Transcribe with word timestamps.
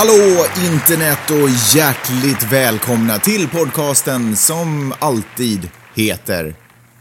Hallå 0.00 0.46
internet 0.72 1.30
och 1.30 1.76
hjärtligt 1.76 2.52
välkomna 2.52 3.18
till 3.18 3.48
podcasten 3.48 4.36
som 4.36 4.94
alltid 4.98 5.68
heter 5.94 6.56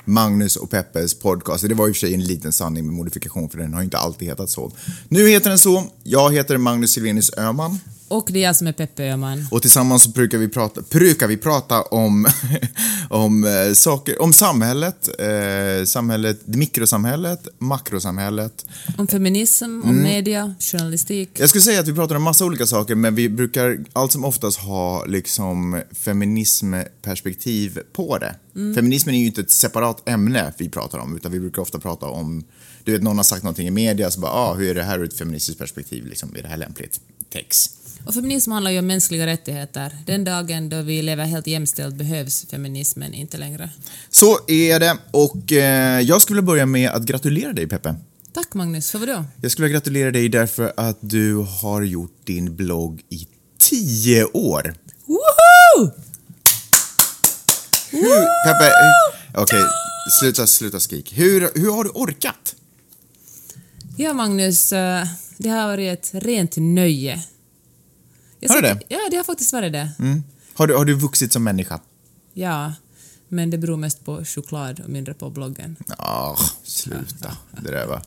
Magnus 0.06 0.56
och 0.56 0.70
Peppes 0.70 1.20
podcast. 1.20 1.70
Det 1.70 1.75
var 1.75 1.88
i 1.88 1.92
och 1.92 1.96
för 1.96 2.00
sig 2.00 2.14
en 2.14 2.24
liten 2.24 2.54
sanning 2.54 2.86
med 2.86 2.96
modifikation 2.96 3.50
för 3.50 3.57
den 3.57 3.74
har 3.74 3.82
ju 3.82 3.86
inte 3.86 3.98
alltid 3.98 4.28
hetat 4.28 4.50
så. 4.50 4.71
Nu 5.10 5.30
heter 5.30 5.50
den 5.50 5.60
så. 5.60 5.84
Jag 6.04 6.34
heter 6.34 6.57
Magnus 6.57 6.92
Silvenius 6.92 7.38
Öhman. 7.38 7.80
Och 8.10 8.28
det 8.32 8.39
är 8.39 8.44
jag 8.44 8.55
som 8.55 8.68
är 8.68 8.71
Peppe 8.73 9.04
Öhman. 9.04 9.48
Och 9.52 9.62
tillsammans 9.62 10.14
brukar 10.14 10.38
vi 10.38 10.48
prata, 10.48 10.82
brukar 10.89 11.28
vi 11.28 11.38
prata 11.38 11.82
om, 11.82 12.28
om 13.10 13.43
eh, 13.43 13.74
saker, 13.74 14.21
om 14.21 14.34
samhället, 14.34 15.10
eh, 15.20 15.86
samhället, 15.86 16.39
mikrosamhället, 16.46 17.48
makrosamhället. 17.57 18.65
Om 18.98 19.07
feminism, 19.07 19.65
om 19.65 19.89
Mm. 19.89 20.04
media, 20.04 20.56
journalistik. 20.60 21.29
Jag 21.34 21.50
skulle 21.50 21.61
säga 21.61 21.79
att 21.79 21.87
vi 21.87 21.93
pratar 21.93 22.15
om 22.15 22.24
massa 22.24 22.46
olika 22.46 22.65
saker, 22.65 22.96
men 22.96 23.15
vi 23.15 23.29
brukar 23.29 23.79
allt 23.93 24.12
som 24.12 24.26
oftast 24.26 24.60
ha 24.60 25.06
liksom 25.06 25.82
feminismperspektiv 25.92 27.79
på 27.93 28.18
det. 28.18 28.36
Feminismen 28.76 29.15
är 29.15 29.20
ju 29.20 29.26
inte 29.26 29.42
ett 29.42 29.51
separat 29.51 30.10
ämne 30.10 30.54
vi 30.57 30.70
pratar 30.70 31.00
om, 31.00 31.15
utan 31.15 31.32
vi 31.32 31.39
brukar 31.39 31.62
ofta 31.62 31.79
prata 31.79 32.06
om, 32.06 32.44
du 32.84 32.92
vet 32.92 33.03
någon 33.03 33.17
har 33.17 33.23
sagt 33.23 33.44
någonting 33.44 33.67
i 33.67 33.72
media, 33.72 34.12
så 34.12 34.20
bara, 34.20 34.31
ah, 34.31 34.53
hur 34.53 34.70
är 34.70 34.76
det 34.76 34.84
här 34.84 35.00
ur 35.00 35.06
ett 35.06 35.17
feministiskt 35.17 35.59
perspektiv, 35.59 36.06
liksom, 36.06 36.36
är 36.36 36.42
det 36.42 36.48
här 36.48 36.58
lämpligt? 36.58 37.00
Text. 37.30 37.78
Och 38.06 38.14
feminism 38.14 38.52
handlar 38.52 38.72
ju 38.72 38.80
om 38.80 38.88
mänskliga 38.88 39.26
rättigheter. 39.26 39.98
Den 40.06 40.23
dagen 40.23 40.70
då 40.70 40.81
vi 40.81 41.02
lever 41.02 41.26
helt 41.26 41.48
jämställt 41.48 41.95
behövs 41.95 42.45
feminismen 42.52 43.14
inte 43.14 43.38
längre. 43.38 43.70
Så 44.09 44.40
är 44.48 44.80
det, 44.80 44.98
och 45.12 45.52
eh, 45.52 46.02
jag 46.02 46.22
skulle 46.22 46.38
vilja 46.42 46.48
börja 46.48 46.66
med 46.66 46.90
att 46.90 47.04
gratulera 47.04 47.54
dig 47.54 47.68
Peppe. 47.68 47.96
Tack 48.34 48.54
Magnus, 48.54 48.92
för 48.92 49.00
vadå? 49.00 49.26
Jag 49.42 49.52
skulle 49.52 49.66
vilja 49.68 49.80
gratulera 49.80 50.12
dig 50.12 50.30
därför 50.30 50.73
att 50.78 50.98
du 51.02 51.36
har 51.36 51.82
gjort 51.82 52.26
din 52.26 52.56
blogg 52.56 53.02
i 53.10 53.28
tio 53.58 54.23
år. 54.26 54.76
Woho! 55.06 55.92
Hur, 57.92 58.45
Peppe, 58.45 58.64
hur- 58.64 59.42
okej, 59.42 59.64
sluta, 60.22 60.48
sluta 60.48 60.80
skrik. 60.80 61.14
Hur, 61.18 61.50
hur 61.56 61.72
har 61.72 61.84
du 61.84 61.90
orkat? 61.90 62.56
Ja 63.98 64.14
Magnus, 64.14 64.73
eh, 64.73 65.08
det 65.38 65.50
har 65.50 65.68
varit 65.68 66.00
ett 66.00 66.23
rent 66.23 66.54
nöje. 66.58 67.23
Jag 68.40 68.50
Har 68.50 68.62
det 68.62 68.70
satt- 68.70 68.84
Ja, 68.88 68.98
det 69.12 69.18
har 69.18 69.23
faktiskt 69.23 69.54
varit 69.54 69.73
det. 69.73 69.92
Mm. 70.00 70.23
Har, 70.54 70.68
du, 70.68 70.76
har 70.76 70.86
du 70.86 70.94
vuxit 70.94 71.34
som 71.34 71.44
människa? 71.44 71.80
Ja, 72.34 72.73
men 73.32 73.50
det 73.50 73.58
beror 73.58 73.78
mest 73.78 74.06
på 74.06 74.26
choklad 74.26 74.80
och 74.80 74.90
mindre 74.90 75.14
på 75.14 75.30
bloggen. 75.30 75.76
Ah, 75.98 76.38
sluta. 76.64 77.38
Det 77.64 77.72
där 77.72 77.86
var 77.88 78.02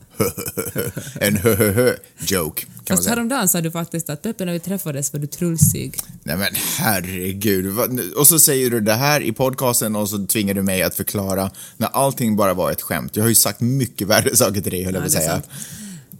en 1.21 1.35
hö-hö-hö-joke, 1.37 2.61
kan 2.61 2.69
man 2.73 2.85
Fast 2.87 3.03
säga. 3.03 3.15
häromdagen 3.15 3.49
sa 3.49 3.61
du 3.61 3.71
faktiskt 3.71 4.09
att 4.09 4.21
Peppe, 4.21 4.45
när 4.45 4.53
vi 4.53 4.59
träffades 4.59 5.13
var 5.13 5.19
du 5.19 5.27
trulsig. 5.27 5.95
Nej 6.23 6.37
men 6.37 6.47
herregud. 6.77 7.77
Och 8.17 8.27
så 8.27 8.39
säger 8.39 8.69
du 8.69 8.79
det 8.81 8.93
här 8.93 9.21
i 9.21 9.31
podcasten 9.31 9.95
och 9.95 10.09
så 10.09 10.25
tvingar 10.25 10.53
du 10.53 10.61
mig 10.61 10.83
att 10.83 10.95
förklara 10.95 11.51
när 11.77 11.87
allting 11.87 12.35
bara 12.35 12.53
var 12.53 12.71
ett 12.71 12.81
skämt. 12.81 13.15
Jag 13.15 13.23
har 13.23 13.29
ju 13.29 13.35
sagt 13.35 13.61
mycket 13.61 14.07
värre 14.07 14.35
saker 14.35 14.61
till 14.61 14.71
dig, 14.71 14.83
höll 14.83 14.93
jag 14.93 14.99
Ja, 15.01 15.03
på 15.03 15.07
att 15.07 15.11
det 15.13 15.17
säga. 15.19 15.31
sant. 15.31 15.49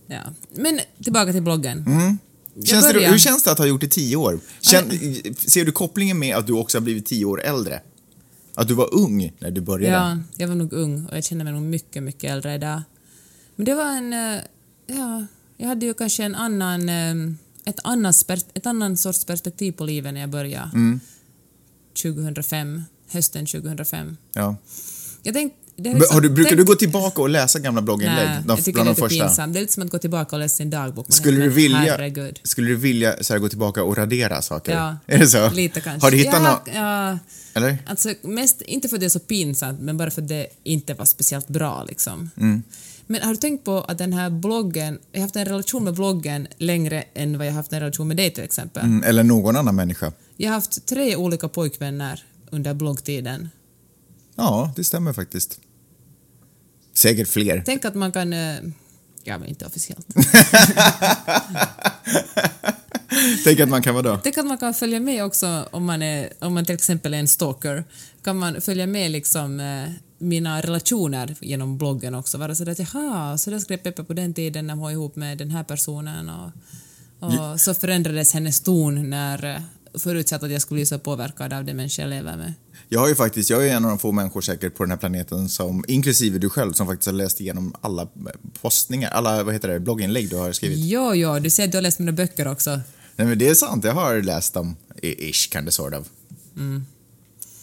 Ja. 0.07 0.21
Men 0.55 0.79
tillbaka 1.03 1.31
till 1.31 1.41
bloggen. 1.43 1.85
Jag 1.87 2.17
Känns 2.63 2.93
det, 2.93 2.99
hur 3.09 3.17
känns 3.17 3.43
det 3.43 3.51
att 3.51 3.57
ha 3.57 3.65
gjort 3.65 3.81
det 3.81 3.87
tio 3.87 4.15
år? 4.15 4.39
Känn, 4.61 4.89
ser 5.37 5.65
du 5.65 5.71
kopplingen 5.71 6.19
med 6.19 6.35
att 6.35 6.47
du 6.47 6.53
också 6.53 6.77
har 6.77 6.81
blivit 6.83 7.05
tio 7.05 7.25
år 7.25 7.41
äldre? 7.41 7.81
Att 8.55 8.67
du 8.67 8.73
var 8.73 8.93
ung 8.93 9.31
när 9.39 9.51
du 9.51 9.61
började? 9.61 9.95
Ja, 9.95 10.17
jag 10.37 10.47
var 10.47 10.55
nog 10.55 10.73
ung 10.73 11.05
och 11.05 11.17
jag 11.17 11.23
känner 11.23 11.43
mig 11.43 11.53
nog 11.53 11.61
mycket, 11.61 12.03
mycket 12.03 12.31
äldre 12.31 12.55
idag. 12.55 12.81
Men 13.55 13.65
det 13.65 13.73
var 13.75 13.85
en... 13.85 14.13
eh, 14.13 14.41
Ja, 14.87 15.25
jag 15.57 15.67
hade 15.67 15.85
ju 15.85 15.93
kanske 15.93 16.23
en 16.23 16.35
annan... 16.35 16.89
eh, 16.89 17.15
Ett, 17.65 17.79
annat, 17.83 18.15
pers- 18.15 18.45
ett 18.53 18.65
annan 18.65 18.97
sorts 18.97 19.25
perspektiv 19.25 19.71
på 19.71 19.83
livet 19.85 20.13
när 20.13 20.21
jag 20.21 20.29
började. 20.29 20.69
Mm. 20.73 20.99
2005, 22.03 22.81
hösten 23.11 23.45
2005. 23.45 24.17
Ja. 24.33 24.55
Jag 25.23 25.33
tänkte... 25.33 25.59
Har 26.11 26.21
du, 26.21 26.29
brukar 26.29 26.55
du 26.55 26.63
gå 26.63 26.75
tillbaka 26.75 27.21
och 27.21 27.29
läsa 27.29 27.59
gamla 27.59 27.81
blogginlägg? 27.81 28.27
Nej, 28.27 28.39
De- 28.45 28.55
jag 28.55 28.65
tycker 28.65 28.79
det 28.79 28.85
de 28.85 28.87
är 28.87 28.91
lite 28.91 29.01
första? 29.01 29.25
pinsamt. 29.25 29.53
Det 29.53 29.59
är 29.59 29.61
lite 29.61 29.73
som 29.73 29.83
att 29.83 29.89
gå 29.89 29.97
tillbaka 29.99 30.35
och 30.35 30.39
läsa 30.39 30.55
sin 30.55 30.69
dagbok. 30.69 31.05
Skulle 31.09 31.41
du 31.43 31.49
vilja, 31.49 31.77
Herregud. 31.77 32.39
skulle 32.43 32.67
du 32.69 32.75
vilja 32.75 33.15
så 33.23 33.33
här, 33.33 33.39
gå 33.39 33.49
tillbaka 33.49 33.83
och 33.83 33.97
radera 33.97 34.41
saker? 34.41 34.71
Ja, 34.75 34.97
Är 35.07 35.17
det 35.19 35.27
så? 35.27 35.49
lite 35.49 35.81
kanske. 35.81 36.05
Har 36.05 36.11
du 36.11 36.17
hittat 36.17 36.33
ja, 36.43 36.51
något? 36.51 36.61
Ja, 36.75 37.19
Eller? 37.53 37.77
Alltså 37.85 38.13
mest, 38.21 38.61
inte 38.61 38.87
för 38.89 38.95
att 38.95 38.99
det 38.99 39.05
är 39.07 39.09
så 39.09 39.19
pinsamt, 39.19 39.79
men 39.81 39.97
bara 39.97 40.11
för 40.11 40.21
att 40.21 40.27
det 40.27 40.47
inte 40.63 40.93
var 40.93 41.05
speciellt 41.05 41.47
bra 41.47 41.83
liksom. 41.87 42.29
Mm. 42.37 42.63
Men 43.07 43.21
har 43.21 43.29
du 43.29 43.37
tänkt 43.37 43.63
på 43.65 43.81
att 43.81 43.97
den 43.97 44.13
här 44.13 44.29
bloggen, 44.29 44.99
jag 45.11 45.19
har 45.19 45.23
haft 45.25 45.35
en 45.35 45.45
relation 45.45 45.83
med 45.83 45.93
bloggen 45.93 46.47
längre 46.57 47.03
än 47.13 47.37
vad 47.37 47.47
jag 47.47 47.51
har 47.51 47.57
haft 47.57 47.73
en 47.73 47.79
relation 47.79 48.07
med 48.07 48.17
dig 48.17 48.31
till 48.33 48.43
exempel. 48.43 48.83
Mm, 48.83 49.03
eller 49.03 49.23
någon 49.23 49.55
annan 49.55 49.75
människa? 49.75 50.11
Jag 50.37 50.49
har 50.49 50.55
haft 50.55 50.85
tre 50.85 51.15
olika 51.15 51.47
pojkvänner 51.47 52.23
under 52.49 52.73
bloggtiden. 52.73 53.49
Ja, 54.35 54.73
det 54.75 54.83
stämmer 54.83 55.13
faktiskt. 55.13 55.59
Säkert 56.93 57.27
fler. 57.27 57.63
Tänk 57.65 57.85
att 57.85 57.95
man 57.95 58.11
kan, 58.11 58.33
eh, 58.33 58.55
ja 59.23 59.37
men 59.37 59.45
inte 59.45 59.65
officiellt. 59.65 60.07
Tänk 63.43 63.59
att 63.59 63.69
man 63.69 63.81
kan 63.81 63.93
vara 63.93 64.03
då. 64.03 64.19
Tänk 64.23 64.37
att 64.37 64.45
man 64.45 64.57
kan 64.57 64.73
följa 64.73 64.99
med 64.99 65.23
också 65.23 65.67
om 65.71 65.85
man, 65.85 66.01
är, 66.01 66.33
om 66.39 66.53
man 66.53 66.65
till 66.65 66.75
exempel 66.75 67.13
är 67.13 67.17
en 67.17 67.27
stalker. 67.27 67.83
Kan 68.23 68.37
man 68.37 68.61
följa 68.61 68.87
med 68.87 69.11
liksom 69.11 69.59
eh, 69.59 69.89
mina 70.17 70.61
relationer 70.61 71.35
genom 71.41 71.77
bloggen 71.77 72.15
också. 72.15 72.37
Vara 72.37 72.55
sådär 72.55 72.71
att 72.71 72.79
jaha, 72.79 73.37
så 73.37 73.49
där 73.49 73.59
skrev 73.59 73.77
Peppe 73.77 74.03
på 74.03 74.13
den 74.13 74.33
tiden 74.33 74.67
när 74.67 74.73
hon 74.73 74.83
var 74.83 74.91
ihop 74.91 75.15
med 75.15 75.37
den 75.37 75.51
här 75.51 75.63
personen 75.63 76.29
och, 76.29 76.51
och 77.19 77.61
så 77.61 77.73
förändrades 77.73 78.33
hennes 78.33 78.61
ton 78.61 79.09
när 79.09 79.45
eh, 79.45 79.61
förutsatt 79.99 80.43
att 80.43 80.51
jag 80.51 80.61
skulle 80.61 80.77
bli 80.77 80.85
så 80.85 80.99
påverkad 80.99 81.53
av 81.53 81.65
det 81.65 81.73
människa 81.73 82.01
jag 82.01 82.09
lever 82.09 82.37
med. 82.37 82.53
Jag 82.93 82.99
har 82.99 83.07
ju 83.07 83.15
faktiskt, 83.15 83.49
jag 83.49 83.67
är 83.67 83.73
en 83.73 83.85
av 83.85 83.89
de 83.89 83.99
få 83.99 84.11
människor 84.11 84.41
säkert 84.41 84.75
på 84.75 84.83
den 84.83 84.91
här 84.91 84.97
planeten 84.97 85.49
som, 85.49 85.85
inklusive 85.87 86.39
du 86.39 86.49
själv, 86.49 86.73
som 86.73 86.87
faktiskt 86.87 87.05
har 87.05 87.13
läst 87.13 87.41
igenom 87.41 87.75
alla 87.81 88.07
postningar, 88.61 89.09
alla, 89.11 89.43
vad 89.43 89.53
heter 89.53 89.67
det, 89.67 89.79
blogginlägg 89.79 90.29
du 90.29 90.35
har 90.35 90.51
skrivit. 90.51 90.79
Jo, 90.79 91.13
jo, 91.15 91.39
du 91.39 91.49
ser 91.49 91.63
att 91.63 91.71
du 91.71 91.77
har 91.77 91.81
läst 91.81 91.99
mina 91.99 92.11
böcker 92.11 92.47
också. 92.47 92.69
Nej 93.15 93.27
men 93.27 93.39
det 93.39 93.47
är 93.47 93.53
sant, 93.53 93.83
jag 93.83 93.93
har 93.93 94.21
läst 94.21 94.53
dem, 94.53 94.75
ish, 95.01 95.49
kind 95.53 95.67
of, 95.67 95.73
sort 95.73 95.93
of. 95.93 96.07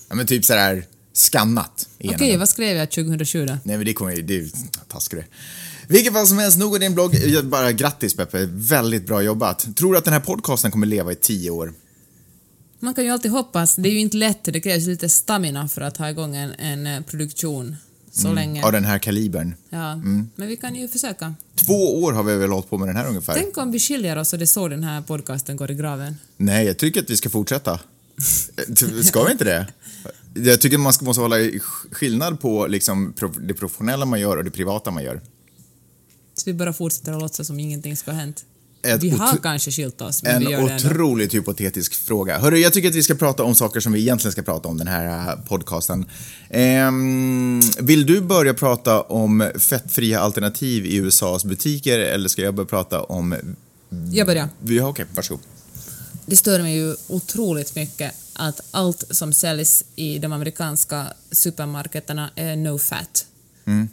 Ja 0.09 0.15
men 0.15 0.27
typ 0.27 0.45
sådär 0.45 0.87
skannat 1.13 1.89
Okej, 2.05 2.31
dem. 2.31 2.39
vad 2.39 2.49
skrev 2.49 2.77
jag 2.77 2.91
2007 2.91 3.47
då? 3.47 3.59
Nej 3.65 3.77
men 3.77 3.87
det 3.87 3.93
kommer 3.93 4.12
ju, 4.12 4.23
det 4.23 4.35
är 4.35 4.39
ju 4.39 4.51
taskig 4.89 5.19
du 5.19 5.21
är. 5.23 5.29
Vilket 5.87 6.12
fall 6.12 6.27
som 6.27 6.39
helst, 6.39 6.59
nog 6.59 6.73
om 6.73 6.81
din 6.81 6.95
blogg. 6.95 7.17
Bara 7.45 7.73
grattis 7.73 8.17
Peppe, 8.17 8.49
väldigt 8.53 9.07
bra 9.07 9.23
jobbat. 9.23 9.77
Tror 9.77 9.93
du 9.93 9.99
att 9.99 10.05
den 10.05 10.12
här 10.12 10.21
podcasten 10.21 10.71
kommer 10.71 10.87
leva 10.87 11.12
i 11.12 11.15
tio 11.15 11.51
år? 11.51 11.75
Man 12.81 12.95
kan 12.95 13.05
ju 13.05 13.11
alltid 13.11 13.31
hoppas. 13.31 13.77
Det 13.77 13.89
är 13.89 13.93
ju 13.93 13.99
inte 14.01 14.17
lätt, 14.17 14.45
det 14.45 14.61
krävs 14.61 14.87
lite 14.87 15.09
stamina 15.09 15.69
för 15.69 15.81
att 15.81 15.97
ha 15.97 16.11
igång 16.11 16.37
en, 16.37 16.53
en 16.59 16.87
eh, 16.87 17.01
produktion 17.01 17.77
så 18.13 18.33
länge. 18.33 18.65
Av 18.65 18.73
den 18.73 18.85
här 18.85 18.99
kalibern. 18.99 19.55
Ja, 19.71 19.97
men 20.37 20.49
vi 20.49 20.57
kan 20.57 20.75
ju 20.75 20.89
försöka. 20.89 21.35
Två 21.55 22.03
år 22.03 22.13
har 22.13 22.23
vi 22.23 22.37
väl 22.37 22.51
hållit 22.51 22.71
på 22.71 22.79
med 22.79 22.89
den 22.89 22.97
här 22.97 23.09
ungefär? 23.09 23.35
Tänk 23.35 23.59
om 23.59 23.73
vi 23.73 23.79
skiljer 23.79 24.17
oss 24.19 24.33
och 24.33 24.39
det 24.39 24.45
är 24.45 24.47
så 24.47 24.69
den 24.69 24.85
här 24.85 25.03
podcasten 25.03 25.57
går 25.57 25.71
i 25.71 25.75
graven. 25.75 26.17
Nej, 26.37 26.67
jag 26.67 26.77
tycker 26.77 27.03
att 27.03 27.11
vi 27.11 27.17
ska 27.17 27.31
fortsätta. 27.31 27.73
Eh, 27.73 29.03
Ska 29.03 29.25
vi 29.25 29.33
inte 29.33 29.45
det? 29.45 29.67
Jag 30.35 30.61
tycker 30.61 30.79
man 30.79 30.93
ska, 30.93 31.05
måste 31.05 31.21
hålla 31.21 31.37
skillnad 31.91 32.41
på 32.41 32.67
liksom 32.67 33.15
det 33.41 33.55
professionella 33.55 34.05
man 34.05 34.21
gör 34.21 34.37
och 34.37 34.45
det 34.45 34.51
privata 34.51 34.91
man 34.91 35.03
gör. 35.03 35.21
Så 36.35 36.43
vi 36.45 36.55
bara 36.55 36.73
fortsätter 36.73 37.12
att 37.12 37.21
låtsas 37.21 37.47
som 37.47 37.61
ingenting 37.61 37.97
ska 37.97 38.11
ha 38.11 38.19
hänt. 38.19 38.45
Vi 39.01 39.11
har 39.11 39.37
kanske 39.37 39.71
skilt 39.71 40.01
oss, 40.01 40.23
men 40.23 40.35
En 40.35 40.39
vi 40.47 40.51
gör 40.53 40.63
det 40.67 40.73
ändå. 40.73 40.89
otroligt 40.89 41.35
hypotetisk 41.35 41.95
fråga. 41.95 42.39
Hörru, 42.39 42.59
jag 42.59 42.73
tycker 42.73 42.89
att 42.89 42.95
vi 42.95 43.03
ska 43.03 43.15
prata 43.15 43.43
om 43.43 43.55
saker 43.55 43.81
som 43.81 43.93
vi 43.93 44.01
egentligen 44.01 44.33
ska 44.33 44.43
prata 44.43 44.69
om 44.69 44.79
den 44.79 44.89
här 44.89 45.29
äh, 45.29 45.41
podcasten. 45.49 46.07
Ehm, 46.50 47.61
vill 47.79 48.06
du 48.06 48.21
börja 48.21 48.55
prata 48.55 49.00
om 49.00 49.50
fettfria 49.59 50.21
alternativ 50.21 50.87
i 50.87 50.97
USAs 50.97 51.44
butiker 51.44 51.99
eller 51.99 52.29
ska 52.29 52.43
jag 52.43 52.55
börja 52.55 52.67
prata 52.69 53.03
om... 53.03 53.35
Jag 54.12 54.27
börjar. 54.27 54.49
Ja, 54.65 54.88
Okej, 54.88 55.06
varsågod. 55.15 55.43
Det 56.26 56.37
stör 56.37 56.62
mig 56.62 56.76
ju 56.76 56.94
otroligt 57.09 57.75
mycket 57.75 58.15
att 58.33 58.61
allt 58.71 59.05
som 59.11 59.33
säljs 59.33 59.85
i 59.97 60.19
de 60.19 60.33
amerikanska 60.33 61.06
supermarketerna 61.33 62.31
är 62.35 62.56
no 62.56 62.79
fat. 62.79 63.26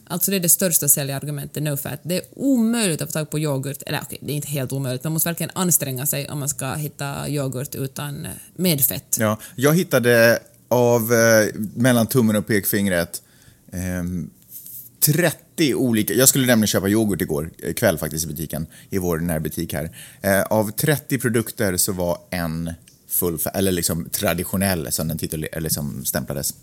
Alltså 0.08 0.32
det 0.32 0.38
är 0.38 0.42
det 0.42 0.50
största 0.50 0.88
säljargumentet, 0.88 1.64
no 1.64 1.78
fat. 1.78 2.00
Det 2.04 2.16
är 2.16 2.24
omöjligt 2.36 3.02
att 3.02 3.10
få 3.10 3.14
tag 3.14 3.30
på 3.30 3.40
yoghurt, 3.40 3.84
eller 3.86 4.00
okej, 4.02 4.18
det 4.22 4.32
är 4.32 4.36
inte 4.36 4.48
helt 4.48 4.72
omöjligt, 4.72 5.04
man 5.04 5.14
måste 5.14 5.30
verkligen 5.30 5.52
anstränga 5.56 6.06
sig 6.06 6.30
om 6.30 6.40
man 6.40 6.50
ska 6.50 6.74
hitta 6.74 7.30
yoghurt 7.30 7.76
utan 7.76 8.26
eh, 8.26 8.32
med 8.56 8.82
fett. 8.82 9.18
Ja, 9.20 9.40
jag 9.56 9.76
hittade 9.76 10.40
av 10.68 11.14
eh, 11.14 11.48
mellan 11.76 12.08
tummen 12.08 12.36
och 12.36 12.48
pekfingret 12.48 13.22
ehm, 13.72 14.30
30 15.00 15.76
olika, 15.76 16.14
jag 16.14 16.30
skulle 16.30 16.46
nämligen 16.46 16.68
köpa 16.68 16.88
yoghurt 16.88 17.22
igår 17.22 17.50
eh, 17.64 17.74
kväll 17.74 17.98
faktiskt 17.98 18.26
i 18.26 18.28
butiken, 18.28 18.68
i 18.90 18.98
vår 18.98 19.18
närbutik 19.18 19.74
här. 19.74 19.90
Eh, 20.22 20.42
av 20.42 20.72
30 20.72 21.18
produkter 21.20 21.78
så 21.78 21.92
var 21.92 22.18
en 22.30 22.74
full, 23.08 23.40
eller 23.54 23.72
liksom 23.72 24.10
traditionell 24.10 24.92
som 24.92 25.08
den 25.08 25.18
titel, 25.18 25.48
eller 25.52 25.70
som 25.70 26.06
stämplades. 26.06 26.54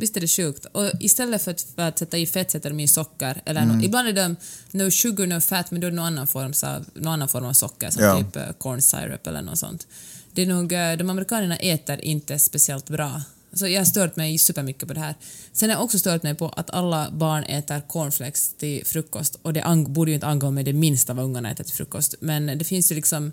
Visst 0.00 0.16
är 0.16 0.20
det 0.20 0.28
sjukt? 0.28 0.64
Och 0.64 0.90
istället 1.00 1.42
för 1.42 1.50
att, 1.50 1.60
för 1.76 1.82
att 1.82 1.98
sätta 1.98 2.18
i 2.18 2.26
fett 2.26 2.50
sätter 2.50 2.70
de 2.70 2.80
i 2.80 2.88
socker. 2.88 3.42
Eller 3.46 3.62
Mm. 3.62 3.78
nå- 3.78 3.84
ibland 3.84 4.08
är 4.08 4.12
de 4.12 4.36
no 4.70 4.90
sugar, 4.90 5.26
no 5.26 5.40
fat, 5.40 5.70
men 5.70 5.80
då 5.80 5.86
är 5.86 5.90
det 5.90 5.96
någon 5.96 6.06
annan 6.06 6.26
form, 6.26 6.52
så, 6.52 6.66
någon 6.94 7.12
annan 7.12 7.28
form 7.28 7.44
av 7.44 7.52
socker, 7.52 7.90
som 7.90 8.02
Ja. 8.04 8.18
typ 8.18 8.36
eh, 8.36 8.52
corn 8.58 8.82
syrup 8.82 9.26
eller 9.26 9.42
något 9.42 9.58
sånt. 9.58 9.86
Det 10.32 10.42
är 10.42 10.46
nog, 10.46 10.72
eh, 10.72 10.92
de 10.96 11.10
amerikanerna 11.10 11.56
äter 11.56 12.00
inte 12.00 12.38
speciellt 12.38 12.90
bra. 12.90 13.22
Så 13.52 13.66
jag 13.68 13.80
har 13.80 13.84
stört 13.84 14.16
mig 14.16 14.38
supermycket 14.38 14.88
på 14.88 14.94
det 14.94 15.00
här. 15.00 15.14
Sen 15.52 15.70
har 15.70 15.76
jag 15.76 15.84
också 15.84 15.98
stört 15.98 16.22
mig 16.22 16.34
på 16.34 16.48
att 16.48 16.70
alla 16.70 17.10
barn 17.10 17.44
äter 17.44 17.80
cornflakes 17.88 18.54
till 18.58 18.86
frukost 18.86 19.38
och 19.42 19.52
det 19.52 19.64
borde 19.88 20.10
ju 20.10 20.14
inte 20.14 20.26
angå 20.26 20.50
mig 20.50 20.64
det 20.64 20.72
minsta 20.72 21.14
vad 21.14 21.24
ungarna 21.24 21.50
äter 21.50 21.64
till 21.64 21.74
frukost. 21.74 22.14
Men 22.20 22.46
det 22.58 22.64
finns 22.64 22.90
ju 22.92 22.94
liksom, 22.94 23.32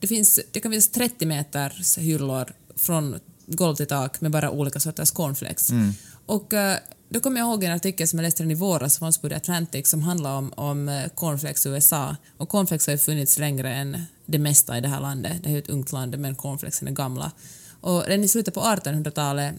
det, 0.00 0.06
finns, 0.06 0.40
det 0.52 0.60
kan 0.60 0.72
finnas 0.72 0.88
30 0.88 1.26
meters 1.26 1.98
hyllor 1.98 2.52
från 2.76 3.20
golv 3.48 3.74
till 3.76 3.86
tak 3.86 4.20
med 4.20 4.30
bara 4.30 4.50
olika 4.50 4.80
sorters 4.80 5.10
cornflakes. 5.10 5.70
Och 6.26 6.54
eh, 6.54 6.78
då 7.08 7.20
kommer 7.20 7.40
jag 7.40 7.48
ihåg 7.48 7.64
en 7.64 7.72
artikel 7.72 8.08
som 8.08 8.18
jag 8.18 8.24
läste 8.24 8.42
den 8.42 8.50
i 8.50 8.54
våras 8.54 8.94
som 8.94 9.00
fanns 9.04 9.18
på 9.18 9.28
The 9.28 9.34
Atlantic 9.34 9.88
som 9.88 10.02
handlar 10.02 10.36
om, 10.36 10.52
om 10.56 10.88
eh, 10.88 11.08
cornflakes 11.14 11.66
i 11.66 11.68
USA. 11.68 12.16
Och 12.36 12.48
cornflakes 12.48 12.86
har 12.86 12.92
ju 12.92 12.98
funnits 12.98 13.38
längre 13.38 13.74
än 13.74 14.02
det 14.26 14.38
mesta 14.38 14.78
i 14.78 14.80
det 14.80 14.88
här 14.88 15.00
landet. 15.00 15.36
Det 15.42 15.48
är 15.48 15.52
ju 15.52 15.58
ett 15.58 15.68
ungt 15.70 15.92
land 15.92 16.18
men 16.18 16.34
cornflakesen 16.34 16.88
är 16.88 16.92
gamla. 16.92 17.32
Och 17.80 18.04
redan 18.06 18.24
i 18.24 18.28
slutet 18.28 18.54
på 18.54 18.60
1800-talet 18.60 19.54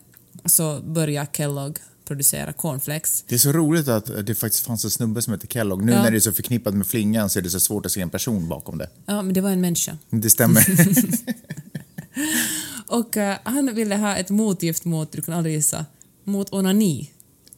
så 0.46 0.80
började 0.82 1.28
Kellogg 1.34 1.78
producera 2.06 2.54
cornflakes. 2.54 3.24
Det 3.28 3.36
är 3.36 3.40
så 3.40 3.52
roligt 3.52 3.88
att 3.88 4.26
det 4.26 4.36
faktiskt 4.36 4.66
fanns 4.66 4.84
en 4.86 4.92
snubbe 4.92 5.22
som 5.22 5.34
heter 5.34 5.48
Kellogg. 5.48 5.84
Nu 5.84 5.92
Ja. 5.92 6.04
när 6.04 6.12
det 6.12 6.18
är 6.18 6.20
så 6.20 6.32
förknippat 6.32 6.74
med 6.74 6.88
flingan 6.88 7.30
så 7.30 7.40
är 7.40 7.44
det 7.44 7.50
så 7.50 7.60
svårt 7.60 7.86
att 7.86 7.92
se 7.92 8.02
en 8.02 8.10
person 8.10 8.48
bakom 8.48 8.78
det. 8.78 8.90
Ja, 9.06 9.22
men 9.22 9.34
det 9.34 9.42
var 9.42 9.50
en 9.50 9.62
människa. 9.62 9.98
Det 10.10 10.30
stämmer. 10.30 10.66
Och 12.90 13.18
eh, 13.18 13.38
han 13.44 13.76
ville 13.76 13.96
ha 13.96 14.16
ett 14.16 14.30
motgift 14.30 14.86
mot, 14.86 15.12
du 15.12 15.22
kan 15.22 15.34
aldrig 15.34 15.56
gissa, 15.56 15.86
mot 16.24 16.54
onani. 16.54 17.12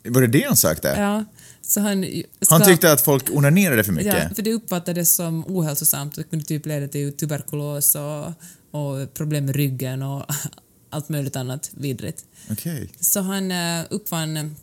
Var 0.03 0.21
det 0.21 0.27
det 0.27 0.43
han 0.47 0.57
sökte? 0.57 0.87
Ja, 0.87 1.25
så 1.61 1.79
han... 1.79 2.05
Ska, 2.41 2.55
Han 2.55 2.63
tyckte 2.63 2.91
att 2.91 3.01
folk 3.01 3.29
onanerade 3.29 3.83
för 3.83 3.91
mycket? 3.91 4.23
Ja, 4.23 4.35
för 4.35 4.41
det 4.41 4.53
uppfattades 4.53 5.15
som 5.15 5.45
ohälsosamt 5.47 6.17
och 6.17 6.29
kunde 6.29 6.45
typ 6.45 6.65
leda 6.65 6.87
till 6.87 7.17
tuberkulos 7.17 7.95
och, 7.95 8.25
och 8.71 9.13
problem 9.13 9.45
med 9.45 9.55
ryggen 9.55 10.01
och 10.01 10.25
allt 10.89 11.09
möjligt 11.09 11.35
annat 11.35 11.71
vidrigt. 11.73 12.25
Okej. 12.49 12.89
Så 12.99 13.21
han 13.21 13.51
eh, 13.51 13.85
uppfann, 13.89 14.55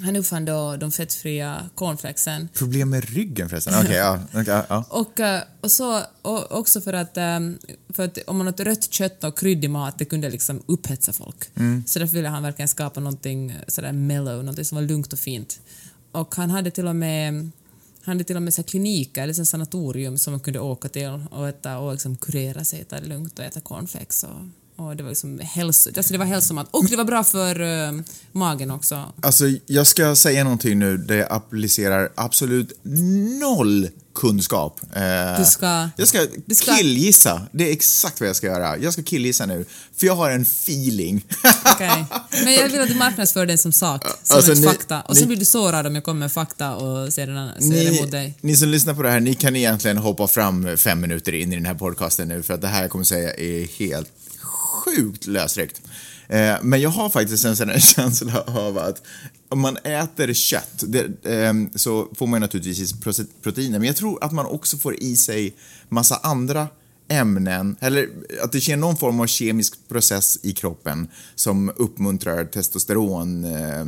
han 0.00 0.16
uppfann 0.16 0.44
då 0.44 0.76
de 0.76 0.92
fettfria 0.92 1.70
cornflakesen. 1.74 2.48
Problem 2.54 2.90
med 2.90 3.10
ryggen 3.10 3.48
förresten? 3.48 3.74
Okej, 3.80 3.96
ja. 3.96 4.20
okej, 4.34 4.62
ja. 4.68 4.84
Och, 4.88 5.20
eh, 5.20 5.42
och 5.60 5.70
så 5.70 6.00
och 6.22 6.52
också 6.52 6.80
för 6.80 6.92
att, 6.92 7.16
eh, 7.16 7.40
för 7.88 8.04
att 8.04 8.18
om 8.26 8.38
man 8.38 8.48
åt 8.48 8.60
rött 8.60 8.92
kött 8.92 9.24
och 9.24 9.38
kryddig 9.38 9.70
mat, 9.70 9.98
det 9.98 10.04
kunde 10.04 10.30
liksom 10.30 10.62
upphetsa 10.66 11.12
folk. 11.12 11.50
Så 11.86 11.98
därför 11.98 12.14
ville 12.14 12.28
han 12.28 12.42
verkligen 12.42 12.68
skapa 12.68 13.00
någonting 13.00 13.56
sådär 13.68 13.92
mellow, 13.92 14.36
någonting 14.36 14.64
som 14.64 14.76
var 14.76 14.82
lugnt 14.82 15.12
och 15.12 15.18
fint. 15.18 15.60
Och 16.12 16.34
han 16.34 16.50
hade 16.50 16.70
till 16.70 16.86
och 16.86 16.96
med 16.96 17.50
han 18.04 18.16
hade 18.16 18.24
till 18.24 18.36
och 18.36 18.42
med 18.42 18.54
så 18.54 18.62
kliniker, 18.62 19.22
eller 19.22 19.32
så 19.32 19.44
sanatorium 19.44 20.18
som 20.18 20.32
man 20.32 20.40
kunde 20.40 20.60
åka 20.60 20.88
till 20.88 21.20
och, 21.30 21.48
äta, 21.48 21.78
och 21.78 21.92
liksom 21.92 22.16
kurera 22.16 22.64
sig, 22.64 22.84
ta 22.84 23.00
det 23.00 23.06
lugnt 23.06 23.38
och 23.38 23.44
äta 23.44 23.60
cornflakes. 23.60 24.24
Och, 24.24 24.30
och 24.76 24.96
det 24.96 25.02
var 25.02 25.10
liksom 25.10 25.38
hälso, 25.42 25.90
alltså 25.96 26.12
det 26.12 26.18
var 26.18 26.26
hälsosamt. 26.26 26.68
Och 26.70 26.86
det 26.90 26.96
var 26.96 27.04
bra 27.04 27.24
för 27.24 27.60
eh, 27.60 27.92
magen 28.32 28.70
också. 28.70 29.12
Alltså, 29.20 29.44
jag 29.66 29.86
ska 29.86 30.16
säga 30.16 30.44
någonting 30.44 30.78
nu 30.78 30.96
där 30.96 31.14
jag 31.16 31.32
applicerar 31.32 32.12
absolut 32.14 32.78
noll 33.40 33.88
kunskap. 34.14 34.80
Eh, 34.96 35.38
Du 35.38 35.44
ska- 35.44 35.88
Jag 35.96 36.08
ska, 36.08 36.26
du 36.46 36.54
ska- 36.54 36.74
killgissa. 36.76 37.42
Det 37.52 37.68
är 37.68 37.72
exakt 37.72 38.20
vad 38.20 38.28
jag 38.28 38.36
ska 38.36 38.46
göra. 38.46 38.78
Jag 38.78 38.92
ska 38.92 39.02
killgissa 39.02 39.46
nu, 39.46 39.64
för 39.96 40.06
jag 40.06 40.14
har 40.16 40.30
en 40.30 40.42
feeling. 40.42 41.24
Okej. 41.74 42.04
Men 42.44 42.52
jag 42.54 42.68
vill 42.68 42.80
att 42.80 42.88
du 42.88 42.94
marknadsför 42.94 43.46
den 43.46 43.58
som 43.58 43.72
sak, 43.72 44.04
som 44.22 44.36
Alltså, 44.36 44.52
ni- 44.54 44.66
fakta. 44.66 45.00
Och 45.00 45.16
sen 45.16 45.28
blir 45.28 45.36
du 45.38 45.44
sårad 45.44 45.86
om 45.86 45.94
jag 45.94 46.04
kommer 46.04 46.18
med 46.20 46.32
fakta 46.32 46.74
och 46.76 47.12
ser 47.12 47.26
den, 47.26 47.50
Ni, 47.60 48.06
dig. 48.10 48.34
ni 48.40 48.56
som 48.56 48.68
lyssnar 48.68 48.94
på 48.94 49.02
det 49.02 49.10
här, 49.10 49.20
ni 49.20 49.34
kan 49.34 49.56
egentligen 49.56 49.98
hoppa 49.98 50.28
fram 50.28 50.76
fem 50.76 51.00
minuter 51.00 51.34
in 51.34 51.52
i 51.52 51.56
den 51.56 51.66
här 51.66 51.74
podcasten 51.74 52.28
nu 52.28 52.42
för 52.42 52.54
att 52.54 52.60
det 52.60 52.68
här 52.68 52.82
jag 52.82 52.90
kommer 52.90 53.04
säga 53.04 53.34
är 53.34 53.78
helt 53.78 54.08
sjukt 54.96 55.26
lösryckt. 55.26 55.82
Eh, 56.28 56.56
men 56.62 56.80
jag 56.80 56.90
har 56.90 57.08
faktiskt 57.08 57.44
en 57.44 57.56
sån 57.56 57.68
här 57.68 57.78
känsla 57.94 58.40
av 58.40 58.78
att 58.78 59.02
om 59.48 59.60
man 59.60 59.76
äter 59.76 60.32
kött 60.32 60.84
det, 60.86 61.24
eh, 61.24 61.54
så 61.74 62.08
får 62.14 62.26
man 62.26 62.40
naturligtvis 62.40 62.80
i 62.80 63.12
sig 63.12 63.26
proteiner, 63.42 63.78
men 63.78 63.86
jag 63.86 63.96
tror 63.96 64.24
att 64.24 64.32
man 64.32 64.46
också 64.46 64.76
får 64.76 65.02
i 65.02 65.16
sig 65.16 65.54
massa 65.88 66.16
andra 66.22 66.68
ämnen, 67.08 67.76
eller 67.80 68.08
att 68.42 68.52
det 68.52 68.60
sker 68.60 68.76
någon 68.76 68.96
form 68.96 69.20
av 69.20 69.26
kemisk 69.26 69.88
process 69.88 70.38
i 70.42 70.52
kroppen 70.52 71.08
som 71.34 71.72
uppmuntrar 71.76 72.44
testosteron 72.44 73.44
eh, 73.44 73.84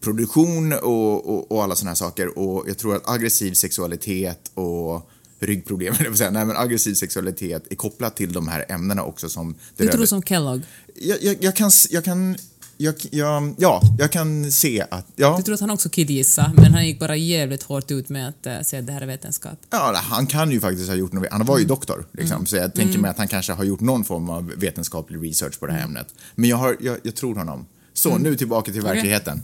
produktion 0.00 0.72
och, 0.72 1.28
och, 1.28 1.52
och 1.52 1.62
alla 1.62 1.76
såna 1.76 1.90
här 1.90 1.94
saker. 1.94 2.38
Och 2.38 2.68
jag 2.68 2.78
tror 2.78 2.96
att 2.96 3.08
aggressiv 3.08 3.52
sexualitet 3.52 4.50
och 4.54 5.10
ryggproblem, 5.40 5.94
säga, 6.16 6.30
nej 6.30 6.44
men 6.44 6.56
aggressiv 6.56 6.94
sexualitet 6.94 7.66
är 7.70 7.76
kopplat 7.76 8.16
till 8.16 8.32
de 8.32 8.48
här 8.48 8.64
ämnena 8.68 9.02
också 9.02 9.28
som 9.28 9.54
det 9.76 9.84
Du 9.84 9.88
tror 9.88 10.06
som 10.06 10.22
Kellogg. 10.22 10.62
jag, 10.94 11.22
jag, 11.22 11.36
jag 11.40 11.56
kan, 11.56 11.70
jag 11.90 12.04
kan, 12.04 12.36
jag, 12.76 12.94
jag, 13.10 13.54
ja, 13.58 13.82
jag 13.98 14.12
kan 14.12 14.52
se 14.52 14.84
att, 14.90 15.06
ja, 15.16 15.34
Du 15.36 15.42
tror 15.42 15.54
att 15.54 15.60
han 15.60 15.70
också 15.70 15.88
killgissade, 15.88 16.52
men 16.56 16.74
han 16.74 16.86
gick 16.86 17.00
bara 17.00 17.16
jävligt 17.16 17.62
hårt 17.62 17.90
ut 17.90 18.08
med 18.08 18.28
att 18.28 18.46
uh, 18.46 18.62
säga 18.62 18.80
att 18.80 18.86
det 18.86 18.92
här 18.92 19.00
är 19.00 19.06
vetenskap. 19.06 19.58
ja, 19.70 20.00
han 20.04 20.26
kan 20.26 20.50
ju 20.50 20.60
faktiskt 20.60 20.88
ha 20.88 20.96
gjort 20.96 21.12
något, 21.12 21.26
han 21.30 21.46
var 21.46 21.58
ju 21.58 21.64
doktor, 21.64 22.06
liksom, 22.12 22.46
så 22.46 22.56
jag 22.56 22.74
tänker 22.74 22.98
mig 22.98 23.10
att 23.10 23.18
han 23.18 23.28
kanske 23.28 23.52
har 23.52 23.64
gjort 23.64 23.80
någon 23.80 24.04
form 24.04 24.30
av 24.30 24.52
vetenskaplig 24.56 25.28
research 25.28 25.60
på 25.60 25.66
det 25.66 25.72
här 25.72 25.84
ämnet. 25.84 26.14
Men 26.34 26.50
jag, 26.50 26.56
har, 26.56 26.76
jag, 26.80 26.98
jag 27.02 27.14
tror 27.14 27.34
honom. 27.34 27.66
Så, 27.92 28.18
nu 28.18 28.36
tillbaka 28.36 28.72
till 28.72 28.82
verkligheten. 28.82 29.42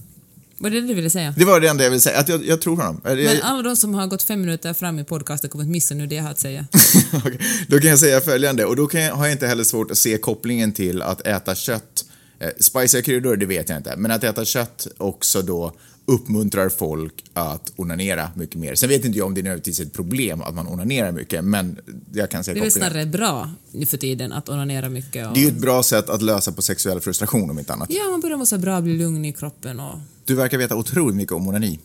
Var 0.58 0.70
det 0.70 0.80
det 0.80 0.86
du 0.86 0.94
ville 0.94 1.10
säga? 1.10 1.34
Det 1.36 1.44
var 1.44 1.60
det 1.60 1.68
enda 1.68 1.84
jag 1.84 1.90
ville 1.90 2.00
säga, 2.00 2.18
att 2.18 2.28
jag, 2.28 2.46
jag 2.46 2.60
tror 2.60 2.76
honom. 2.76 3.00
Men 3.04 3.42
alla 3.42 3.62
de 3.62 3.76
som 3.76 3.94
har 3.94 4.06
gått 4.06 4.22
fem 4.22 4.40
minuter 4.40 4.74
fram 4.74 4.98
i 4.98 5.04
podcasten 5.04 5.50
kommer 5.50 5.64
att 5.64 5.70
missa 5.70 5.94
nu 5.94 6.06
det 6.06 6.14
jag 6.14 6.22
har 6.22 6.30
att 6.30 6.40
säga. 6.40 6.66
Okej, 7.12 7.38
Då 7.68 7.78
kan 7.78 7.90
jag 7.90 7.98
säga 7.98 8.20
följande, 8.20 8.64
och 8.64 8.76
då 8.76 8.90
jag, 8.92 9.14
har 9.14 9.26
jag 9.26 9.32
inte 9.32 9.46
heller 9.46 9.64
svårt 9.64 9.90
att 9.90 9.98
se 9.98 10.18
kopplingen 10.18 10.72
till 10.72 11.02
att 11.02 11.26
äta 11.26 11.54
kött. 11.54 12.04
Eh, 12.38 12.50
spiciga 12.60 13.02
kryddor, 13.02 13.36
det 13.36 13.46
vet 13.46 13.68
jag 13.68 13.78
inte, 13.78 13.94
men 13.96 14.10
att 14.10 14.24
äta 14.24 14.44
kött 14.44 14.86
också 14.98 15.42
då 15.42 15.72
uppmuntrar 16.06 16.68
folk 16.68 17.24
att 17.32 17.72
onanera 17.76 18.30
mycket 18.36 18.56
mer. 18.56 18.74
Sen 18.74 18.88
vet 18.88 19.04
inte 19.04 19.18
jag 19.18 19.26
om 19.26 19.34
det 19.34 19.40
är 19.40 19.42
nödvändigtvis 19.42 19.80
ett 19.80 19.92
problem 19.92 20.40
att 20.42 20.54
man 20.54 20.66
onanerar 20.66 21.12
mycket, 21.12 21.44
men 21.44 21.78
jag 22.12 22.30
kan 22.30 22.44
se 22.44 22.52
Det 22.52 22.58
är 22.58 22.62
väl 22.62 22.70
snarare 22.70 23.06
bra 23.06 23.50
nu 23.72 23.86
för 23.86 23.96
tiden 23.96 24.32
att 24.32 24.48
onanera 24.48 24.88
mycket. 24.88 25.28
Och... 25.28 25.34
Det 25.34 25.40
är 25.40 25.42
ju 25.42 25.48
ett 25.48 25.60
bra 25.60 25.82
sätt 25.82 26.08
att 26.08 26.22
lösa 26.22 26.52
på 26.52 26.62
sexuell 26.62 27.00
frustration 27.00 27.50
om 27.50 27.58
inte 27.58 27.72
annat. 27.72 27.90
Ja, 27.92 28.10
man 28.10 28.20
börjar 28.20 28.36
må 28.36 28.46
så 28.46 28.58
bra, 28.58 28.80
bli 28.80 28.98
lugn 28.98 29.24
i 29.24 29.32
kroppen 29.32 29.80
och... 29.80 29.98
Du 30.24 30.34
verkar 30.34 30.58
veta 30.58 30.76
otroligt 30.76 31.16
mycket 31.16 31.32
om 31.32 31.48
onani. 31.48 31.78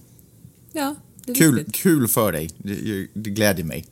Ja, 0.71 0.95
det 1.25 1.31
är 1.31 1.35
Kul, 1.35 1.55
viktigt. 1.55 1.75
kul 1.75 2.07
för 2.07 2.31
dig, 2.31 2.49
det, 2.57 3.07
det 3.13 3.29
glädjer 3.29 3.65
mig. 3.65 3.85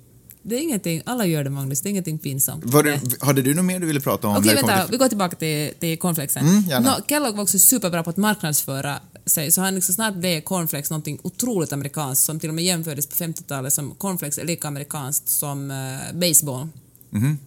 Det 0.49 0.55
är 0.55 0.59
ingenting, 0.59 1.01
alla 1.05 1.25
gör 1.25 1.43
det 1.43 1.49
Magnus, 1.49 1.81
det 1.81 1.89
är 1.89 1.91
ingenting 1.91 2.17
pinsamt. 2.19 2.65
Var 2.65 2.83
det, 2.83 3.01
hade 3.21 3.41
du 3.41 3.53
något 3.53 3.65
mer 3.65 3.79
du 3.79 3.85
ville 3.87 3.99
prata 4.01 4.27
om? 4.27 4.37
Okej, 4.37 4.55
kommer 4.55 4.67
vänta, 4.67 4.83
till- 4.83 4.91
vi 4.91 4.97
går 4.97 5.07
tillbaka 5.07 5.35
till, 5.35 5.71
till 5.79 5.97
cornflakesen. 5.99 6.47
Mm. 6.47 6.83
Nå, 6.83 6.91
Kellogg 7.09 7.35
var 7.35 7.43
också 7.43 7.59
superbra 7.59 8.03
på 8.03 8.09
att 8.09 8.17
marknadsföra 8.17 8.99
sig, 9.25 9.51
så 9.51 9.61
han 9.61 9.75
liksom 9.75 9.95
snart 9.95 10.15
blev 10.15 10.41
cornflakes 10.41 10.89
någonting 10.89 11.19
otroligt 11.23 11.73
amerikanskt 11.73 12.25
som 12.25 12.39
till 12.39 12.49
och 12.49 12.55
med 12.55 12.63
jämfördes 12.63 13.07
på 13.07 13.15
50-talet 13.15 13.73
som 13.73 13.95
cornflakes 13.95 14.37
är 14.37 14.45
lika 14.45 14.67
amerikanskt 14.67 15.29
som 15.29 15.71
uh, 15.71 16.19
baseball. 16.19 16.67
Mhm. 17.09 17.37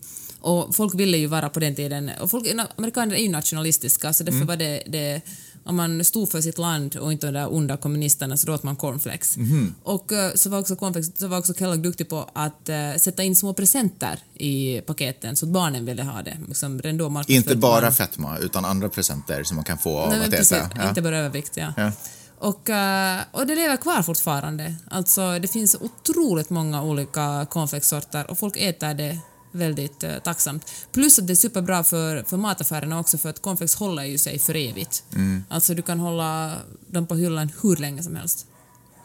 Och 0.40 0.74
folk 0.76 0.94
ville 0.94 1.16
ju 1.18 1.26
vara 1.26 1.48
på 1.48 1.60
den 1.60 1.74
tiden, 1.74 2.10
och 2.20 2.30
folk, 2.30 2.46
amerikaner 2.76 3.14
är 3.14 3.22
ju 3.22 3.28
nationalistiska 3.28 4.12
så 4.12 4.24
därför 4.24 4.36
Mm. 4.36 4.46
var 4.48 4.56
det, 4.56 4.82
det 4.86 5.20
om 5.64 5.76
man 5.76 6.04
stod 6.04 6.30
för 6.30 6.40
sitt 6.40 6.58
land 6.58 6.96
och 6.96 7.12
inte 7.12 7.26
de 7.26 7.32
där 7.32 7.54
onda 7.54 7.76
kommunisterna 7.76 8.36
så 8.36 8.46
då 8.46 8.54
åt 8.54 8.62
man 8.62 8.76
cornflakes. 8.76 9.36
Mhm. 9.36 9.74
Och 9.82 10.12
eh, 10.12 10.32
så 10.34 10.50
var, 10.50 10.58
också 10.58 10.76
cornflakes, 10.76 11.18
så 11.18 11.28
var 11.28 11.38
också 11.38 11.54
Kellogg 11.54 11.82
duktig 11.82 12.08
på 12.08 12.30
att 12.32 12.68
eh, 12.68 12.94
sätta 12.98 13.22
in 13.22 13.36
små 13.36 13.54
presenter 13.54 14.18
i 14.34 14.80
paketen 14.80 15.36
så 15.36 15.46
att 15.46 15.52
barnen 15.52 15.84
ville 15.84 16.02
ha 16.02 16.22
det. 16.22 16.36
Liksom, 16.48 16.80
Inte 17.28 17.48
man- 17.50 17.60
bara 17.60 17.90
fetma, 17.92 18.38
utan 18.38 18.64
andra 18.64 18.88
presenter 18.88 19.42
som 19.44 19.56
man 19.56 19.64
kan 19.64 19.78
få 19.78 19.98
av 19.98 20.08
Nej, 20.08 20.24
att 20.24 20.30
precis, 20.30 20.52
äta. 20.52 20.70
Ja. 20.76 20.88
inte 20.88 21.02
bara 21.02 21.18
övervikt. 21.18 21.52
Ja. 21.56 21.72
Ja. 21.76 21.92
Och, 22.38 22.70
eh, 22.70 23.20
och 23.32 23.46
det 23.46 23.54
lever 23.54 23.76
kvar 23.76 24.02
fortfarande. 24.02 24.74
Alltså, 24.90 25.38
det 25.38 25.48
finns 25.48 25.76
otroligt 25.80 26.50
många 26.50 26.82
olika 26.82 27.46
cornflakesorter 27.50 28.30
och 28.30 28.38
folk 28.38 28.56
äter 28.56 28.94
det 28.94 29.18
väldigt 29.52 30.02
eh, 30.04 30.18
tacksamt. 30.18 30.72
Plus 30.92 31.18
att 31.18 31.26
det 31.26 31.32
är 31.32 31.34
superbra 31.34 31.84
för, 31.84 32.22
för 32.22 32.36
mataffärerna 32.36 33.00
också 33.00 33.18
för 33.18 33.30
att 33.30 33.42
cornflakes 33.42 33.74
håller 33.74 34.04
ju 34.04 34.18
sig 34.18 34.38
för 34.38 34.56
evigt. 34.56 35.02
Mm. 35.14 35.44
Alltså 35.48 35.74
du 35.74 35.82
kan 35.82 36.00
hålla 36.00 36.56
dem 36.86 37.06
på 37.06 37.14
hyllan 37.14 37.50
hur 37.62 37.76
länge 37.76 38.02
som 38.02 38.16
helst. 38.16 38.46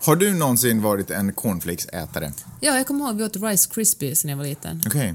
Har 0.02 0.16
du 0.16 0.34
någonsin 0.34 0.82
varit 0.82 1.12
en 1.12 1.34
cornflakesätare? 1.34 2.34
Ja, 2.60 2.78
jag 2.78 2.88
kommer 2.88 3.06
ihåg 3.06 3.16
vi 3.18 3.24
åt 3.24 3.36
Rice 3.36 3.70
Krispies 3.74 4.24
när 4.26 4.32
jag 4.32 4.38
var 4.38 4.46
liten. 4.46 4.84
Okej. 4.88 5.14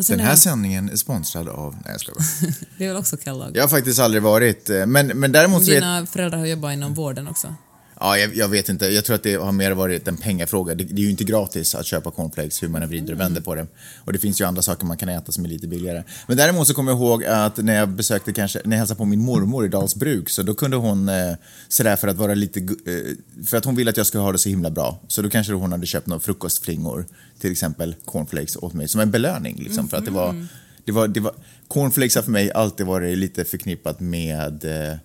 Sen 0.00 0.16
Den 0.18 0.26
här 0.26 0.32
är- 0.32 0.36
sändningen 0.36 0.88
är 0.90 0.96
sponsrad 0.96 1.48
av... 1.48 1.74
Nej, 1.74 1.82
jag 1.92 2.00
skojar. 2.00 2.24
Det 2.78 2.84
är 2.84 2.88
väl 2.88 2.96
också 2.96 3.16
Kellogg? 3.16 3.56
Jag 3.56 3.62
har 3.62 3.68
faktiskt 3.68 3.98
aldrig 4.00 4.22
varit, 4.22 4.70
eh, 4.70 4.86
men, 4.86 5.06
men 5.06 5.32
däremot 5.32 5.64
så 5.64 5.70
vet... 5.70 5.80
Dina 5.80 6.06
föräldrar 6.06 6.38
har 6.38 6.46
jobbat 6.46 6.72
inom 6.72 6.94
vården 6.94 7.28
också. 7.28 7.54
Ja, 8.02 8.18
jag, 8.18 8.36
jag, 8.36 8.48
vet 8.48 8.68
inte. 8.68 8.86
Jag 8.86 9.04
tror 9.04 9.16
att 9.16 9.22
det 9.22 9.34
har 9.34 9.52
mer 9.52 9.70
varit 9.70 10.08
en 10.08 10.16
pengafråga. 10.16 10.74
Det, 10.74 10.84
det 10.84 11.02
är 11.02 11.04
ju 11.04 11.10
inte 11.10 11.24
gratis 11.24 11.74
att 11.74 11.86
köpa 11.86 12.10
cornflakes 12.10 12.62
hur 12.62 12.68
man 12.68 12.88
vrider 12.88 13.12
och 13.12 13.20
vänder 13.20 13.40
på 13.40 13.54
det. 13.54 13.66
Och 14.04 14.12
det 14.12 14.18
finns 14.18 14.40
ju 14.40 14.44
andra 14.44 14.62
saker 14.62 14.86
man 14.86 14.96
kan 14.96 15.08
äta 15.08 15.32
som 15.32 15.44
är 15.44 15.48
lite 15.48 15.68
billigare. 15.68 16.02
Men 16.26 16.36
däremot 16.36 16.68
så 16.68 16.74
kommer 16.74 16.92
jag 16.92 16.98
ihåg 16.98 17.24
att 17.24 17.56
när 17.56 17.74
jag 17.74 17.88
besökte 17.88 18.32
kanske, 18.32 18.60
när 18.64 18.76
jag 18.76 18.78
hälsade 18.78 18.98
på 18.98 19.04
min 19.04 19.20
mormor 19.20 19.66
i 19.66 19.68
Dalsbruk 19.68 20.28
så 20.28 20.42
då 20.42 20.54
kunde 20.54 20.76
hon 20.76 21.08
eh, 21.08 21.34
sådär 21.68 21.96
för 21.96 22.08
att 22.08 22.16
vara 22.16 22.34
lite, 22.34 22.60
eh, 22.60 23.44
för 23.46 23.56
att 23.56 23.64
hon 23.64 23.76
ville 23.76 23.90
att 23.90 23.96
jag 23.96 24.06
skulle 24.06 24.22
ha 24.22 24.32
det 24.32 24.38
så 24.38 24.48
himla 24.48 24.70
bra. 24.70 25.00
Så 25.08 25.22
då 25.22 25.30
kanske 25.30 25.52
hon 25.52 25.72
hade 25.72 25.86
köpt 25.86 26.06
några 26.06 26.20
frukostflingor, 26.20 27.06
till 27.38 27.52
exempel 27.52 27.94
cornflakes 28.04 28.56
åt 28.56 28.74
mig 28.74 28.88
som 28.88 29.00
en 29.00 29.10
belöning 29.10 29.56
liksom 29.56 29.78
mm. 29.78 29.88
för 29.88 29.96
att 29.96 30.04
det 30.04 30.10
var, 30.10 30.46
det 30.84 30.92
var, 30.92 31.08
det 31.08 31.20
var, 31.20 31.34
cornflakes 31.68 32.14
har 32.14 32.22
för 32.22 32.30
mig 32.30 32.52
alltid 32.52 32.86
varit 32.86 33.18
lite 33.18 33.44
förknippat 33.44 34.00
med, 34.00 34.64
eh, 34.64 34.96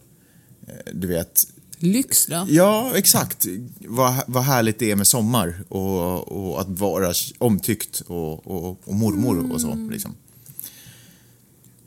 du 0.94 1.08
vet, 1.08 1.48
Lyx 1.79 2.25
då? 2.25 2.46
Ja, 2.50 2.91
exakt. 2.96 3.46
Vad, 3.79 4.24
vad 4.27 4.43
härligt 4.43 4.79
det 4.79 4.91
är 4.91 4.96
med 4.96 5.07
sommar 5.07 5.63
och, 5.69 6.27
och 6.27 6.62
att 6.62 6.69
vara 6.69 7.13
omtyckt 7.38 8.01
och, 8.07 8.48
och, 8.48 8.79
och 8.84 8.96
mormor 8.96 9.39
mm. 9.39 9.51
och 9.51 9.62
så. 9.62 9.72
Mm. 9.72 9.89
Liksom. 9.89 10.15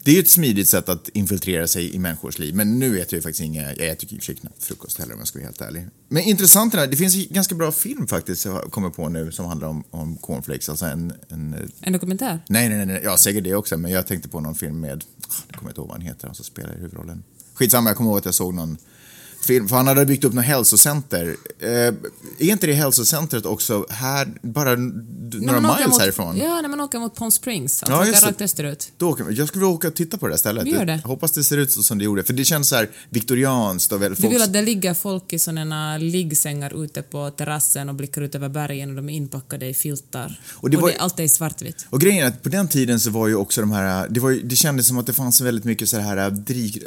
Det 0.04 0.11
är 0.11 0.14
ju 0.14 0.20
ett 0.20 0.30
smidigt 0.30 0.68
sätt 0.68 0.88
att 0.88 1.09
infiltrera 1.09 1.66
sig 1.66 1.94
i 1.94 1.99
människors 1.99 2.38
liv, 2.38 2.54
men 2.54 2.78
nu 2.78 3.00
äter 3.00 3.16
jag 3.16 3.23
faktiskt 3.23 3.40
inga, 3.40 3.62
jag 3.62 3.88
äter 3.88 4.12
ju 4.12 4.35
knappt 4.35 4.64
frukost 4.64 4.99
heller 4.99 5.12
om 5.12 5.18
jag 5.18 5.28
ska 5.28 5.38
vara 5.38 5.47
helt 5.47 5.61
ärlig. 5.61 5.87
Men 6.09 6.23
intressant 6.23 6.73
det 6.73 6.97
finns 6.97 7.16
en 7.16 7.26
ganska 7.30 7.54
bra 7.54 7.73
film 7.73 8.06
faktiskt 8.06 8.44
jag 8.44 8.73
kommer 8.73 8.90
på 8.90 9.09
nu 9.09 9.32
som 9.32 9.47
handlar 9.47 9.68
om, 9.68 9.85
om 9.90 10.16
cornflakes, 10.16 10.68
alltså 10.68 10.85
en, 10.87 11.12
en... 11.28 11.70
En 11.80 11.92
dokumentär? 11.92 12.40
Nej, 12.49 12.68
nej, 12.68 12.87
nej, 12.87 13.00
ja 13.04 13.16
säkert 13.16 13.44
det 13.44 13.54
också, 13.54 13.76
men 13.76 13.90
jag 13.90 14.06
tänkte 14.06 14.28
på 14.28 14.40
någon 14.40 14.54
film 14.54 14.80
med, 14.80 15.04
jag 15.49 15.59
kommer 15.59 15.70
inte 15.70 15.80
ihåg 15.80 15.88
vad 15.88 15.97
han 15.97 16.06
heter, 16.06 16.26
han 16.26 16.35
som 16.35 16.44
spelar 16.44 16.73
i 16.73 16.76
huvudrollen. 16.76 17.23
Skitsamma, 17.54 17.90
jag 17.90 17.97
kommer 17.97 18.11
ihåg 18.11 18.18
att 18.18 18.25
jag 18.25 18.35
såg 18.35 18.54
någon 18.54 18.76
film, 19.42 19.68
för 19.68 19.76
han 19.76 19.87
hade 19.87 20.06
byggt 20.06 20.25
upp 20.25 20.32
något 20.32 20.44
hälsocenter. 20.44 21.37
Eh, 21.61 21.68
är 21.68 21.94
inte 22.38 22.66
det 22.66 22.73
hälsocentret 22.73 23.47
också 23.47 23.87
här, 23.90 24.28
bara 24.42 24.76
några 24.76 25.61
miles 25.61 25.88
mot, 25.88 26.00
härifrån? 26.00 26.37
Ja, 26.37 26.61
när 26.61 26.68
man 26.68 26.80
åker 26.80 26.99
mot 26.99 27.14
Palm 27.14 27.30
Springs, 27.30 27.82
alltså 27.82 28.04
ja, 28.04 28.11
åker 28.11 28.26
rakt 28.26 28.40
österut. 28.40 28.92
Då 28.97 29.09
åker, 29.09 29.25
jag 29.30 29.49
skulle 29.49 29.64
vilja 29.64 29.75
åka 29.75 29.88
och 29.88 29.94
titta 29.94 30.18
på 30.18 30.26
det 30.26 30.32
där 30.32 30.38
stället. 30.38 30.66
Vi 30.66 30.70
gör 30.70 30.85
det. 30.85 31.00
Jag 31.02 31.09
hoppas 31.09 31.32
det 31.32 31.44
ser 31.44 31.56
ut 31.56 31.73
så 31.73 31.82
som 31.82 31.99
det 31.99 32.04
gjorde, 32.04 32.25
för 32.25 32.32
det 32.32 32.44
känns 32.44 32.68
så 32.68 32.76
här 32.76 32.88
viktorianskt 33.11 33.92
och 33.92 34.00
Du 34.00 34.28
vill 34.28 34.42
att 34.42 34.52
det 34.52 34.62
ligger 34.62 34.94
folk 34.94 35.32
i 35.32 35.38
sådana 35.38 35.99
liggsängar 35.99 36.85
ute 36.85 37.02
på 37.02 37.30
terrassen 37.30 37.88
och 37.88 37.94
blickar 37.94 38.23
ut 38.23 38.35
över 38.35 38.49
bergen 38.49 38.90
och 38.90 38.97
de 38.97 39.09
är 39.09 39.14
inpackade 39.14 39.66
i 39.66 39.75
filtar. 39.75 40.40
Och, 40.50 40.70
det 40.70 40.76
var, 40.76 40.82
och 40.82 40.88
det, 40.88 40.99
allt 40.99 41.20
är 41.20 41.25
i 41.25 41.28
svartvitt. 41.28 41.87
Och 41.90 42.00
grejen 42.00 42.25
är 42.25 42.28
att 42.28 42.42
på 42.42 42.49
den 42.49 42.68
tiden 42.68 43.00
så 43.00 43.11
var 43.11 43.28
ju 43.28 43.35
också 43.35 43.61
de 43.61 43.73
här, 43.73 44.09
det, 44.09 44.20
var, 44.20 44.32
det 44.44 44.56
kändes 44.56 44.88
som 44.88 44.99
att 44.99 45.06
det 45.06 45.12
fanns 45.12 45.40
väldigt 45.40 45.64
mycket 45.64 45.88
så 45.88 45.99
här 45.99 46.30
drik, 46.30 46.82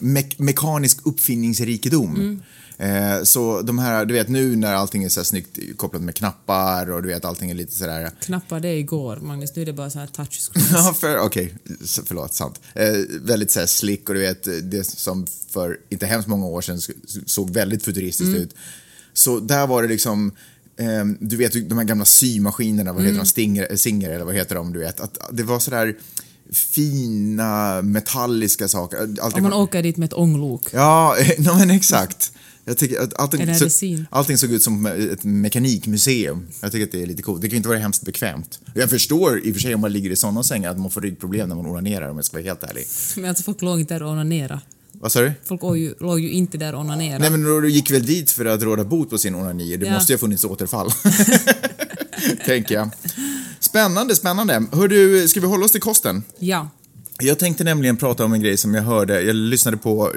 me 0.00 0.22
mekanisk 0.36 1.06
uppfinningsrikedom. 1.06 2.16
Mm. 2.16 2.40
Eh, 2.78 3.22
så 3.22 3.62
de 3.62 3.78
här, 3.78 4.04
du 4.04 4.14
vet 4.14 4.28
nu 4.28 4.56
när 4.56 4.74
allting 4.74 5.04
är 5.04 5.08
så 5.08 5.20
här 5.20 5.24
snyggt 5.24 5.58
kopplat 5.76 6.02
med 6.02 6.14
knappar 6.14 6.90
och 6.90 7.02
du 7.02 7.08
vet 7.08 7.24
allting 7.24 7.50
är 7.50 7.54
lite 7.54 7.72
sådär... 7.72 8.10
Knappar 8.20 8.60
det 8.60 8.68
är 8.68 8.76
igår, 8.76 9.16
Magnus. 9.16 9.56
Nu 9.56 9.62
är 9.62 9.66
det 9.66 9.72
bara 9.72 9.90
så 9.90 9.98
här 9.98 10.06
touchscreens. 10.06 10.70
ja, 10.72 10.94
för, 11.00 11.18
okej. 11.18 11.54
Okay. 11.64 11.76
Förlåt, 12.06 12.34
sant. 12.34 12.60
Eh, 12.74 12.92
väldigt 13.20 13.50
så 13.50 13.60
här 13.60 13.66
slick 13.66 14.08
och 14.08 14.14
du 14.14 14.20
vet 14.20 14.48
det 14.62 14.84
som 14.84 15.26
för 15.50 15.78
inte 15.88 16.06
hemskt 16.06 16.28
många 16.28 16.46
år 16.46 16.60
sedan 16.60 16.80
såg 17.26 17.50
väldigt 17.50 17.84
futuristiskt 17.84 18.28
mm. 18.28 18.42
ut. 18.42 18.54
Så 19.12 19.40
där 19.40 19.66
var 19.66 19.82
det 19.82 19.88
liksom 19.88 20.32
eh, 20.76 21.04
du 21.20 21.36
vet 21.36 21.68
de 21.68 21.78
här 21.78 21.84
gamla 21.84 22.04
symaskinerna, 22.04 22.92
vad 22.92 23.02
heter 23.02 23.14
mm. 23.14 23.24
de, 23.24 23.28
Stinger, 23.28 23.76
Singer 23.76 24.10
eller 24.10 24.24
vad 24.24 24.34
heter 24.34 24.54
de, 24.54 24.72
du 24.72 24.78
vet. 24.78 25.00
Att 25.00 25.18
det 25.32 25.42
var 25.42 25.58
sådär 25.58 25.96
fina 26.52 27.82
metalliska 27.82 28.68
saker. 28.68 28.98
Allting 28.98 29.44
Om 29.44 29.50
man 29.50 29.52
åker 29.52 29.82
dit 29.82 29.96
med 29.96 30.06
ett 30.06 30.14
ånglok. 30.14 30.68
Ja, 30.72 31.16
no, 31.38 31.54
men 31.58 31.70
exakt. 31.70 32.32
Jag 32.68 32.78
tycker 32.78 33.00
att 33.00 33.20
allting, 33.20 33.54
så, 33.54 34.04
allting 34.10 34.38
såg 34.38 34.52
ut 34.52 34.62
som 34.62 34.86
ett 34.86 35.24
mekanikmuseum. 35.24 36.46
Jag 36.60 36.72
tycker 36.72 36.86
att 36.86 36.92
det 36.92 37.02
är 37.02 37.06
lite 37.06 37.22
coolt. 37.22 37.42
Det 37.42 37.48
kan 37.48 37.52
ju 37.52 37.56
inte 37.56 37.68
vara 37.68 37.78
hemskt 37.78 38.02
bekvämt. 38.02 38.60
Jag 38.74 38.90
förstår 38.90 39.46
i 39.46 39.50
och 39.50 39.54
för 39.54 39.60
sig 39.60 39.74
om 39.74 39.80
man 39.80 39.92
ligger 39.92 40.10
i 40.10 40.16
sådana 40.16 40.42
sängar 40.42 40.70
att 40.70 40.78
man 40.78 40.90
får 40.90 41.00
ryggproblem 41.00 41.48
när 41.48 41.56
man 41.56 41.66
onanerar 41.66 42.08
om 42.08 42.16
jag 42.16 42.24
ska 42.24 42.36
vara 42.36 42.44
helt 42.44 42.64
ärlig. 42.64 42.86
Men 43.16 43.28
alltså 43.28 43.42
folk 43.42 43.62
låg 43.62 43.80
inte 43.80 43.94
där 43.94 44.02
och 44.02 44.10
onanerade. 44.10 44.60
Vad 44.92 45.12
sa 45.12 45.20
du? 45.20 45.32
Folk 45.44 45.62
låg 45.62 45.78
ju, 45.78 45.94
låg 46.00 46.20
ju 46.20 46.30
inte 46.30 46.58
där 46.58 46.74
och 46.74 46.80
onanerade. 46.80 47.18
Nej 47.18 47.30
men 47.30 47.62
du 47.62 47.70
gick 47.70 47.90
väl 47.90 48.06
dit 48.06 48.30
för 48.30 48.44
att 48.44 48.62
råda 48.62 48.84
bot 48.84 49.10
på 49.10 49.18
sin 49.18 49.34
onani. 49.34 49.76
Det 49.76 49.86
ja. 49.86 49.92
måste 49.92 50.12
ju 50.12 50.16
ha 50.16 50.20
funnits 50.20 50.44
återfall. 50.44 50.90
Tänker 52.46 52.74
jag. 52.74 52.90
Spännande, 53.66 54.16
spännande. 54.16 54.62
Hör 54.72 54.88
du, 54.88 55.28
ska 55.28 55.40
vi 55.40 55.46
hålla 55.46 55.64
oss 55.64 55.72
till 55.72 55.80
kosten? 55.80 56.24
Ja. 56.38 56.68
Jag 57.18 57.38
tänkte 57.38 57.64
nämligen 57.64 57.96
prata 57.96 58.24
om 58.24 58.32
en 58.32 58.40
grej 58.40 58.56
som 58.56 58.74
jag 58.74 58.82
hörde, 58.82 59.22
jag 59.22 59.36
lyssnade 59.36 59.76
på 59.76 60.12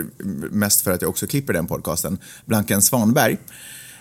mest 0.52 0.82
för 0.82 0.92
att 0.92 1.02
jag 1.02 1.10
också 1.10 1.28
klipper 1.28 1.54
den 1.54 1.68
podcasten, 1.68 2.18
Blanken 2.46 2.82
Svanberg. 2.82 3.38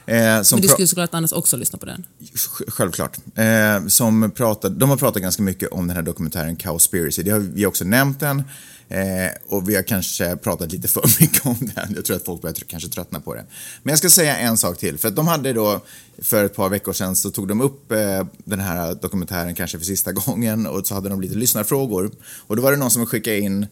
Eh, 0.08 0.42
Men 0.52 0.60
du 0.60 0.68
skulle 0.68 0.86
såklart 0.86 1.14
annars 1.14 1.32
också 1.32 1.56
lyssna 1.56 1.78
på 1.78 1.86
den? 1.86 2.04
Självklart. 2.68 3.16
Eh, 3.34 3.86
som 3.86 4.30
pratade, 4.30 4.74
de 4.74 4.90
har 4.90 4.96
pratat 4.96 5.22
ganska 5.22 5.42
mycket 5.42 5.68
om 5.68 5.86
den 5.86 5.96
här 5.96 6.02
dokumentären 6.02 6.56
Cowspiracy. 6.56 7.22
Det 7.22 7.30
har 7.30 7.38
vi 7.38 7.66
också 7.66 7.84
nämnt 7.84 8.20
den. 8.20 8.42
Eh, 8.88 9.30
och 9.46 9.68
vi 9.68 9.74
har 9.74 9.82
kanske 9.82 10.36
pratat 10.36 10.72
lite 10.72 10.88
för 10.88 11.02
mycket 11.20 11.46
om 11.46 11.56
den. 11.74 11.94
Jag 11.94 12.04
tror 12.04 12.16
att 12.16 12.24
folk 12.24 12.42
börjar 12.42 12.54
kanske 12.54 12.88
tröttna 12.88 13.20
på 13.20 13.34
det. 13.34 13.44
Men 13.82 13.92
jag 13.92 13.98
ska 13.98 14.10
säga 14.10 14.36
en 14.36 14.58
sak 14.58 14.78
till. 14.78 14.98
För 14.98 15.08
att 15.08 15.16
de 15.16 15.28
hade 15.28 15.52
då, 15.52 15.80
för 16.22 16.44
ett 16.44 16.54
par 16.56 16.68
veckor 16.68 16.92
sedan 16.92 17.16
så 17.16 17.30
tog 17.30 17.48
de 17.48 17.60
upp 17.60 17.92
eh, 17.92 18.26
den 18.44 18.60
här 18.60 18.94
dokumentären 18.94 19.54
kanske 19.54 19.78
för 19.78 19.84
sista 19.84 20.12
gången 20.26 20.66
och 20.66 20.86
så 20.86 20.94
hade 20.94 21.08
de 21.08 21.20
lite 21.20 21.34
lyssnarfrågor. 21.34 22.10
Och 22.46 22.56
då 22.56 22.62
var 22.62 22.70
det 22.70 22.76
någon 22.76 22.90
som 22.90 23.06
skickade 23.06 23.38
in 23.38 23.66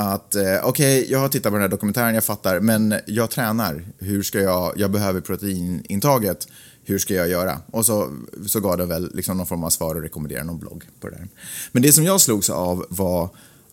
att 0.00 0.34
eh, 0.34 0.42
okej, 0.42 1.00
okay, 1.00 1.12
jag 1.12 1.18
har 1.18 1.28
tittat 1.28 1.50
på 1.50 1.56
den 1.56 1.62
här 1.62 1.68
dokumentären, 1.68 2.14
jag 2.14 2.24
fattar, 2.24 2.60
men 2.60 2.94
jag 3.06 3.30
tränar. 3.30 3.84
Hur 3.98 4.22
ska 4.22 4.40
jag, 4.40 4.72
jag 4.76 4.90
behöver 4.90 5.20
proteinintaget. 5.20 6.48
Hur 6.84 6.98
ska 6.98 7.14
jag 7.14 7.28
göra? 7.28 7.58
Och 7.70 7.86
så, 7.86 8.16
så 8.46 8.60
gav 8.60 8.78
den 8.78 8.88
väl 8.88 9.10
liksom 9.14 9.36
någon 9.36 9.46
form 9.46 9.64
av 9.64 9.70
svar 9.70 9.94
och 9.94 10.02
rekommenderade 10.02 10.46
någon 10.46 10.58
blogg 10.58 10.84
på 11.00 11.08
det 11.08 11.16
där. 11.16 11.28
Men 11.72 11.82
det 11.82 11.92
som 11.92 12.04
jag 12.04 12.20
slogs 12.20 12.50
av 12.50 12.86
var 12.88 13.28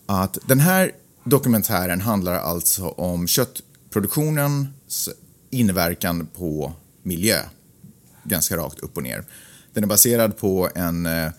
att 0.06 0.38
den 0.46 0.60
här 0.60 0.92
dokumentären 1.24 2.00
handlar 2.00 2.34
alltså 2.34 2.88
om 2.88 3.26
köttproduktionens 3.26 5.08
inverkan 5.50 6.26
på 6.26 6.72
miljö. 7.02 7.38
Ganska 8.24 8.56
rakt 8.56 8.78
upp 8.78 8.96
och 8.96 9.02
ner. 9.02 9.24
Den 9.72 9.84
är 9.84 9.88
baserad 9.88 10.38
på 10.38 10.68
en 10.74 11.06
eh, 11.06 11.30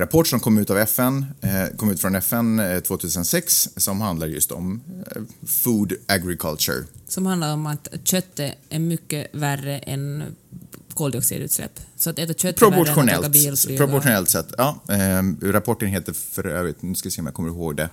rapport 0.00 0.26
som 0.26 0.40
kom 0.40 0.58
ut 0.58 0.70
av 0.70 0.78
FN, 0.78 1.26
eh, 1.40 1.76
kom 1.76 1.90
ut 1.90 2.00
från 2.00 2.14
FN 2.14 2.62
2006 2.86 3.66
eh, 3.66 3.80
som 3.80 4.00
handlar 4.00 4.26
just 4.26 4.52
om 4.52 4.80
food 5.46 5.92
agriculture. 6.06 6.84
Som 7.08 7.26
handlar 7.26 7.52
om 7.52 7.66
att 7.66 7.88
köttet 8.04 8.54
är 8.68 8.78
mycket 8.78 9.34
värre 9.34 9.78
än 9.78 10.22
koldioxidutsläpp. 10.94 11.80
Så 11.96 12.10
att 12.10 12.18
äta 12.18 12.34
kött 12.34 12.56
proportionellt, 12.56 12.98
är 12.98 13.02
värre 13.02 13.12
än 13.12 13.18
att 13.18 13.64
åka 13.64 13.68
bil, 13.68 13.78
Proportionellt 13.78 14.30
sett, 14.30 14.54
ja. 14.58 14.80
Eh, 14.88 15.50
rapporten 15.52 15.88
heter 15.88 16.12
för 16.12 16.46
övrigt, 16.46 16.82
nu 16.82 16.94
ska 16.94 17.06
vi 17.06 17.10
se 17.10 17.20
om 17.20 17.26
jag 17.26 17.34
kommer 17.34 17.48
ihåg 17.48 17.76
det, 17.76 17.88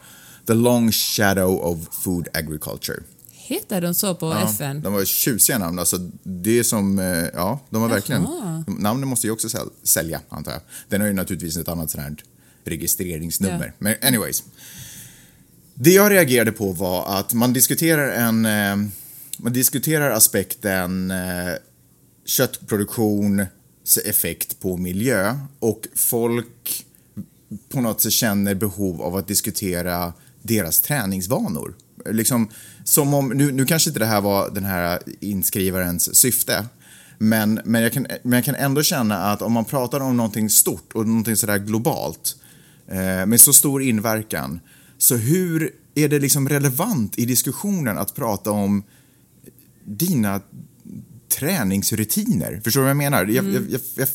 The 0.47 0.53
Long 0.53 0.91
Shadow 0.91 1.59
of 1.59 1.79
Food 1.91 2.27
Agriculture. 2.33 3.00
Heter 3.47 3.81
de 3.81 3.93
så 3.93 4.15
på 4.15 4.25
ja, 4.25 4.49
FN? 4.49 4.81
De 4.81 4.93
var 4.93 5.05
tjusiga 5.05 5.57
namn. 5.57 5.79
Alltså, 5.79 5.97
det 6.23 6.59
är 6.59 6.63
som, 6.63 6.99
eh, 6.99 7.25
ja, 7.33 7.59
de 7.69 7.81
har 7.81 7.89
verkligen... 7.89 8.27
Namnen 8.67 9.09
måste 9.09 9.27
ju 9.27 9.33
också 9.33 9.69
sälja, 9.83 10.21
antar 10.29 10.51
jag. 10.51 10.61
Den 10.89 11.01
har 11.01 11.07
ju 11.07 11.13
naturligtvis 11.13 11.57
ett 11.57 11.67
annat 11.67 11.91
sånt 11.91 12.23
registreringsnummer. 12.63 13.59
Yeah. 13.59 13.73
Men 13.77 13.95
anyways. 14.01 14.43
Det 15.73 15.91
jag 15.91 16.11
reagerade 16.11 16.51
på 16.51 16.71
var 16.71 17.19
att 17.19 17.33
man 17.33 17.53
diskuterar 17.53 18.11
en... 18.11 18.45
Eh, 18.45 18.89
man 19.37 19.53
diskuterar 19.53 20.11
aspekten 20.11 21.11
eh, 21.11 21.53
köttproduktions 22.25 23.97
effekt 24.05 24.59
på 24.59 24.77
miljö 24.77 25.37
och 25.59 25.87
folk 25.95 26.85
på 27.69 27.81
något 27.81 28.01
sätt 28.01 28.11
känner 28.11 28.55
behov 28.55 29.01
av 29.01 29.15
att 29.15 29.27
diskutera 29.27 30.13
deras 30.41 30.81
träningsvanor. 30.81 31.75
Liksom, 32.05 32.49
som 32.83 33.13
om, 33.13 33.29
nu, 33.29 33.51
nu 33.51 33.65
kanske 33.65 33.89
inte 33.89 33.99
det 33.99 34.05
här 34.05 34.21
var 34.21 34.49
den 34.49 34.65
här 34.65 34.99
inskrivarens 35.19 36.15
syfte, 36.15 36.65
men, 37.17 37.61
men, 37.65 37.81
jag 37.81 37.93
kan, 37.93 38.07
men 38.23 38.33
jag 38.37 38.45
kan 38.45 38.55
ändå 38.55 38.83
känna 38.83 39.17
att 39.17 39.41
om 39.41 39.51
man 39.51 39.65
pratar 39.65 39.99
om 39.99 40.17
någonting 40.17 40.49
stort 40.49 40.93
och 40.93 41.07
någonting 41.07 41.35
sådär 41.35 41.57
globalt 41.57 42.35
eh, 42.87 43.25
med 43.25 43.41
så 43.41 43.53
stor 43.53 43.81
inverkan, 43.83 44.59
så 44.97 45.15
hur 45.15 45.71
är 45.95 46.09
det 46.09 46.19
liksom 46.19 46.49
relevant 46.49 47.19
i 47.19 47.25
diskussionen 47.25 47.97
att 47.97 48.15
prata 48.15 48.51
om 48.51 48.83
dina 49.85 50.41
träningsrutiner? 51.37 52.61
Förstår 52.63 52.81
du 52.81 52.83
vad 52.83 52.89
jag 52.89 52.97
menar? 52.97 53.23
Mm. 53.23 53.35
Jag, 53.35 53.45
jag, 53.45 53.81
jag, 53.95 54.07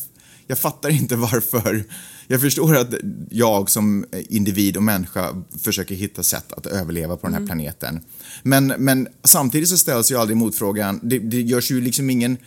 jag 0.47 0.57
fattar 0.57 0.89
inte 0.89 1.15
varför 1.15 1.83
jag 2.31 2.41
förstår 2.41 2.75
att 2.75 2.93
jag 3.29 3.69
som 3.69 4.05
individ 4.11 4.77
och 4.77 4.83
människa 4.83 5.43
försöker 5.63 5.95
hitta 5.95 6.23
sätt 6.23 6.53
att 6.53 6.65
överleva 6.65 7.17
på 7.17 7.27
den 7.27 7.33
här 7.33 7.39
mm. 7.39 7.47
planeten. 7.47 8.01
Men, 8.43 8.67
men 8.67 9.07
samtidigt 9.23 9.69
så 9.69 9.77
ställs 9.77 10.11
ju 10.11 10.17
aldrig 10.17 10.37
motfrågan, 10.37 10.99
det, 11.03 11.19
det 11.19 11.41
görs 11.41 11.71
ju 11.71 11.81
liksom 11.81 12.09
ingen 12.09 12.37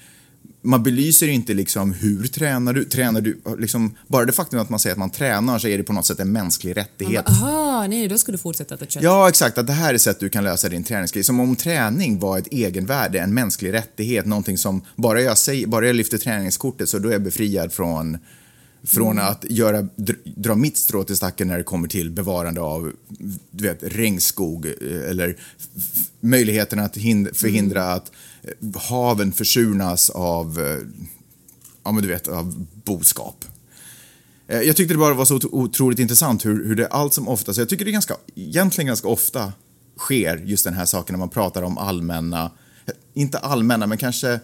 man 0.63 0.83
belyser 0.83 1.29
inte 1.29 1.55
liksom 1.55 1.93
hur 1.93 2.27
tränar 2.27 2.73
du, 2.73 2.85
tränar 2.85 3.21
du, 3.21 3.41
liksom, 3.59 3.95
bara 4.09 4.25
det 4.25 4.33
faktum 4.33 4.61
att 4.61 4.71
man 4.71 4.81
säger 4.81 4.93
att 4.93 4.99
man 4.99 5.11
tränar 5.11 5.59
så 5.59 5.69
är 5.69 5.79
det 5.79 5.85
på 5.85 5.93
något 5.93 6.07
sätt 6.07 6.21
en 6.21 6.33
mänsklig 6.33 6.77
rättighet. 6.77 7.29
Aha, 7.29 7.87
nej, 7.87 8.09
då 8.09 8.19
ska 8.19 8.33
du 8.33 8.39
fortsätta 8.39 8.75
äta 8.75 8.87
kött. 8.87 9.03
Ja, 9.03 9.29
exakt, 9.29 9.59
att 9.59 9.67
det 9.67 9.73
här 9.73 9.95
är 9.95 9.99
sätt 9.99 10.21
du 10.21 10.29
kan 10.29 10.45
lösa 10.45 10.69
din 10.69 10.85
träningsgrej. 10.85 11.25
Som 11.25 11.41
om 11.41 11.57
träning 11.57 12.19
var 12.19 12.39
ett 12.39 12.49
egenvärde, 12.51 13.21
en 13.21 13.35
mänsklig 13.35 13.73
rättighet, 13.73 14.27
någonting 14.27 14.59
som 14.59 14.83
bara 14.97 15.21
jag, 15.21 15.39
säger, 15.39 15.67
bara 15.67 15.87
jag 15.87 15.97
lyfter 15.97 16.19
träningskortet 16.19 16.89
så 16.89 16.99
då 16.99 17.09
är 17.09 17.13
jag 17.13 17.23
befriad 17.23 17.73
från 17.73 18.19
från 18.87 19.19
att 19.19 19.45
göra, 19.51 19.83
dr- 19.83 20.17
dra 20.37 20.55
mitt 20.55 20.77
strå 20.77 21.05
till 21.05 21.17
stacken 21.17 21.49
när 21.49 21.59
det 21.59 21.65
kommer 21.65 21.89
till 21.89 22.11
bevarande 22.11 22.61
av 22.61 22.93
du 23.51 23.65
vet, 23.65 23.79
regnskog 23.83 24.67
eh, 24.67 25.11
eller 25.11 25.37
möjligheten 26.21 26.79
att 26.79 26.97
hind- 26.97 27.35
förhindra 27.37 27.83
Mm. 27.85 27.97
att 27.97 28.13
eh, 28.43 28.81
haven 28.83 29.33
försurnas 29.33 30.11
av, 30.11 30.61
eh, 30.61 30.79
ja 31.85 31.93
men 31.93 32.03
du 32.03 32.09
vet, 32.09 32.29
av 32.29 32.67
boskap. 32.85 33.45
Jag 34.47 34.77
tyckte 34.77 34.95
det 34.95 34.99
bara 34.99 35.15
var 35.15 35.25
så 35.25 35.39
otro- 35.39 35.49
otroligt 35.53 35.99
intressant 35.99 36.45
hur, 36.47 36.65
hur 36.67 36.75
det 36.75 36.87
allt 36.87 37.15
som 37.15 37.29
ofta, 37.29 37.55
så 37.55 37.61
jag 37.61 37.69
tycker 37.69 37.85
det 37.85 37.91
ganska, 37.91 38.17
egentligen 38.35 38.87
ganska 38.87 39.09
ofta 39.09 39.53
sker 39.99 40.37
just 40.37 40.65
den 40.65 40.75
här 40.75 40.85
saken 40.85 41.13
när 41.15 41.19
man 41.19 41.29
pratar 41.29 41.63
om 41.63 41.79
allmänna, 41.79 42.51
inte 43.15 43.39
allmänna 43.39 43.87
men 43.87 43.99
kanske 43.99 44.41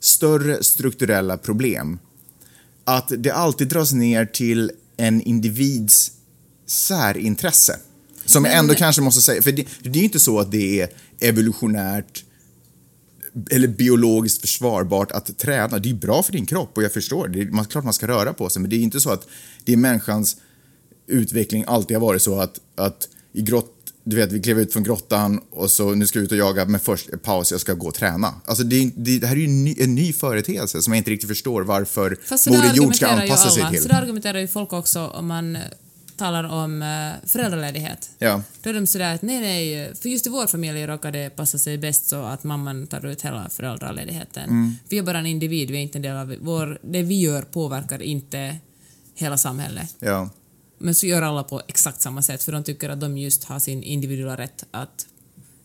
större 0.00 0.62
strukturella 0.62 1.36
problem. 1.36 1.98
Att 2.86 3.12
det 3.18 3.30
alltid 3.30 3.68
dras 3.68 3.92
ner 3.92 4.24
till 4.24 4.72
en 4.96 5.22
individs 5.22 6.12
särintresse. 6.66 7.78
Som 8.24 8.44
jag 8.44 8.54
ändå 8.54 8.74
kanske 8.74 9.02
måste 9.02 9.20
säga, 9.20 9.42
för 9.42 9.52
det, 9.52 9.66
det 9.82 9.88
är 9.88 9.94
ju 9.96 10.04
inte 10.04 10.20
så 10.20 10.40
att 10.40 10.50
det 10.50 10.80
är 10.80 10.88
evolutionärt 11.20 12.24
eller 13.50 13.68
biologiskt 13.68 14.40
försvarbart 14.40 15.12
att 15.12 15.38
träna. 15.38 15.78
Det 15.78 15.90
är 15.90 15.94
bra 15.94 16.22
för 16.22 16.32
din 16.32 16.46
kropp 16.46 16.76
och 16.76 16.82
jag 16.82 16.92
förstår, 16.92 17.28
det 17.28 17.40
är 17.40 17.46
man, 17.46 17.64
klart 17.64 17.84
man 17.84 17.92
ska 17.92 18.08
röra 18.08 18.32
på 18.32 18.50
sig 18.50 18.62
men 18.62 18.70
det 18.70 18.76
är 18.76 18.80
inte 18.80 19.00
så 19.00 19.10
att 19.10 19.28
det 19.64 19.72
är 19.72 19.76
människans 19.76 20.36
utveckling 21.06 21.64
alltid 21.66 21.96
har 21.96 22.06
varit 22.06 22.22
så 22.22 22.40
att, 22.40 22.60
att 22.74 23.08
i 23.32 23.42
grott, 23.42 23.75
du 24.06 24.16
vet 24.16 24.32
vi 24.32 24.40
klev 24.40 24.58
ut 24.58 24.72
från 24.72 24.82
grottan 24.82 25.40
och 25.50 25.70
så 25.70 25.94
nu 25.94 26.06
ska 26.06 26.18
jag 26.18 26.24
ut 26.24 26.32
och 26.32 26.38
jaga 26.38 26.64
men 26.64 26.80
först 26.80 27.22
paus, 27.22 27.50
jag 27.50 27.60
ska 27.60 27.74
gå 27.74 27.86
och 27.86 27.94
träna. 27.94 28.34
Alltså 28.44 28.64
det, 28.64 28.90
det, 28.96 29.18
det 29.18 29.26
här 29.26 29.36
är 29.36 29.40
ju 29.40 29.44
en 29.44 29.64
ny, 29.64 29.74
en 29.78 29.94
ny 29.94 30.12
företeelse 30.12 30.82
som 30.82 30.92
jag 30.92 30.98
inte 30.98 31.10
riktigt 31.10 31.28
förstår 31.28 31.62
varför 31.62 32.18
Moder 32.50 32.74
Jord 32.74 32.94
ska 32.94 33.06
anpassa 33.06 33.50
sig 33.50 33.70
till. 33.70 33.82
Så 33.82 33.88
där 33.88 34.02
argumenterar 34.02 34.38
ju 34.38 34.48
folk 34.48 34.72
också 34.72 35.06
om 35.06 35.26
man 35.26 35.56
eh, 35.56 35.62
talar 36.16 36.44
om 36.44 36.82
eh, 36.82 37.28
föräldraledighet. 37.28 38.10
Ja. 38.18 38.42
Då 38.62 38.70
är 38.70 38.74
de 38.74 38.86
sådär 38.86 39.14
att 39.14 39.22
nej, 39.22 39.40
nej, 39.40 39.94
för 39.94 40.08
just 40.08 40.26
i 40.26 40.30
vår 40.30 40.46
familj 40.46 40.86
råkar 40.86 41.12
det 41.12 41.30
passa 41.30 41.58
sig 41.58 41.78
bäst 41.78 42.08
så 42.08 42.22
att 42.22 42.44
mamman 42.44 42.86
tar 42.86 43.06
ut 43.06 43.22
hela 43.22 43.48
föräldraledigheten. 43.48 44.44
Mm. 44.44 44.74
Vi 44.88 44.98
är 44.98 45.02
bara 45.02 45.18
en 45.18 45.26
individ, 45.26 45.70
vi 45.70 45.76
är 45.76 45.82
inte 45.82 45.98
en 45.98 46.02
del 46.02 46.16
av 46.16 46.36
vår... 46.40 46.78
Det 46.82 47.02
vi 47.02 47.20
gör 47.20 47.42
påverkar 47.42 48.02
inte 48.02 48.56
hela 49.14 49.38
samhället. 49.38 49.94
Ja. 49.98 50.30
Men 50.78 50.94
så 50.94 51.06
gör 51.06 51.22
alla 51.22 51.42
på 51.42 51.62
exakt 51.68 52.02
samma 52.02 52.22
sätt 52.22 52.42
för 52.42 52.52
de 52.52 52.64
tycker 52.64 52.88
att 52.88 53.00
de 53.00 53.18
just 53.18 53.44
har 53.44 53.58
sin 53.58 53.82
individuella 53.82 54.36
rätt 54.36 54.64
att 54.70 55.06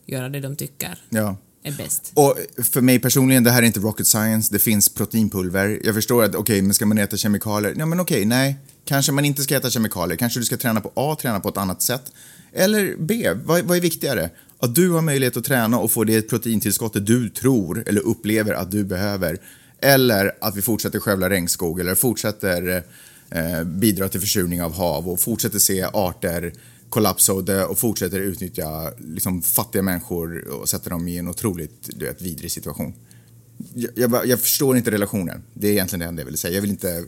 göra 0.05 0.29
det 0.29 0.39
de 0.39 0.55
tycker 0.55 0.97
Ja. 1.09 1.37
är 1.63 1.71
bäst. 1.71 2.11
Och 2.13 2.37
för 2.71 2.81
mig 2.81 2.99
personligen, 2.99 3.43
det 3.43 3.51
här 3.51 3.61
är 3.61 3.65
inte 3.67 3.79
rocket 3.79 4.07
science, 4.07 4.53
det 4.53 4.59
finns 4.59 4.89
proteinpulver. 4.89 5.79
Jag 5.83 5.95
förstår 5.95 6.23
att, 6.23 6.35
okej, 6.35 6.61
men 6.61 6.73
ska 6.73 6.85
man 6.85 6.97
äta 6.97 7.17
kemikalier? 7.17 7.75
Ja, 7.77 7.85
men 7.85 7.99
okej, 7.99 8.25
nej. 8.25 8.57
Kanske 8.85 9.11
man 9.11 9.25
inte 9.25 9.41
ska 9.43 9.55
äta 9.57 9.69
kemikalier, 9.69 10.17
kanske 10.17 10.39
du 10.39 10.45
ska 10.45 10.57
träna 10.57 10.81
på 10.81 10.91
A, 10.95 11.17
träna 11.21 11.39
på 11.39 11.49
ett 11.49 11.57
annat 11.57 11.81
sätt. 11.81 12.11
Eller 12.53 12.95
B, 12.99 13.29
vad, 13.45 13.61
vad 13.63 13.77
är 13.77 13.81
viktigare? 13.81 14.29
Att 14.59 14.75
du 14.75 14.89
har 14.89 15.01
möjlighet 15.01 15.37
att 15.37 15.43
träna 15.43 15.79
och 15.79 15.91
få 15.91 16.03
det 16.03 16.21
proteintillskottet 16.21 17.05
du 17.05 17.29
tror 17.29 17.83
eller 17.87 18.01
upplever 18.01 18.53
att 18.53 18.71
du 18.71 18.83
behöver. 18.83 19.37
Eller 19.81 20.31
att 20.41 20.57
vi 20.57 20.61
fortsätter 20.61 20.99
skövla 20.99 21.29
regnskog 21.29 21.79
eller 21.79 21.95
fortsätter 21.95 22.83
eh, 23.31 23.63
bidra 23.63 24.09
till 24.09 24.19
försurning 24.21 24.61
av 24.61 24.73
hav 24.73 25.09
och 25.09 25.19
fortsätter 25.19 25.59
se 25.59 25.81
arter 25.93 26.53
kollapsa 26.89 27.33
och 27.33 27.43
dö 27.43 27.63
och 27.65 27.79
fortsätter 27.79 28.19
utnyttja 28.19 28.93
liksom, 28.97 29.41
fattiga 29.41 29.81
människor 29.81 30.47
och 30.47 30.69
sätta 30.69 30.89
dem 30.89 31.07
i 31.07 31.17
en 31.17 31.27
otroligt 31.27 31.89
du 31.95 32.05
vet, 32.05 32.21
vidrig 32.21 32.51
situation. 32.51 32.93
Jag, 33.73 33.91
jag, 33.95 34.27
jag 34.27 34.39
förstår 34.39 34.77
inte 34.77 34.91
relationen. 34.91 35.43
Det 35.53 35.67
är 35.67 35.71
egentligen 35.71 35.99
det 35.99 36.05
enda 36.05 36.21
jag 36.21 36.25
vill 36.25 36.37
säga. 36.37 36.53
Jag 36.55 36.61
vill 36.61 36.69
inte... 36.71 37.05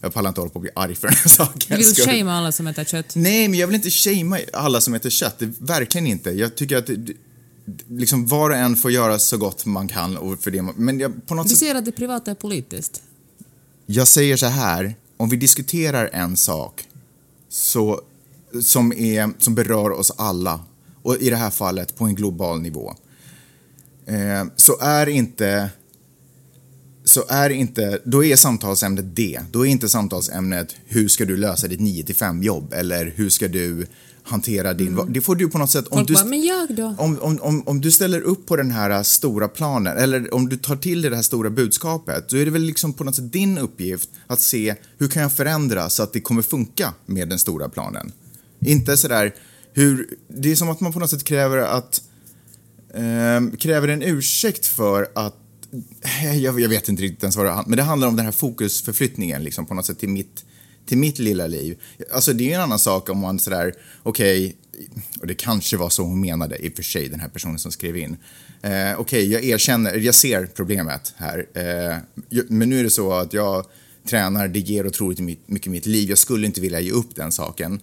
Jag 0.00 0.14
pallar 0.14 0.28
inte 0.28 0.40
hålla 0.40 0.50
på 0.50 0.58
att 0.58 0.62
bli 0.62 0.70
arg 0.74 0.94
för 0.94 1.08
den 1.08 1.16
här 1.16 1.28
saken. 1.28 1.60
Du 1.68 1.76
vill 1.76 1.94
shamea 2.06 2.32
alla 2.32 2.52
som 2.52 2.66
äter 2.66 2.84
kött. 2.84 3.12
Nej, 3.16 3.48
men 3.48 3.58
jag 3.58 3.66
vill 3.66 3.76
inte 3.76 3.90
shamea 3.90 4.40
alla 4.52 4.80
som 4.80 4.94
äter 4.94 5.10
kött. 5.10 5.38
Det, 5.38 5.52
verkligen 5.58 6.06
inte. 6.06 6.30
Jag 6.30 6.54
tycker 6.56 6.76
att 6.76 6.86
det, 6.86 7.12
liksom 7.88 8.26
var 8.26 8.50
och 8.50 8.56
en 8.56 8.76
får 8.76 8.90
göra 8.90 9.18
så 9.18 9.36
gott 9.36 9.66
man 9.66 9.88
kan. 9.88 10.16
Och 10.16 10.42
för 10.42 10.50
det, 10.50 10.62
man- 10.62 10.74
men 10.76 11.00
jag, 11.00 11.26
på 11.26 11.34
något 11.34 11.44
Du 11.46 11.50
sätt, 11.50 11.58
ser 11.58 11.74
att 11.74 11.84
det 11.84 11.92
privata 11.92 12.30
är 12.30 12.34
politiskt. 12.34 13.02
jag 13.86 14.08
säger 14.08 14.36
så 14.36 14.46
här. 14.46 14.94
Om 15.22 15.28
vi 15.28 15.36
diskuterar 15.36 16.10
en 16.12 16.36
sak 16.36 16.88
så, 17.48 18.00
som, 18.62 18.92
är, 18.92 19.32
som 19.38 19.54
berör 19.54 19.90
oss 19.90 20.12
alla 20.16 20.60
och 21.02 21.16
i 21.16 21.30
det 21.30 21.36
här 21.36 21.50
fallet 21.50 21.96
på 21.96 22.04
en 22.04 22.14
global 22.14 22.60
nivå 22.60 22.94
eh, 24.06 24.44
så 24.56 24.78
är 24.80 25.08
inte 25.08 25.70
så 27.04 27.24
är 27.28 27.50
inte, 27.50 28.00
då 28.04 28.24
är 28.24 28.36
samtalsämnet 28.36 29.16
det. 29.16 29.40
Då 29.50 29.66
är 29.66 29.70
inte 29.70 29.88
samtalsämnet 29.88 30.76
hur 30.86 31.08
ska 31.08 31.24
du 31.24 31.36
lösa 31.36 31.68
ditt 31.68 31.80
9 31.80 32.04
till 32.04 32.14
5 32.14 32.42
jobb 32.42 32.72
eller 32.72 33.12
hur 33.16 33.28
ska 33.28 33.48
du 33.48 33.86
hantera 34.32 34.74
din... 34.74 35.00
Det 35.08 35.20
får 35.20 35.36
du 35.36 35.48
på 35.48 35.58
något 35.58 35.70
sätt... 35.70 35.88
Om 35.88 35.98
Folk 35.98 36.08
du, 36.08 36.14
bara, 36.14 36.24
men 36.24 36.42
jag 36.42 36.74
då? 36.74 36.94
om, 36.98 37.18
om, 37.20 37.38
om, 37.40 37.62
om 37.66 37.80
du 37.80 37.90
ställer 37.90 38.20
upp 38.20 38.46
på 38.46 38.56
den 38.56 38.70
här 38.70 38.90
äh, 38.90 39.02
stora 39.02 39.48
planen 39.48 39.96
eller 39.96 40.34
om 40.34 40.48
du 40.48 40.56
tar 40.56 40.76
till 40.76 41.02
dig 41.02 41.10
det 41.10 41.16
här 41.16 41.22
stora 41.22 41.50
budskapet 41.50 42.28
då 42.28 42.36
är 42.36 42.44
det 42.44 42.50
väl 42.50 42.62
liksom 42.62 42.92
på 42.92 43.04
något 43.04 43.16
sätt 43.16 43.32
din 43.32 43.58
uppgift 43.58 44.08
att 44.26 44.40
se 44.40 44.74
hur 44.98 45.08
kan 45.08 45.22
jag 45.22 45.32
förändra 45.32 45.90
så 45.90 46.02
att 46.02 46.12
det 46.12 46.20
kommer 46.20 46.42
funka 46.42 46.94
med 47.06 47.28
den 47.28 47.38
stora 47.38 47.68
planen. 47.68 48.12
Inte 48.60 48.96
sådär 48.96 49.34
hur... 49.72 50.08
Det 50.28 50.52
är 50.52 50.56
som 50.56 50.68
att 50.68 50.80
man 50.80 50.92
på 50.92 50.98
något 50.98 51.10
sätt 51.10 51.24
kräver 51.24 51.58
att... 51.58 52.02
ehm, 52.94 53.56
kräver 53.56 53.88
en 53.88 54.02
ursäkt 54.02 54.66
för 54.66 55.08
att... 55.14 55.36
Jag, 56.34 56.60
jag 56.60 56.68
vet 56.68 56.88
inte 56.88 57.02
riktigt 57.02 57.22
ens 57.22 57.36
vad 57.36 57.46
det 57.46 57.50
handlar 57.50 57.68
Men 57.68 57.76
det 57.76 57.82
handlar 57.82 58.08
om 58.08 58.16
den 58.16 58.24
här 58.24 58.32
fokusförflyttningen 58.32 59.44
liksom 59.44 59.66
på 59.66 59.74
något 59.74 59.86
sätt 59.86 59.98
till 59.98 60.08
mitt, 60.08 60.44
till 60.86 60.98
mitt 60.98 61.18
lilla 61.18 61.46
liv. 61.46 61.80
Alltså 62.12 62.32
det 62.32 62.44
är 62.44 62.46
ju 62.46 62.52
en 62.52 62.60
annan 62.60 62.78
sak 62.78 63.08
om 63.08 63.18
man 63.18 63.38
sådär, 63.38 63.74
okej, 64.02 64.56
och 65.20 65.26
det 65.26 65.34
kanske 65.34 65.76
var 65.76 65.90
så 65.90 66.02
hon 66.02 66.20
menade 66.20 66.66
i 66.66 66.68
och 66.68 66.76
för 66.76 66.82
sig, 66.82 67.08
den 67.08 67.20
här 67.20 67.28
personen 67.28 67.58
som 67.58 67.72
skrev 67.72 67.96
in. 67.96 68.16
Eh, 68.62 69.00
okej, 69.00 69.32
jag 69.32 69.44
erkänner, 69.44 69.94
jag 69.94 70.14
ser 70.14 70.46
problemet 70.46 71.14
här. 71.16 71.46
Eh, 71.54 71.96
men 72.48 72.70
nu 72.70 72.80
är 72.80 72.84
det 72.84 72.90
så 72.90 73.12
att 73.12 73.32
jag 73.32 73.66
tränar, 74.08 74.48
det 74.48 74.58
ger 74.58 74.86
otroligt 74.86 75.20
mycket 75.46 75.66
i 75.66 75.70
mitt 75.70 75.86
liv. 75.86 76.08
Jag 76.08 76.18
skulle 76.18 76.46
inte 76.46 76.60
vilja 76.60 76.80
ge 76.80 76.90
upp 76.90 77.14
den 77.14 77.32
saken. 77.32 77.80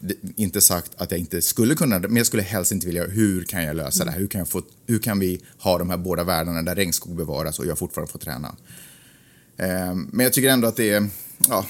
Det, 0.00 0.14
inte 0.36 0.60
sagt 0.60 0.90
att 0.96 1.10
jag 1.10 1.20
inte 1.20 1.42
skulle 1.42 1.74
kunna 1.74 1.98
men 1.98 2.16
jag 2.16 2.26
skulle 2.26 2.42
helst 2.42 2.72
inte 2.72 2.86
vilja, 2.86 3.06
hur 3.06 3.44
kan 3.44 3.64
jag 3.64 3.76
lösa 3.76 4.04
det 4.04 4.10
här? 4.10 4.18
Hur 4.18 4.26
kan, 4.26 4.38
jag 4.38 4.48
få, 4.48 4.62
hur 4.86 4.98
kan 4.98 5.18
vi 5.18 5.40
ha 5.58 5.78
de 5.78 5.90
här 5.90 5.96
båda 5.96 6.24
världarna 6.24 6.62
där 6.62 6.74
regnskog 6.74 7.16
bevaras 7.16 7.58
och 7.58 7.66
jag 7.66 7.78
fortfarande 7.78 8.12
får 8.12 8.18
träna? 8.18 8.56
Eh, 9.56 9.94
men 9.94 10.24
jag 10.24 10.32
tycker 10.32 10.48
ändå 10.48 10.68
att 10.68 10.76
det 10.76 10.90
är, 10.90 11.08
ja, 11.48 11.66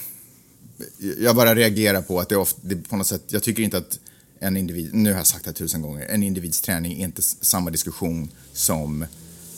jag 1.18 1.36
bara 1.36 1.54
reagerar 1.54 2.02
på 2.02 2.20
att 2.20 2.28
det, 2.28 2.34
är 2.34 2.38
ofta, 2.38 2.60
det 2.62 2.76
på 2.76 2.96
något 2.96 3.06
sätt, 3.06 3.22
jag 3.28 3.42
tycker 3.42 3.62
inte 3.62 3.78
att 3.78 3.98
en 4.38 4.56
individ, 4.56 4.94
nu 4.94 5.10
har 5.10 5.18
jag 5.18 5.26
sagt 5.26 5.44
det 5.44 5.52
tusen 5.52 5.82
gånger, 5.82 6.06
en 6.06 6.22
individs 6.22 6.60
träning 6.60 7.00
är 7.00 7.04
inte 7.04 7.22
samma 7.22 7.70
diskussion 7.70 8.28
som 8.52 9.06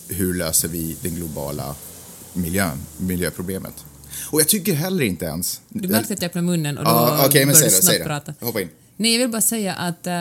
hur 0.09 0.35
löser 0.35 0.69
vi 0.69 0.97
den 1.03 1.15
globala 1.15 1.75
miljön, 2.33 2.79
miljöproblemet. 2.99 3.75
Och 4.31 4.41
jag 4.41 4.49
tycker 4.49 4.73
heller 4.73 5.05
inte 5.05 5.25
ens... 5.25 5.61
Du 5.69 5.89
märkte 5.89 6.15
att 6.15 6.23
jag 6.23 6.29
öppnade 6.29 6.47
munnen 6.47 6.79
och 6.79 6.85
då 6.85 7.19
okej, 7.27 7.47
men 7.47 7.55
började 7.55 7.77
du 7.77 7.83
snabbt 7.83 8.05
prata. 8.05 8.35
Hoppa 8.41 8.61
in. 8.61 8.69
Nej, 8.97 9.13
jag 9.13 9.19
vill 9.19 9.31
bara 9.31 9.43
säga 9.43 9.75
att... 9.75 10.07
eh, 10.07 10.13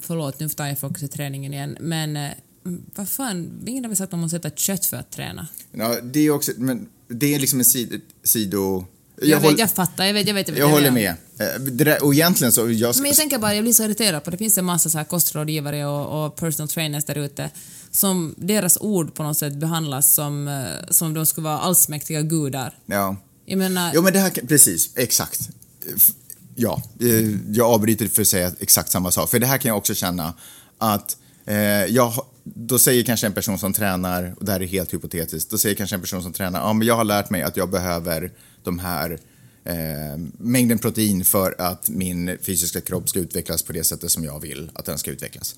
förlåt, 0.00 0.40
nu 0.40 0.48
tar 0.48 0.66
jag 0.66 0.78
fokus 0.78 1.02
i 1.02 1.08
träningen 1.08 1.54
igen, 1.54 1.76
men 1.80 2.16
uh, 2.16 2.30
vad 2.94 3.08
fan, 3.08 3.62
ingen 3.66 3.84
har 3.84 3.88
väl 3.88 3.96
sagt 3.96 4.04
att 4.04 4.12
man 4.12 4.20
måste 4.20 4.36
äta 4.36 4.50
kött 4.50 4.86
för 4.86 4.96
att 4.96 5.10
träna? 5.10 5.48
Ja, 5.72 6.00
det 6.02 6.20
är 6.20 6.30
också, 6.30 6.52
men 6.56 6.88
det 7.08 7.34
är 7.34 7.38
liksom 7.38 7.58
en 7.58 7.64
sid, 7.64 8.00
sido... 8.22 8.84
Jag, 9.22 9.40
håll- 9.40 9.50
vet, 9.50 9.58
jag 9.58 9.70
fattar, 9.70 10.04
jag 10.04 10.14
vet, 10.14 10.26
jag 10.26 10.34
vet. 10.34 10.48
Jag, 10.48 10.54
vet, 10.54 10.60
jag 10.60 10.68
håller 10.68 10.90
med. 10.90 11.14
Eh, 11.38 11.60
där, 11.60 12.04
och 12.04 12.14
egentligen 12.14 12.52
så, 12.52 12.70
jag, 12.70 12.96
Men 12.96 13.06
jag 13.06 13.16
tänker 13.16 13.38
bara, 13.38 13.54
jag 13.54 13.64
blir 13.64 13.72
så 13.72 13.82
irriterad 13.84 14.24
på 14.24 14.30
det 14.30 14.36
finns 14.36 14.58
en 14.58 14.64
massa 14.64 14.90
så 14.90 14.98
här 14.98 15.04
kostrådgivare 15.04 15.86
och, 15.86 16.24
och 16.26 16.36
personal 16.36 16.68
trainers 16.68 17.04
där 17.04 17.18
ute 17.18 17.50
som 17.90 18.34
deras 18.38 18.78
ord 18.80 19.14
på 19.14 19.22
något 19.22 19.38
sätt 19.38 19.54
behandlas 19.54 20.14
som, 20.14 20.48
eh, 20.48 20.64
som 20.90 21.14
de 21.14 21.26
skulle 21.26 21.44
vara 21.44 21.58
allsmäktiga 21.58 22.22
gudar. 22.22 22.78
ja. 22.86 23.16
Jag 23.48 23.58
menar, 23.58 23.90
Jo 23.94 24.02
men 24.02 24.12
det 24.12 24.18
här, 24.18 24.30
precis, 24.30 24.90
exakt. 24.96 25.48
Ja, 26.54 26.82
eh, 27.00 27.30
jag 27.52 27.66
avbryter 27.70 28.08
för 28.08 28.22
att 28.22 28.28
säga 28.28 28.52
exakt 28.60 28.90
samma 28.90 29.10
sak. 29.10 29.30
För 29.30 29.38
det 29.38 29.46
här 29.46 29.58
kan 29.58 29.68
jag 29.68 29.78
också 29.78 29.94
känna 29.94 30.34
att 30.78 31.16
eh, 31.46 31.56
jag, 31.84 32.12
då 32.44 32.78
säger 32.78 33.02
kanske 33.04 33.26
en 33.26 33.32
person 33.32 33.58
som 33.58 33.72
tränar, 33.72 34.34
och 34.38 34.44
det 34.44 34.52
här 34.52 34.62
är 34.62 34.66
helt 34.66 34.94
hypotetiskt, 34.94 35.50
då 35.50 35.58
säger 35.58 35.76
kanske 35.76 35.96
en 35.96 36.02
person 36.02 36.22
som 36.22 36.32
tränar, 36.32 36.60
ja 36.60 36.72
men 36.72 36.86
jag 36.86 36.94
har 36.94 37.04
lärt 37.04 37.30
mig 37.30 37.42
att 37.42 37.56
jag 37.56 37.70
behöver 37.70 38.32
de 38.62 38.78
här 38.78 39.18
eh, 39.64 40.18
mängden 40.38 40.78
protein 40.78 41.24
för 41.24 41.54
att 41.58 41.88
min 41.88 42.38
fysiska 42.42 42.80
kropp 42.80 43.08
ska 43.08 43.18
utvecklas 43.18 43.62
på 43.62 43.72
det 43.72 43.84
sättet 43.84 44.10
som 44.10 44.24
jag 44.24 44.40
vill 44.40 44.70
att 44.74 44.84
den 44.84 44.98
ska 44.98 45.10
utvecklas. 45.10 45.56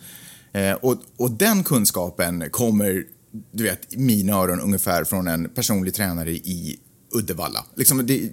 Eh, 0.52 0.72
och, 0.72 0.96
och 1.16 1.30
den 1.30 1.64
kunskapen 1.64 2.50
kommer 2.50 3.04
du 3.52 3.64
vet, 3.64 3.96
mina 3.96 4.32
öron 4.32 4.60
ungefär 4.60 5.04
från 5.04 5.28
en 5.28 5.48
personlig 5.48 5.94
tränare 5.94 6.30
i 6.30 6.78
Uddevalla. 7.14 7.64
Liksom, 7.76 8.06
det 8.06 8.22
är 8.22 8.30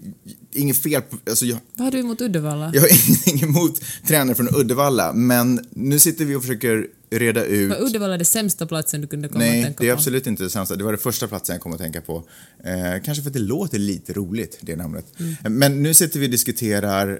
inget 0.52 0.78
fel 0.78 1.02
på, 1.02 1.18
alltså 1.30 1.46
jag, 1.46 1.58
Vad 1.74 1.86
har 1.86 1.92
du 1.92 2.00
emot 2.00 2.22
Uddevalla? 2.22 2.72
jag 2.74 2.82
har 2.82 2.90
ingenting 3.08 3.50
emot 3.50 3.82
tränare 4.08 4.36
från 4.36 4.56
Uddevalla, 4.56 5.14
men 5.14 5.68
nu 5.70 6.00
sitter 6.00 6.26
vi 6.26 6.36
och 6.36 6.42
försöker 6.42 6.88
reda 7.20 7.46
ut 7.46 7.70
Var 7.70 7.82
Uddevalla 7.82 8.18
det 8.18 8.26
sämsta 8.26 8.66
platsen 8.66 9.02
du 9.02 9.08
kunde 9.08 9.28
komma 9.28 9.44
att 9.44 9.50
Nej, 9.50 9.64
tänka 9.64 9.84
det 9.84 9.90
är 9.90 9.94
på? 9.94 9.98
absolut 10.00 10.28
inte 10.28 10.44
det 10.44 10.50
sämsta. 10.50 10.76
Det 10.76 10.84
var 10.84 10.92
det 10.92 10.98
första 10.98 11.28
platsen 11.28 11.54
jag 11.54 11.62
kom 11.62 11.74
att 11.74 11.80
tänka 11.80 12.02
på. 12.02 12.24
Eh, 12.64 13.04
kanske 13.04 13.24
för 13.24 13.30
att 13.30 13.34
det 13.34 13.40
låter 13.40 13.80
lite 13.80 14.14
roligt, 14.14 14.58
det 14.62 14.76
namnet. 14.76 15.06
Mm. 15.20 15.58
Men 15.58 15.84
nu 15.84 15.94
sitter 15.94 16.20
vi 16.20 16.26
och 16.26 16.32
diskuterar 16.32 17.20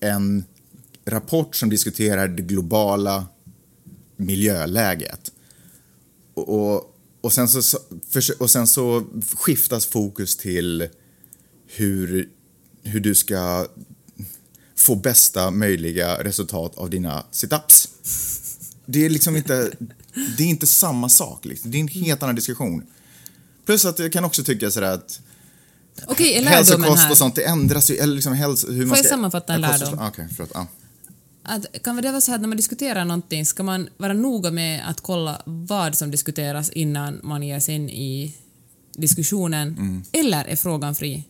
en 0.00 0.44
rapport 1.04 1.56
som 1.56 1.70
diskuterar 1.70 2.28
det 2.28 2.42
globala 2.42 3.26
miljöläget. 4.16 5.32
Och, 6.34 6.48
och, 6.74 6.96
och, 7.20 7.32
sen, 7.32 7.48
så, 7.48 7.78
och 8.38 8.50
sen 8.50 8.66
så 8.66 9.04
skiftas 9.34 9.86
fokus 9.86 10.36
till 10.36 10.88
hur, 11.66 12.28
hur 12.82 13.00
du 13.00 13.14
ska 13.14 13.66
få 14.76 14.94
bästa 14.94 15.50
möjliga 15.50 16.24
resultat 16.24 16.78
av 16.78 16.90
dina 16.90 17.26
situps. 17.30 17.88
Det 18.86 19.04
är 19.04 19.10
liksom 19.10 19.36
inte, 19.36 19.70
det 20.38 20.42
är 20.42 20.48
inte 20.48 20.66
samma 20.66 21.08
sak. 21.08 21.44
Liksom. 21.44 21.70
Det 21.70 21.78
är 21.78 21.80
en 21.80 21.88
helt 21.88 22.22
annan 22.22 22.34
diskussion. 22.34 22.82
Plus 23.66 23.84
att 23.84 23.98
jag 23.98 24.12
kan 24.12 24.24
också 24.24 24.44
tycka 24.44 24.70
sådär 24.70 24.92
att 24.92 25.20
Okej, 26.06 26.34
lärdomen 26.34 26.52
hälsokost 26.52 27.10
och 27.10 27.18
sånt, 27.18 27.34
det 27.34 27.44
ändras 27.44 27.90
ju. 27.90 27.96
Eller 27.96 28.14
liksom 28.14 28.32
häls, 28.32 28.64
hur 28.68 28.76
man 28.76 28.88
Får 28.88 28.96
jag 28.96 29.04
ska, 29.04 29.08
sammanfatta 29.08 29.54
en 29.54 29.60
lärdom? 29.60 29.98
ah, 29.98 30.08
Okej, 30.08 30.28
förlåt. 30.36 30.50
Ja. 30.54 30.66
Att, 31.42 31.82
kan 31.82 31.96
det 31.96 32.10
vara 32.10 32.20
så 32.20 32.30
här 32.30 32.36
att 32.36 32.40
när 32.40 32.48
man 32.48 32.56
diskuterar 32.56 33.04
någonting 33.04 33.46
ska 33.46 33.62
man 33.62 33.88
vara 33.96 34.12
noga 34.12 34.50
med 34.50 34.88
att 34.88 35.00
kolla 35.00 35.42
vad 35.44 35.94
som 35.96 36.10
diskuteras 36.10 36.70
innan 36.70 37.20
man 37.22 37.42
ger 37.42 37.60
sig 37.60 37.74
in 37.74 37.90
i 37.90 38.34
diskussionen? 38.92 39.68
Mm. 39.68 40.04
Eller 40.12 40.44
är 40.44 40.56
frågan 40.56 40.94
fri? 40.94 41.24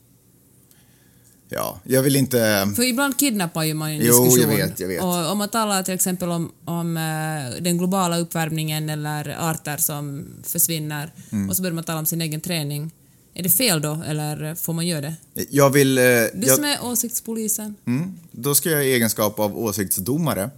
Ja, 1.55 1.81
jag 1.85 2.03
vill 2.03 2.17
inte... 2.17 2.69
För 2.77 2.83
ibland 2.83 3.19
kidnappar 3.19 3.63
ju 3.65 3.75
man 3.75 3.95
ju 3.95 4.01
en 4.01 4.07
Jo, 4.07 4.25
diskussion. 4.25 4.51
jag 4.59 4.67
vet, 4.67 4.81
jag 4.81 4.89
vet. 4.89 5.03
Och 5.03 5.31
om 5.33 5.39
man 5.39 5.49
talar 5.49 5.83
till 5.83 5.95
exempel 5.95 6.29
om, 6.31 6.53
om 6.65 6.97
eh, 6.97 7.63
den 7.63 7.79
globala 7.79 8.19
uppvärmningen 8.19 8.89
eller 8.91 9.37
arter 9.51 9.77
som 9.77 10.27
försvinner 10.43 11.13
Mm. 11.33 11.49
och 11.51 11.57
så 11.57 11.63
börjar 11.63 11.75
man 11.75 11.85
tala 11.85 11.99
om 11.99 12.07
sin 12.07 12.21
egen 12.21 12.41
träning. 12.41 12.91
Är 13.35 13.43
det 13.43 13.49
fel 13.51 13.81
då, 13.83 14.03
eller 14.07 14.55
får 14.55 14.73
man 14.73 14.87
göra 14.87 15.01
det? 15.01 15.15
Jag 15.51 15.71
vill... 15.71 15.99
eh, 15.99 16.05
Du 16.05 16.47
jag, 16.47 16.51
som 16.57 16.65
är 16.65 16.85
åsiktspolisen. 16.85 17.75
mm, 17.87 18.13
då 18.33 18.55
ska 18.55 18.71
jag 18.71 18.87
i 18.87 18.93
egenskap 18.93 19.39
av 19.41 19.59
åsiktsdomare 19.59 20.51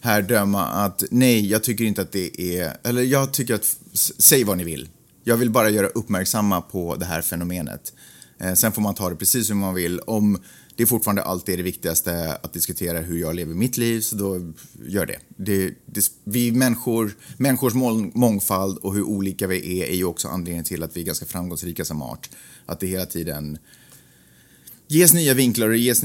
här 0.00 0.22
döma 0.22 0.66
att 0.66 1.02
nej, 1.10 1.46
jag 1.50 1.62
tycker 1.62 1.84
inte 1.84 2.02
att 2.02 2.12
det 2.12 2.40
är... 2.58 2.76
Eller 2.82 3.02
jag 3.02 3.32
tycker 3.32 3.54
att... 3.54 3.76
Säg 4.18 4.44
vad 4.44 4.56
ni 4.58 4.64
vill. 4.64 4.88
Jag 5.24 5.36
vill 5.36 5.50
bara 5.50 5.70
göra 5.70 5.86
uppmärksamma 5.86 6.60
på 6.60 6.96
det 6.96 7.04
här 7.04 7.22
fenomenet. 7.22 7.92
Eh, 8.38 8.54
sen 8.54 8.72
får 8.72 8.82
man 8.82 8.94
ta 8.94 9.10
det 9.10 9.16
precis 9.16 9.50
hur 9.50 9.54
man 9.54 9.74
vill. 9.74 10.00
Om 10.00 10.38
det 10.76 10.86
fortfarande 10.86 11.22
alltid 11.22 11.52
är 11.52 11.56
det 11.56 11.62
viktigaste 11.62 12.38
att 12.42 12.52
diskutera 12.52 13.00
hur 13.00 13.18
jag 13.18 13.34
lever 13.34 13.54
mitt 13.54 13.76
liv, 13.76 14.00
så 14.00 14.16
då 14.16 14.52
gör 14.86 15.06
det. 15.06 15.18
det, 15.36 15.74
det 15.86 16.10
vi 16.24 16.52
människor, 16.52 17.16
människors 17.36 17.74
mångfald 18.14 18.78
och 18.78 18.94
hur 18.94 19.02
olika 19.02 19.46
vi 19.46 19.80
är 19.80 19.86
är 19.86 19.96
ju 19.96 20.04
också 20.04 20.28
anledningen 20.28 20.64
till 20.64 20.82
att 20.82 20.96
vi 20.96 21.00
är 21.00 21.04
ganska 21.04 21.26
framgångsrika 21.26 21.84
som 21.84 22.02
art. 22.02 22.30
Att 22.66 22.80
det 22.80 22.86
hela 22.86 23.06
tiden 23.06 23.58
ges 24.88 25.14
nya 25.14 25.34
vinklar 25.34 25.68
och 25.68 25.76
ges 25.76 26.02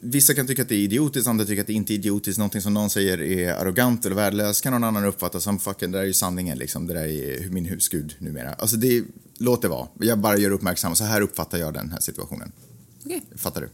Vissa 0.00 0.34
kan 0.34 0.46
tycka 0.46 0.62
att 0.62 0.68
det 0.68 0.74
är 0.74 0.78
idiotiskt, 0.78 1.28
andra 1.28 1.44
tycker 1.44 1.60
att 1.60 1.66
det 1.66 1.72
inte 1.72 1.92
är 1.92 1.94
idiotiskt. 1.94 2.38
Någonting 2.38 2.60
som 2.60 2.74
någon 2.74 2.90
säger 2.90 3.22
är 3.22 3.52
arrogant 3.52 4.06
eller 4.06 4.16
värdelöst 4.16 4.62
kan 4.62 4.72
någon 4.72 4.84
annan 4.84 5.04
uppfatta 5.04 5.40
som 5.40 5.58
fucking, 5.58 5.90
det 5.90 5.98
där 5.98 6.02
är 6.02 6.06
ju 6.06 6.12
sanningen 6.12 6.58
liksom. 6.58 6.86
Det 6.86 6.94
där 6.94 7.06
är 7.06 7.48
min 7.48 7.64
husgud 7.64 8.14
numera. 8.18 8.52
Alltså 8.52 8.76
det, 8.76 9.04
låt 9.40 9.62
det 9.62 9.68
vara. 9.68 9.88
Jag 10.00 10.18
bara 10.18 10.36
gör 10.38 10.50
uppmärksam. 10.50 10.96
Så 10.96 11.04
här 11.04 11.20
uppfattar 11.20 11.58
jag 11.58 11.74
den 11.74 11.90
här 11.90 12.00
situationen. 12.00 12.52
Okej. 13.04 13.22
Fattar 13.36 13.60
du? 13.60 13.68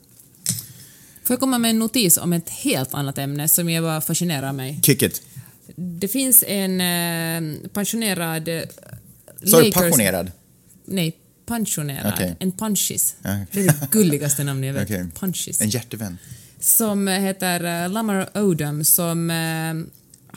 Får 1.24 1.34
jag 1.34 1.40
komma 1.40 1.58
med 1.58 1.70
en 1.70 1.78
notis 1.78 2.16
om 2.18 2.32
ett 2.32 2.50
helt 2.50 2.94
annat 2.94 3.18
ämne 3.18 3.48
som 3.48 3.70
jag 3.70 3.84
bara 3.84 4.00
fascinerar 4.00 4.52
mig? 4.52 4.80
Kick 4.82 5.02
it. 5.02 5.22
Det 5.76 6.08
finns 6.08 6.44
en 6.46 6.80
eh, 6.80 7.68
pensionerad... 7.68 8.48
eh, 8.48 8.62
Sa 9.44 9.62
du 9.62 9.72
passionerad? 9.72 10.32
Nej, 10.84 11.16
pensionerad. 11.46 12.12
Okej. 12.14 12.36
En 12.38 12.52
punchis. 12.52 13.14
Ja. 13.22 13.30
Det 13.52 13.60
är 13.60 13.64
det 13.66 13.88
gulligaste 13.90 14.44
namnet 14.44 14.66
jag 14.66 14.74
vet. 14.74 14.82
Okej. 14.84 15.06
Punchis. 15.20 15.60
En 15.60 15.68
hjärtevän. 15.70 16.18
Som 16.60 17.08
heter 17.08 17.84
uh, 17.84 17.92
Lamar 17.92 18.28
Odom 18.38 18.84
som 18.84 19.30
eh, 19.30 19.74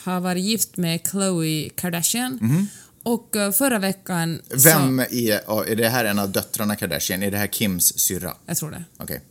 har 0.01 0.19
varit 0.19 0.43
gift 0.43 0.77
med 0.77 1.03
Khloe 1.03 1.69
Kardashian. 1.75 2.67
Och 3.09 3.35
eh, 3.35 3.51
förra 3.51 3.79
veckan... 3.79 4.41
Vem 4.49 5.03
Så, 5.09 5.15
är, 5.15 5.71
är 5.71 5.75
det 5.75 5.89
här 5.89 6.05
en 6.05 6.19
av 6.19 6.31
döttrarna 6.31 6.75
Kardashian? 6.75 7.23
Är 7.23 7.31
det 7.31 7.37
här 7.37 7.47
Kims 7.47 7.99
syrra? 7.99 8.33
jag 8.45 8.57
tror 8.57 8.71
det. 8.71 8.83
Okej. 8.97 9.21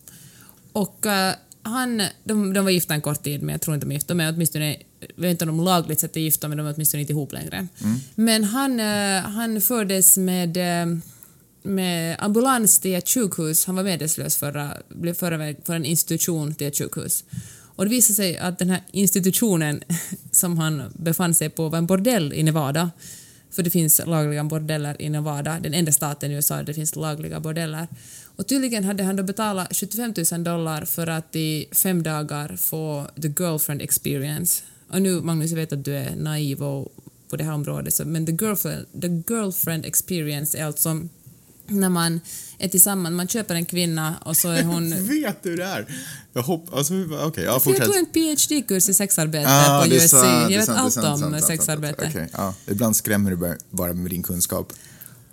Och 0.72 1.06
eh, 1.06 1.34
han, 1.62 2.02
de, 2.24 2.52
de 2.52 2.64
var 2.64 2.70
gifta 2.70 2.94
en 2.94 3.00
kort 3.00 3.22
tid, 3.22 3.42
men 3.42 3.52
jag 3.52 3.60
tror 3.60 3.74
inte 3.74 3.86
de 3.86 3.90
är 3.90 3.94
gifta. 3.94 4.14
De 4.14 4.20
är 4.20 4.32
åtminstone, 4.32 4.76
jag 5.00 5.22
vet 5.22 5.30
inte 5.30 5.44
om 5.44 5.56
de 5.56 5.64
lagligt 5.64 6.00
sett 6.00 6.16
är 6.16 6.20
gifta, 6.20 6.48
men 6.48 6.58
de 6.58 6.66
är 6.66 6.74
åtminstone 6.74 7.00
inte 7.00 7.12
ihop 7.12 7.32
längre. 7.32 7.66
Men 8.14 8.44
han, 8.44 8.80
eh, 8.80 9.22
han 9.22 9.60
fördes 9.60 10.16
med, 10.16 10.58
med 11.62 12.16
ambulans 12.18 12.78
till 12.78 12.94
ett 12.94 13.08
sjukhus. 13.08 13.64
Han 13.64 13.76
var 13.76 13.82
medvetslös 13.82 14.36
förra, 14.36 14.76
blev 14.88 15.14
förra 15.14 15.36
väg 15.36 15.56
för 15.64 15.76
en 15.76 15.84
institution 15.84 16.54
till 16.54 16.66
ett 16.66 16.78
sjukhus. 16.78 17.24
Och 17.76 17.84
det 17.84 17.90
visade 17.90 18.14
sig 18.14 18.38
att 18.38 18.58
den 18.58 18.70
här 18.70 18.82
institutionen 18.92 19.82
som 20.32 20.58
han 20.58 20.82
befann 20.94 21.34
sig 21.34 21.50
på 21.50 21.68
var 21.68 21.78
en 21.78 21.86
bordell 21.86 22.32
i 22.32 22.42
Nevada. 22.42 22.90
För 23.50 23.62
det 23.62 23.70
finns 23.70 24.00
lagliga 24.06 24.44
bordeller 24.44 25.02
i 25.02 25.08
Nevada, 25.08 25.60
den 25.60 25.74
enda 25.74 25.92
staten 25.92 26.30
i 26.30 26.34
USA 26.34 26.56
där 26.56 26.62
det 26.62 26.74
finns 26.74 26.96
lagliga 26.96 27.40
bordeller. 27.40 27.88
Och 28.36 28.46
tydligen 28.46 28.84
hade 28.84 29.02
han 29.02 29.16
då 29.16 29.22
betalat 29.22 29.76
75 29.76 30.14
000 30.32 30.44
dollar 30.44 30.84
för 30.84 31.06
att 31.06 31.36
i 31.36 31.68
fem 31.72 32.02
dagar 32.02 32.56
få 32.56 33.06
the 33.22 33.28
girlfriend 33.28 33.82
experience. 33.82 34.62
Och 34.90 35.02
nu, 35.02 35.20
Magnus, 35.20 35.50
jag 35.50 35.56
vet 35.56 35.72
att 35.72 35.84
du 35.84 35.96
är 35.96 36.16
naiv 36.16 36.62
och 36.62 36.94
på 37.30 37.36
det 37.36 37.44
här 37.44 37.52
området, 37.52 37.94
så, 37.94 38.04
men 38.04 38.26
the 38.26 38.32
girlfriend, 38.32 38.86
the 39.00 39.32
girlfriend 39.34 39.86
experience 39.86 40.58
är 40.58 40.64
alltså 40.64 41.00
när 41.68 41.88
man 41.88 42.20
är 42.58 42.68
tillsammans, 42.68 43.12
man 43.12 43.28
köper 43.28 43.54
en 43.54 43.64
kvinna 43.66 44.14
och 44.24 44.36
så 44.36 44.48
är 44.50 44.62
hon... 44.62 44.90
Vet 45.08 45.42
du 45.42 45.56
det 45.56 45.64
är? 45.64 45.86
Jag 46.32 46.42
hoppas... 46.42 46.74
Alltså, 46.74 46.94
okej, 47.22 47.44
ja, 47.44 47.52
jag 47.52 47.62
fortsätt. 47.62 47.84
tog 47.84 47.96
en 47.96 48.06
PhD-kurs 48.06 48.88
i 48.88 48.94
sexarbete 48.94 49.48
Ah, 49.50 49.82
på 49.84 49.94
USC. 49.94 50.12
är 50.14 50.40
jag 50.42 50.48
vet 50.48 50.64
sant, 50.66 50.78
allt 50.78 50.92
sant, 50.94 51.06
om 51.24 51.30
sant, 51.32 51.44
sexarbete. 51.44 52.06
Okej, 52.10 52.28
ja. 52.32 52.54
Ibland 52.66 52.96
skrämmer 52.96 53.30
du 53.30 53.56
bara- 53.70 53.92
med 53.92 54.10
din 54.10 54.22
kunskap. 54.22 54.72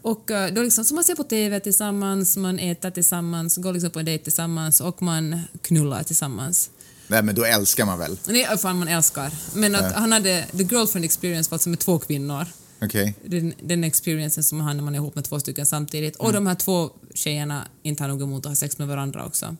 Och 0.01 0.31
eh, 0.31 0.53
då 0.53 0.61
liksom, 0.61 0.85
så 0.85 0.93
man 0.95 1.03
ser 1.03 1.15
på 1.15 1.23
TV 1.23 1.59
tillsammans, 1.59 2.37
man 2.37 2.59
äter 2.59 2.89
tillsammans, 2.91 3.57
går 3.57 3.73
liksom 3.73 3.89
på 3.91 3.99
en 3.99 4.05
dejt 4.05 4.23
tillsammans 4.23 4.81
och 4.81 5.01
man 5.01 5.41
knullar 5.61 6.03
tillsammans. 6.03 6.69
Nej, 7.07 7.23
men 7.23 7.35
då 7.35 7.43
älskar 7.45 7.85
man 7.85 7.99
väl? 7.99 8.17
Är 8.27 8.57
fan 8.57 8.79
man 8.79 8.87
älskar. 8.87 9.31
Men 9.53 9.75
att 9.75 9.93
han 9.93 10.11
hade 10.11 10.45
the 10.51 10.63
girlfriend 10.63 11.05
experience 11.05 11.51
var 11.51 11.55
alltså 11.55 11.69
med 11.69 11.79
två 11.79 11.99
kvinnor. 11.99 12.45
Okej. 12.85 13.15
Den, 13.25 13.53
den 13.61 13.83
experiencen 13.83 14.43
som 14.43 14.57
man 14.57 14.67
har 14.67 14.73
när 14.73 14.83
man 14.83 14.95
är 14.95 14.99
ihop 14.99 15.15
med 15.15 15.23
två 15.23 15.39
stycken 15.39 15.65
samtidigt. 15.65 16.15
Och 16.15 16.33
de 16.33 16.47
här 16.47 16.55
två 16.55 16.89
tjejerna 17.13 17.67
inte 17.83 18.03
har 18.03 18.07
något 18.07 18.21
emot 18.21 18.45
att 18.45 18.49
ha 18.49 18.55
sex 18.55 18.77
med 18.77 18.87
varandra 18.87 19.25
också. 19.25 19.55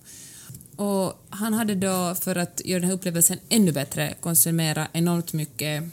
Och 0.76 1.26
han 1.30 1.54
hade 1.54 1.76
då, 1.76 2.16
för 2.16 2.36
att 2.36 2.62
göra 2.66 2.80
den 2.80 2.90
här 2.90 2.96
upplevelsen 2.96 3.40
ännu 3.50 3.72
bättre, 3.72 4.14
konsumerat 4.20 4.90
enormt 4.94 5.34
mycket 5.34 5.84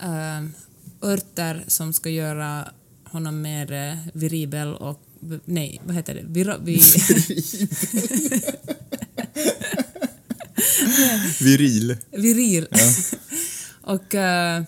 äh, 0.00 0.42
örter 1.02 1.64
som 1.66 1.92
ska 1.92 2.10
göra 2.10 2.68
honom 3.04 3.42
mer 3.42 3.72
eh, 3.72 3.96
viribel 4.12 4.74
och... 4.74 5.02
Nej, 5.44 5.80
vad 5.84 5.96
heter 5.96 6.14
det? 6.14 6.24
Vira, 6.26 6.58
vi, 6.58 6.72
Viril. 11.40 11.96
viril. 12.10 12.66
och 13.82 14.14
eh, 14.14 14.62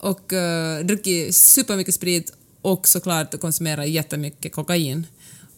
och 0.00 0.32
uh, 0.32 0.86
druckit 0.86 1.34
supermycket 1.34 1.94
sprit 1.94 2.32
och 2.62 2.88
såklart 2.88 3.40
konsumerat 3.40 3.88
jättemycket 3.88 4.52
kokain. 4.52 5.06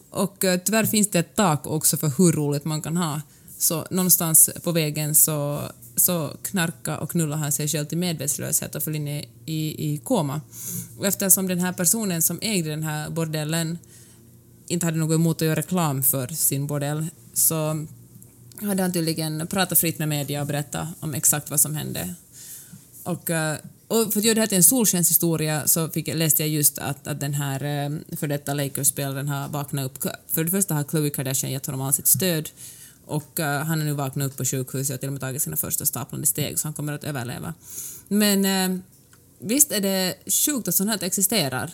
Och 0.09 0.43
uh, 0.43 0.55
tyvärr 0.65 0.85
finns 0.85 1.09
det 1.09 1.19
ett 1.19 1.35
tak 1.35 1.67
också 1.67 1.97
för 1.97 2.11
hur 2.17 2.31
roligt 2.31 2.65
man 2.65 2.81
kan 2.81 2.97
ha. 2.97 3.21
Så 3.57 3.85
någonstans 3.91 4.49
på 4.63 4.71
vägen 4.71 5.15
så, 5.15 5.61
så 5.95 6.29
knarka 6.41 6.97
och 6.97 7.11
knulla 7.11 7.35
han 7.35 7.51
sig 7.51 7.67
själv 7.67 7.85
till 7.85 7.97
medvetslöshet 7.97 8.75
och 8.75 8.83
föll 8.83 8.95
in 8.95 9.07
i, 9.07 9.27
i, 9.45 9.93
i 9.93 9.97
koma. 9.97 10.41
Och 10.97 11.05
eftersom 11.05 11.47
den 11.47 11.59
här 11.59 11.73
personen 11.73 12.21
som 12.21 12.39
ägde 12.41 12.69
den 12.69 12.83
här 12.83 13.09
bordellen 13.09 13.77
inte 14.67 14.85
hade 14.85 14.97
något 14.97 15.15
emot 15.15 15.37
att 15.37 15.45
göra 15.45 15.55
reklam 15.55 16.03
för 16.03 16.27
sin 16.27 16.67
bordell 16.67 17.05
så 17.33 17.85
hade 18.61 18.81
han 18.81 18.93
tydligen 18.93 19.47
pratat 19.47 19.79
fritt 19.79 19.99
med 19.99 20.07
media 20.07 20.41
och 20.41 20.47
berättat 20.47 20.87
om 20.99 21.13
exakt 21.13 21.49
vad 21.49 21.59
som 21.59 21.75
hände. 21.75 22.15
Och, 23.03 23.29
eh, 23.29 23.57
och 23.93 24.13
för 24.13 24.19
att 24.19 24.25
göra 24.25 24.35
det 24.35 24.41
här 24.41 24.47
till 24.47 24.57
en 24.57 24.63
solskenshistoria 24.63 25.67
så 25.67 25.89
fick, 25.89 26.07
läste 26.07 26.43
jag 26.43 26.49
just 26.49 26.77
att, 26.77 27.07
att 27.07 27.19
den 27.19 27.33
här 27.33 27.63
eh, 27.63 28.17
för 28.17 28.27
detta 28.27 28.53
Lakers-spelaren 28.53 29.27
har 29.27 29.49
vaknat 29.49 29.85
upp. 29.85 30.13
För 30.27 30.43
det 30.43 30.51
första 30.51 30.73
har 30.73 30.83
Khloe 30.83 31.09
Kardashian 31.09 31.51
gett 31.51 31.65
honom 31.65 31.81
all 31.81 31.93
sitt 31.93 32.07
stöd 32.07 32.49
och 33.05 33.39
uh, 33.39 33.45
han 33.45 33.79
har 33.79 33.85
nu 33.85 33.93
vaknat 33.93 34.27
upp 34.27 34.37
på 34.37 34.45
sjukhuset 34.45 34.93
och 34.93 34.99
till 34.99 35.09
och 35.09 35.13
med 35.13 35.21
tagit 35.21 35.41
sina 35.41 35.55
första 35.55 35.85
staplande 35.85 36.27
steg 36.27 36.59
så 36.59 36.67
han 36.67 36.73
kommer 36.73 36.93
att 36.93 37.03
överleva. 37.03 37.53
Men 38.07 38.45
uh, 38.45 38.79
visst 39.39 39.71
är 39.71 39.81
det 39.81 40.15
sjukt 40.25 40.67
att 40.67 40.75
sånt 40.75 40.89
här 40.89 41.03
existerar? 41.03 41.71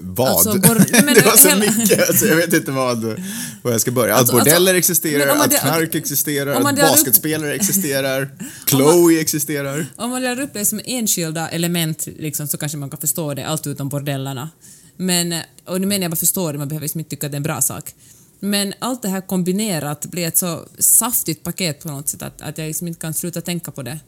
Vad? 0.00 0.28
Alltså, 0.28 0.48
men- 1.04 1.14
det 1.14 1.24
var 1.24 1.36
så 1.36 1.48
hela- 1.48 1.60
mycket, 1.72 2.08
alltså, 2.08 2.26
jag 2.26 2.36
vet 2.36 2.52
inte 2.52 2.70
vad, 2.70 3.20
vad 3.62 3.72
jag 3.74 3.80
ska 3.80 3.90
börja. 3.90 4.14
Att 4.14 4.20
Alltså, 4.20 4.34
alltså, 4.36 4.50
bordeller 4.50 4.74
existerar, 4.74 5.18
men 5.18 5.30
om 5.30 5.38
man 5.38 5.46
att 5.48 5.60
knark 5.60 5.94
existerar, 5.94 6.52
att 6.54 6.72
upp- 6.72 6.76
basketspelare 6.80 7.54
existerar, 7.54 8.30
Chloe 8.66 9.20
existerar. 9.20 9.86
Om 9.96 10.10
man 10.10 10.22
lär 10.22 10.40
upp 10.40 10.50
det 10.52 10.64
som 10.64 10.80
enskilda 10.84 11.48
element 11.48 12.08
liksom, 12.18 12.48
så 12.48 12.56
kanske 12.56 12.78
man 12.78 12.90
kan 12.90 13.00
förstå 13.00 13.34
det, 13.34 13.46
allt 13.46 13.66
utom 13.66 13.88
bordellerna. 13.88 14.50
Men, 14.96 15.34
och 15.64 15.80
nu 15.80 15.86
menar 15.86 16.02
jag 16.02 16.10
bara 16.10 16.16
förstå 16.16 16.52
det, 16.52 16.58
man 16.58 16.68
behöver 16.68 16.84
liksom 16.84 17.00
inte 17.00 17.10
tycka 17.10 17.26
att 17.26 17.32
det 17.32 17.36
är 17.36 17.38
en 17.38 17.42
bra 17.42 17.60
sak. 17.60 17.94
Men 18.40 18.74
allt 18.78 19.02
det 19.02 19.08
här 19.08 19.20
kombinerat 19.20 20.06
blir 20.06 20.26
ett 20.28 20.38
så 20.38 20.64
saftigt 20.78 21.42
paket 21.42 21.80
på 21.82 21.88
något 21.88 22.08
sätt 22.08 22.22
att, 22.22 22.40
att 22.42 22.58
jag 22.58 22.66
liksom 22.66 22.88
inte 22.88 23.00
kan 23.00 23.14
sluta 23.14 23.40
tänka 23.40 23.70
på 23.70 23.82
det. 23.82 23.98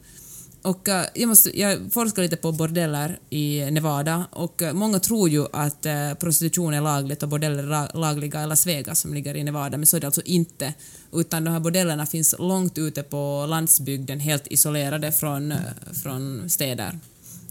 Och 0.65 0.89
eh, 0.89 1.05
jag, 1.13 1.27
måste, 1.27 1.59
jag 1.59 1.79
forskar 1.91 2.21
lite 2.21 2.35
på 2.35 2.51
bordeller 2.51 3.19
i 3.29 3.71
Nevada 3.71 4.25
och 4.31 4.61
eh, 4.61 4.73
många 4.73 4.99
tror 4.99 5.29
ju 5.29 5.45
att 5.53 5.85
eh, 5.85 6.13
prostitution 6.13 6.73
är 6.73 6.81
lagligt 6.81 7.23
och 7.23 7.29
bordeller 7.29 7.63
är 7.63 7.67
la- 7.67 7.91
lagliga 7.93 8.43
i 8.43 8.47
Las 8.47 8.65
Vegas 8.67 8.99
som 8.99 9.13
ligger 9.13 9.35
i 9.35 9.43
Nevada, 9.43 9.77
men 9.77 9.85
så 9.87 9.97
är 9.97 10.01
det 10.01 10.07
alltså 10.07 10.21
inte. 10.25 10.73
Utan 11.13 11.43
de 11.43 11.51
här 11.51 11.59
bordellerna 11.59 12.05
finns 12.05 12.35
långt 12.39 12.77
ute 12.77 13.03
på 13.03 13.45
landsbygden, 13.49 14.19
helt 14.19 14.47
isolerade 14.47 15.11
från, 15.11 15.53
från 16.03 16.49
städer. 16.49 16.99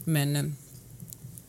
Men 0.04 0.56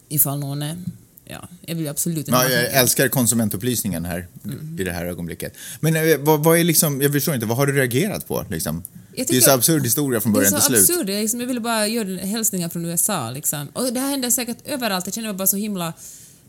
ifall 0.10 0.40
någon 0.40 0.62
är... 0.62 0.78
Ja, 1.26 1.48
jag 1.62 1.76
vill 1.76 1.88
absolut 1.88 2.18
inte... 2.28 2.32
Ja, 2.32 2.50
jag 2.50 2.74
älskar 2.74 3.08
konsumentupplysningen 3.08 4.06
här 4.06 4.28
Mm. 4.46 4.78
i 4.80 4.84
det 4.84 4.92
här 4.92 5.06
ögonblicket. 5.06 5.54
Men 5.80 6.24
vad, 6.26 6.44
vad 6.44 6.58
är 6.60 6.64
liksom, 6.64 7.02
jag 7.02 7.12
förstår 7.14 7.34
inte, 7.36 7.46
vad 7.46 7.58
har 7.58 7.68
du 7.68 7.74
reagerat 7.74 8.28
på 8.28 8.46
liksom? 8.50 8.84
Det 9.18 9.38
är 9.38 9.42
så 9.42 9.52
absurd 9.52 9.84
historia 9.84 10.22
från 10.22 10.34
Det 10.34 10.40
är 10.40 10.40
början 10.40 10.62
så 10.62 10.68
till 10.70 10.86
slut. 10.86 10.98
absurt. 10.98 11.10
Jag, 11.10 11.22
liksom, 11.22 11.40
jag 11.40 11.48
ville 11.48 11.60
bara 11.60 11.88
göra 11.88 12.26
hälsningar 12.26 12.70
från 12.70 12.86
USA. 12.86 13.32
Liksom. 13.32 13.68
Och 13.74 13.94
det 13.94 14.00
här 14.00 14.10
händer 14.10 14.30
säkert 14.30 14.58
överallt. 14.66 15.06
Jag 15.08 15.14
känner 15.14 15.28
mig 15.28 15.38
bara 15.38 15.48
så 15.48 15.58
himla 15.58 15.94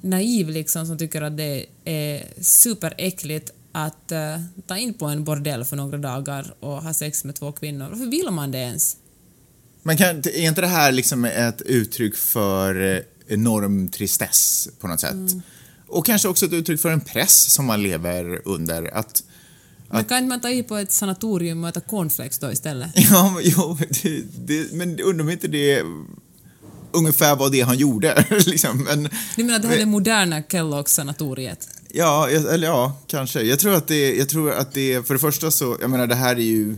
naiv 0.01 0.49
liksom, 0.51 0.87
som 0.87 0.99
tycker 0.99 1.23
att 1.23 1.37
det 1.37 1.67
är 1.85 2.23
superäckligt 2.41 3.51
att 3.73 4.13
eh, 4.13 4.41
ta 4.67 4.77
in 4.77 4.95
på 4.95 5.07
en 5.07 5.25
bordell 5.25 5.65
för 5.65 5.77
några 5.77 5.99
dagar 5.99 6.55
och 6.61 6.83
ha 6.83 6.95
sex 6.95 7.25
med 7.25 7.35
två 7.35 7.53
kvinnor. 7.53 7.89
Varför 7.91 8.07
vill 8.07 8.31
man 8.31 8.51
det 8.51 8.59
ens? 8.59 8.97
Men 9.83 9.97
kan, 9.97 10.19
är 10.19 10.49
inte 10.49 10.61
det 10.61 10.67
här 10.67 10.93
liksom 10.93 11.25
ett 11.25 11.63
uttryck 11.63 12.17
för 12.17 12.95
eh, 12.95 13.03
enorm 13.29 13.89
tristess 13.89 14.69
på 14.81 14.89
något 14.89 15.01
sätt? 15.01 15.13
Mm. 15.13 15.43
Och 15.89 16.07
kanske 16.07 16.29
också 16.29 16.47
ett 16.47 16.53
uttryck 16.53 16.81
för 16.81 16.91
en 16.91 17.01
press 17.01 17.53
som 17.53 17.65
man 17.65 17.83
lever 17.83 18.41
under. 18.45 18.95
Att, 18.95 19.23
Men 19.91 20.05
kan 20.05 20.19
inte 20.19 20.29
man 20.29 20.41
ta 20.41 20.51
i 20.51 20.63
på 20.63 20.77
ett 20.77 20.93
sanatorium 20.93 21.63
och 21.65 21.69
äta 21.71 21.81
cornflakes 21.81 22.39
då 22.39 22.53
istället? 22.53 22.91
ja, 22.95 23.31
men- 23.35 23.43
jo, 23.57 23.79
det, 24.03 24.23
det, 24.47 24.73
men 24.73 25.01
undrar 25.01 25.25
om 25.25 25.31
inte 25.31 25.49
det 25.49 25.83
ungefär 26.93 27.37
var 27.37 27.51
det 27.51 27.61
han 27.61 27.79
gjorde. 27.79 28.25
liksom. 28.47 28.79
men, 28.85 29.09
Du 29.37 29.45
menar 29.45 29.57
att 29.57 29.63
det 29.63 29.69
här 29.69 29.75
är 29.75 29.81
det 29.81 29.87
moderna 29.87 30.43
Kellogg-sanatoriet? 30.43 31.69
Ja, 31.91 32.29
eller 32.29 32.67
ja, 32.67 32.99
kanske. 33.07 33.43
Jag 33.43 33.59
tror 33.59 33.75
att 33.75 33.89
det, 33.89 34.15
jag 34.17 34.29
tror 34.29 34.53
att 34.53 34.73
det, 34.73 35.07
för 35.07 35.15
det 35.15 35.21
första 35.21 35.51
så, 35.51 35.77
jag 35.81 35.91
menar 35.91 36.07
det 36.07 36.15
här 36.15 36.37
är 36.37 36.41
ju 36.41 36.77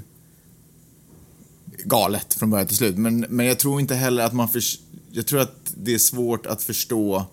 galet 1.84 2.34
från 2.34 2.50
början 2.50 2.66
till 2.66 2.76
slut, 2.76 2.98
men, 2.98 3.26
men 3.28 3.46
jag 3.46 3.58
tror 3.58 3.80
inte 3.80 3.94
heller 3.94 4.24
att 4.24 4.32
man, 4.32 4.48
förs- 4.48 4.78
jag 5.12 5.26
tror 5.26 5.40
att 5.40 5.54
det 5.76 5.94
är 5.94 5.98
svårt 5.98 6.46
att 6.46 6.62
förstå, 6.62 7.26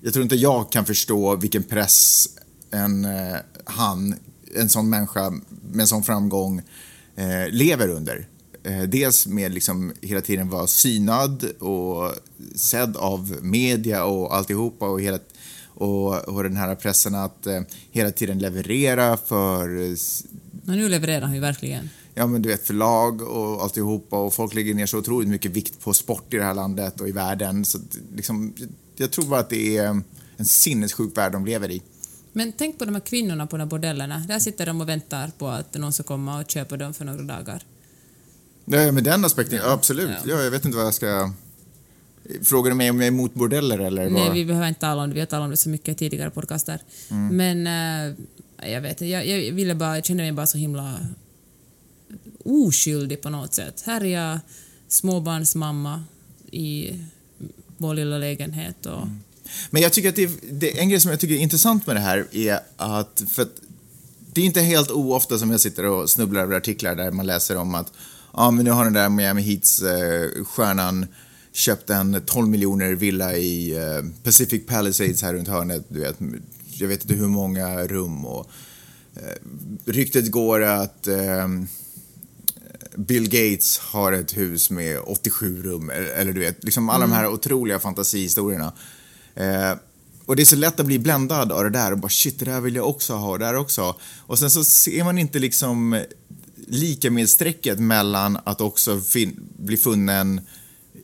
jag 0.00 0.12
tror 0.12 0.22
inte 0.22 0.36
jag 0.36 0.72
kan 0.72 0.84
förstå 0.86 1.36
vilken 1.36 1.62
press 1.62 2.28
en, 2.70 3.04
eh, 3.04 3.36
han, 3.64 4.14
en 4.56 4.68
sån 4.68 4.90
människa 4.90 5.30
med 5.72 5.80
en 5.80 5.86
sån 5.86 6.02
framgång 6.02 6.62
eh, 7.16 7.50
lever 7.50 7.88
under. 7.88 8.28
Eh, 8.62 8.82
dels 8.82 9.26
med 9.26 9.52
liksom 9.54 9.92
hela 10.00 10.20
tiden 10.20 10.48
vara 10.48 10.66
synad 10.66 11.44
och 11.58 12.12
sedd 12.54 12.96
av 12.96 13.36
media 13.42 14.04
och 14.04 14.34
alltihopa 14.36 14.88
och 14.88 15.00
hela 15.00 15.18
och, 15.78 16.28
och 16.28 16.42
den 16.42 16.56
här 16.56 16.74
pressen 16.74 17.14
att 17.14 17.46
eh, 17.46 17.60
hela 17.90 18.10
tiden 18.10 18.38
leverera 18.38 19.16
för 19.16 19.90
eh, 19.90 19.96
Men 20.64 20.78
nu 20.78 20.88
levererar 20.88 21.20
han 21.20 21.34
ju 21.34 21.40
verkligen. 21.40 21.90
ja, 22.14 22.26
men 22.26 22.42
du 22.42 22.48
vet, 22.48 22.66
förlag 22.66 23.22
och 23.22 23.62
alltihopa 23.62 24.18
och 24.18 24.34
folk 24.34 24.54
lägger 24.54 24.74
ner 24.74 24.86
så 24.86 24.98
otroligt 24.98 25.28
mycket 25.28 25.50
vikt 25.50 25.80
på 25.80 25.94
sport 25.94 26.34
i 26.34 26.36
det 26.36 26.44
här 26.44 26.54
landet 26.54 27.00
och 27.00 27.08
i 27.08 27.12
världen. 27.12 27.64
Så 27.64 27.78
liksom, 28.14 28.54
jag 28.96 29.10
tror 29.10 29.24
bara 29.24 29.40
att 29.40 29.50
det 29.50 29.76
är 29.76 30.02
en 30.36 30.44
sinnessjuk 30.44 31.16
värld 31.16 31.32
de 31.32 31.46
lever 31.46 31.70
i. 31.70 31.82
Men 32.38 32.52
tänk 32.52 32.78
på 32.78 32.84
de 32.84 32.94
här 32.94 33.00
kvinnorna 33.00 33.46
på 33.46 33.56
de 33.56 33.62
här 33.62 33.68
bordellerna. 33.70 34.24
Där 34.28 34.38
sitter 34.38 34.66
de 34.66 34.80
och 34.80 34.88
väntar 34.88 35.30
på 35.38 35.48
att 35.48 35.74
någon 35.74 35.92
ska 35.92 36.02
komma 36.02 36.40
och 36.40 36.50
köpa 36.50 36.76
dem 36.76 36.94
för 36.94 37.04
några 37.04 37.22
dagar. 37.22 37.62
Ja, 38.64 38.92
med 38.92 39.04
den 39.04 39.24
aspekten, 39.24 39.58
ja, 39.58 39.72
absolut. 39.72 40.10
Ja. 40.10 40.34
Ja. 40.34 40.42
jag 40.42 40.50
vet 40.50 40.64
inte 40.64 40.76
vad 40.76 40.86
jag 40.86 40.94
ska... 40.94 41.32
Frågar 42.42 42.70
du 42.70 42.76
mig 42.76 42.90
om 42.90 42.96
jag 42.96 43.04
är 43.04 43.08
emot 43.08 43.34
bordeller 43.34 43.78
eller? 43.78 44.10
Nej, 44.10 44.24
vad? 44.24 44.32
vi 44.32 44.44
behöver 44.44 44.68
inte 44.68 44.80
tala 44.80 45.02
om 45.02 45.08
det. 45.08 45.14
Vi 45.14 45.20
har 45.20 45.26
talat 45.26 45.44
om 45.44 45.50
det 45.50 45.56
så 45.56 45.68
mycket 45.68 45.88
i 45.88 45.94
tidigare 45.94 46.30
podcaster. 46.30 46.80
Men 47.30 47.66
eh, 47.66 48.14
jag 48.72 48.80
vet 48.80 48.90
inte, 48.90 49.06
jag, 49.06 49.26
jag 49.26 49.52
ville 49.52 49.74
bara, 49.74 49.94
jag 49.94 50.04
kände 50.04 50.22
mig 50.22 50.32
bara 50.32 50.46
så 50.46 50.58
himla 50.58 50.98
oskyldig 52.44 53.22
på 53.22 53.30
något 53.30 53.54
sätt. 53.54 53.82
Här 53.86 54.04
är 54.04 54.22
jag 54.22 54.38
småbarnsmamma 54.88 56.04
i 56.50 57.00
vår 57.76 57.94
lilla 57.94 58.18
lägenhet 58.18 58.86
och 58.86 59.06
Men 59.70 59.82
jag 59.82 59.92
tycker 59.92 60.08
att 60.08 60.16
det, 60.16 60.22
är- 60.24 60.30
det, 60.52 60.78
en 60.78 60.88
grej 60.88 61.00
som 61.00 61.10
jag 61.10 61.20
tycker 61.20 61.34
är 61.34 61.38
intressant 61.38 61.86
med 61.86 61.96
det 61.96 62.00
här 62.00 62.26
är 62.32 62.60
att, 62.76 63.22
för 63.34 63.42
att 63.42 63.52
det 64.32 64.40
är 64.40 64.44
inte 64.44 64.60
helt 64.60 64.90
oofta 64.90 65.38
som 65.38 65.50
jag 65.50 65.60
sitter 65.60 65.84
och 65.84 66.10
snubblar 66.10 66.42
över 66.42 66.56
artiklar 66.56 66.94
där 66.94 67.10
man 67.10 67.26
läser 67.26 67.56
om 67.56 67.74
att 67.74 67.92
ja, 68.32 68.50
men 68.50 68.64
nu 68.64 68.70
har 68.70 68.84
den 68.84 68.92
där 68.92 69.08
Miami 69.08 69.42
Heats 69.42 69.82
eh, 69.82 70.44
stjärnan 70.44 71.06
köpt 71.52 71.90
en 71.90 72.22
12 72.26 72.48
miljoner 72.48 72.92
villa 72.94 73.36
i 73.36 73.76
eh, 73.76 74.04
Pacific 74.22 74.66
Palisades 74.66 75.22
här 75.22 75.34
runt 75.34 75.48
hörnet. 75.48 75.84
Du 75.88 76.00
vet, 76.00 76.16
jag 76.74 76.88
vet 76.88 77.02
inte 77.02 77.14
hur 77.14 77.28
många 77.28 77.84
rum 77.86 78.26
och 78.26 78.50
eh, 79.16 79.22
ryktet 79.84 80.30
går 80.30 80.62
att 80.62 81.06
eh, 81.06 81.48
Bill 82.96 83.24
Gates 83.28 83.78
har 83.78 84.12
ett 84.12 84.36
hus 84.36 84.70
med 84.70 84.98
87 85.06 85.62
rum, 85.62 85.90
eller, 85.90 86.06
eller 86.08 86.32
du 86.32 86.40
vet, 86.40 86.64
liksom 86.64 86.88
alla 86.88 87.06
de 87.06 87.12
här 87.12 87.26
otroliga 87.26 87.78
fantasihistorierna. 87.78 88.72
Eh, 89.38 89.78
och 90.26 90.36
det 90.36 90.42
är 90.42 90.44
så 90.44 90.56
lätt 90.56 90.80
att 90.80 90.86
bli 90.86 90.98
bländad 90.98 91.52
av 91.52 91.64
det 91.64 91.70
där 91.70 91.92
och 91.92 91.98
bara 91.98 92.08
shit, 92.08 92.38
det 92.38 92.44
där 92.44 92.60
vill 92.60 92.74
jag 92.74 92.88
också 92.88 93.14
ha, 93.14 93.30
och 93.30 93.38
det 93.38 93.44
där 93.44 93.56
också. 93.56 93.96
Och 94.26 94.38
sen 94.38 94.50
så 94.50 94.64
ser 94.64 95.04
man 95.04 95.18
inte 95.18 95.38
liksom 95.38 96.04
lika 96.66 97.10
med 97.10 97.28
strecket 97.28 97.78
mellan 97.78 98.38
att 98.44 98.60
också 98.60 99.00
fin- 99.00 99.40
bli 99.58 99.76
funnen 99.76 100.40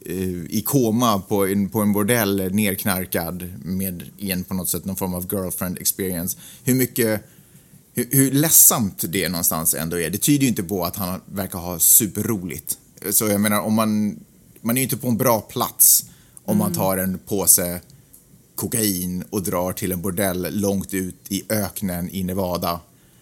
eh, 0.07 0.45
i 0.51 0.63
koma 0.67 1.21
på 1.21 1.47
en, 1.47 1.69
på 1.69 1.81
en 1.81 1.93
bordell 1.93 2.55
nerknarkad 2.55 3.53
med 3.65 4.11
en 4.19 4.45
på 4.45 4.55
något 4.55 4.69
sätt 4.69 4.85
någon 4.85 4.97
form 4.97 5.15
av 5.15 5.27
girlfriend 5.33 5.79
experience. 5.79 6.39
Hur 6.65 6.75
mycket 6.75 7.25
hur, 7.95 8.09
hur 8.11 8.31
ledsamt 8.31 9.05
det 9.09 9.29
någonstans 9.29 9.75
ändå 9.75 9.99
är. 10.01 10.11
Det 10.11 10.19
tyder 10.19 10.43
ju 10.43 10.49
inte 10.49 10.63
på 10.63 10.85
att 10.85 10.97
han 10.97 11.21
verkar 11.27 11.59
ha 11.59 11.79
superroligt. 11.79 12.79
Så 13.11 13.29
jag 13.29 13.41
menar, 13.41 13.61
om 13.61 13.75
man, 13.75 14.21
man 14.61 14.77
är 14.77 14.81
ju 14.81 14.85
inte 14.85 14.97
på 14.97 15.09
en 15.09 15.17
bra 15.17 15.41
plats 15.41 16.05
om 16.45 16.59
man 16.59 16.73
tar 16.73 16.97
en 16.97 17.19
påse 17.19 17.81
kokain 18.55 19.25
och 19.31 19.43
drar 19.43 19.73
till 19.73 19.93
en 19.93 20.03
bordell 20.03 20.61
långt 20.61 20.95
ut 20.95 21.17
i 21.29 21.43
öknen 21.49 22.11
i 22.13 22.25
Nevada. 22.25 22.81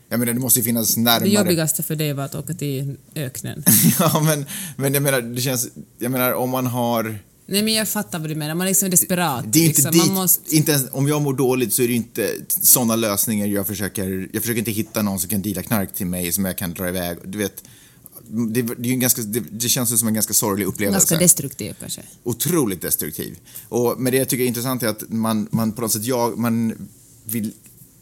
Jag 0.09 0.21
menar, 0.21 0.33
det 0.33 0.41
måste 0.41 0.61
ju 0.61 0.65
finnas 0.65 0.97
närmare... 0.97 1.25
det 1.25 1.35
jobbigaste 1.35 1.83
för 1.83 1.97
dig 1.97 2.13
var 2.13 2.25
att 2.25 2.35
åka 2.35 2.55
till 2.55 2.97
öknen. 3.15 3.65
ja, 3.99 4.21
men, 4.21 4.47
men 4.77 4.95
jag 4.95 5.03
menar, 5.03 5.21
det 5.21 5.41
känns... 5.41 5.69
Jag 5.99 6.11
menar, 6.11 6.33
om 6.33 6.51
man 6.51 6.67
har... 6.67 7.19
Nej 7.47 7.63
men 7.63 7.75
jag 7.75 7.89
fattar 7.89 8.19
vad 8.19 8.29
du 8.29 8.35
menar, 8.35 8.55
man 8.55 8.67
är 8.67 8.71
liksom 8.71 8.91
desperat. 8.91 9.45
Det 9.49 9.59
är 9.59 9.67
inte 9.67 9.77
liksom. 9.77 9.93
dit, 9.93 10.07
Man 10.07 10.15
måste... 10.15 10.57
inte 10.57 10.73
ens, 10.73 10.87
om 10.93 11.09
jag 11.09 11.23
mår 11.23 11.35
dåligt 11.35 11.73
så 11.73 11.83
är 11.83 11.89
det 11.89 11.95
inte 11.95 12.31
sådana 12.49 12.97
lösningar 12.97 13.47
jag 13.47 13.67
försöker, 13.67 14.29
jag 14.33 14.43
försöker 14.43 14.59
inte 14.59 14.71
hitta 14.71 15.03
någon 15.03 15.19
som 15.19 15.29
kan 15.29 15.43
deala 15.43 15.63
knark 15.63 15.95
till 15.95 16.07
mig 16.07 16.33
som 16.33 16.45
jag 16.45 16.59
kan 16.59 16.75
dra 16.75 16.89
iväg. 16.89 17.19
Du 17.25 17.39
vet, 17.39 17.65
det, 18.29 18.63
det, 18.63 18.91
är 18.91 18.97
ganska, 18.97 19.23
det, 19.23 19.41
det 19.41 19.69
känns 19.69 19.93
ju 19.93 19.97
som 19.97 20.09
en 20.09 20.15
ganska 20.15 20.35
sorglig 20.35 20.67
upplevelse. 20.67 20.99
Ganska 20.99 21.19
destruktiv 21.19 21.77
kanske. 21.81 22.03
Otroligt 22.25 22.83
destruktiv. 22.83 23.39
Och, 23.69 24.01
men 24.01 24.13
det 24.13 24.19
jag 24.19 24.29
tycker 24.29 24.45
är 24.45 24.49
intressant 24.49 24.83
är 24.83 24.89
att 24.89 25.09
man, 25.09 25.49
man 25.51 25.73
på 25.73 25.83
något 25.83 25.93
sätt, 25.93 26.05
jag, 26.05 26.39
man 26.39 26.89
vill, 27.25 27.53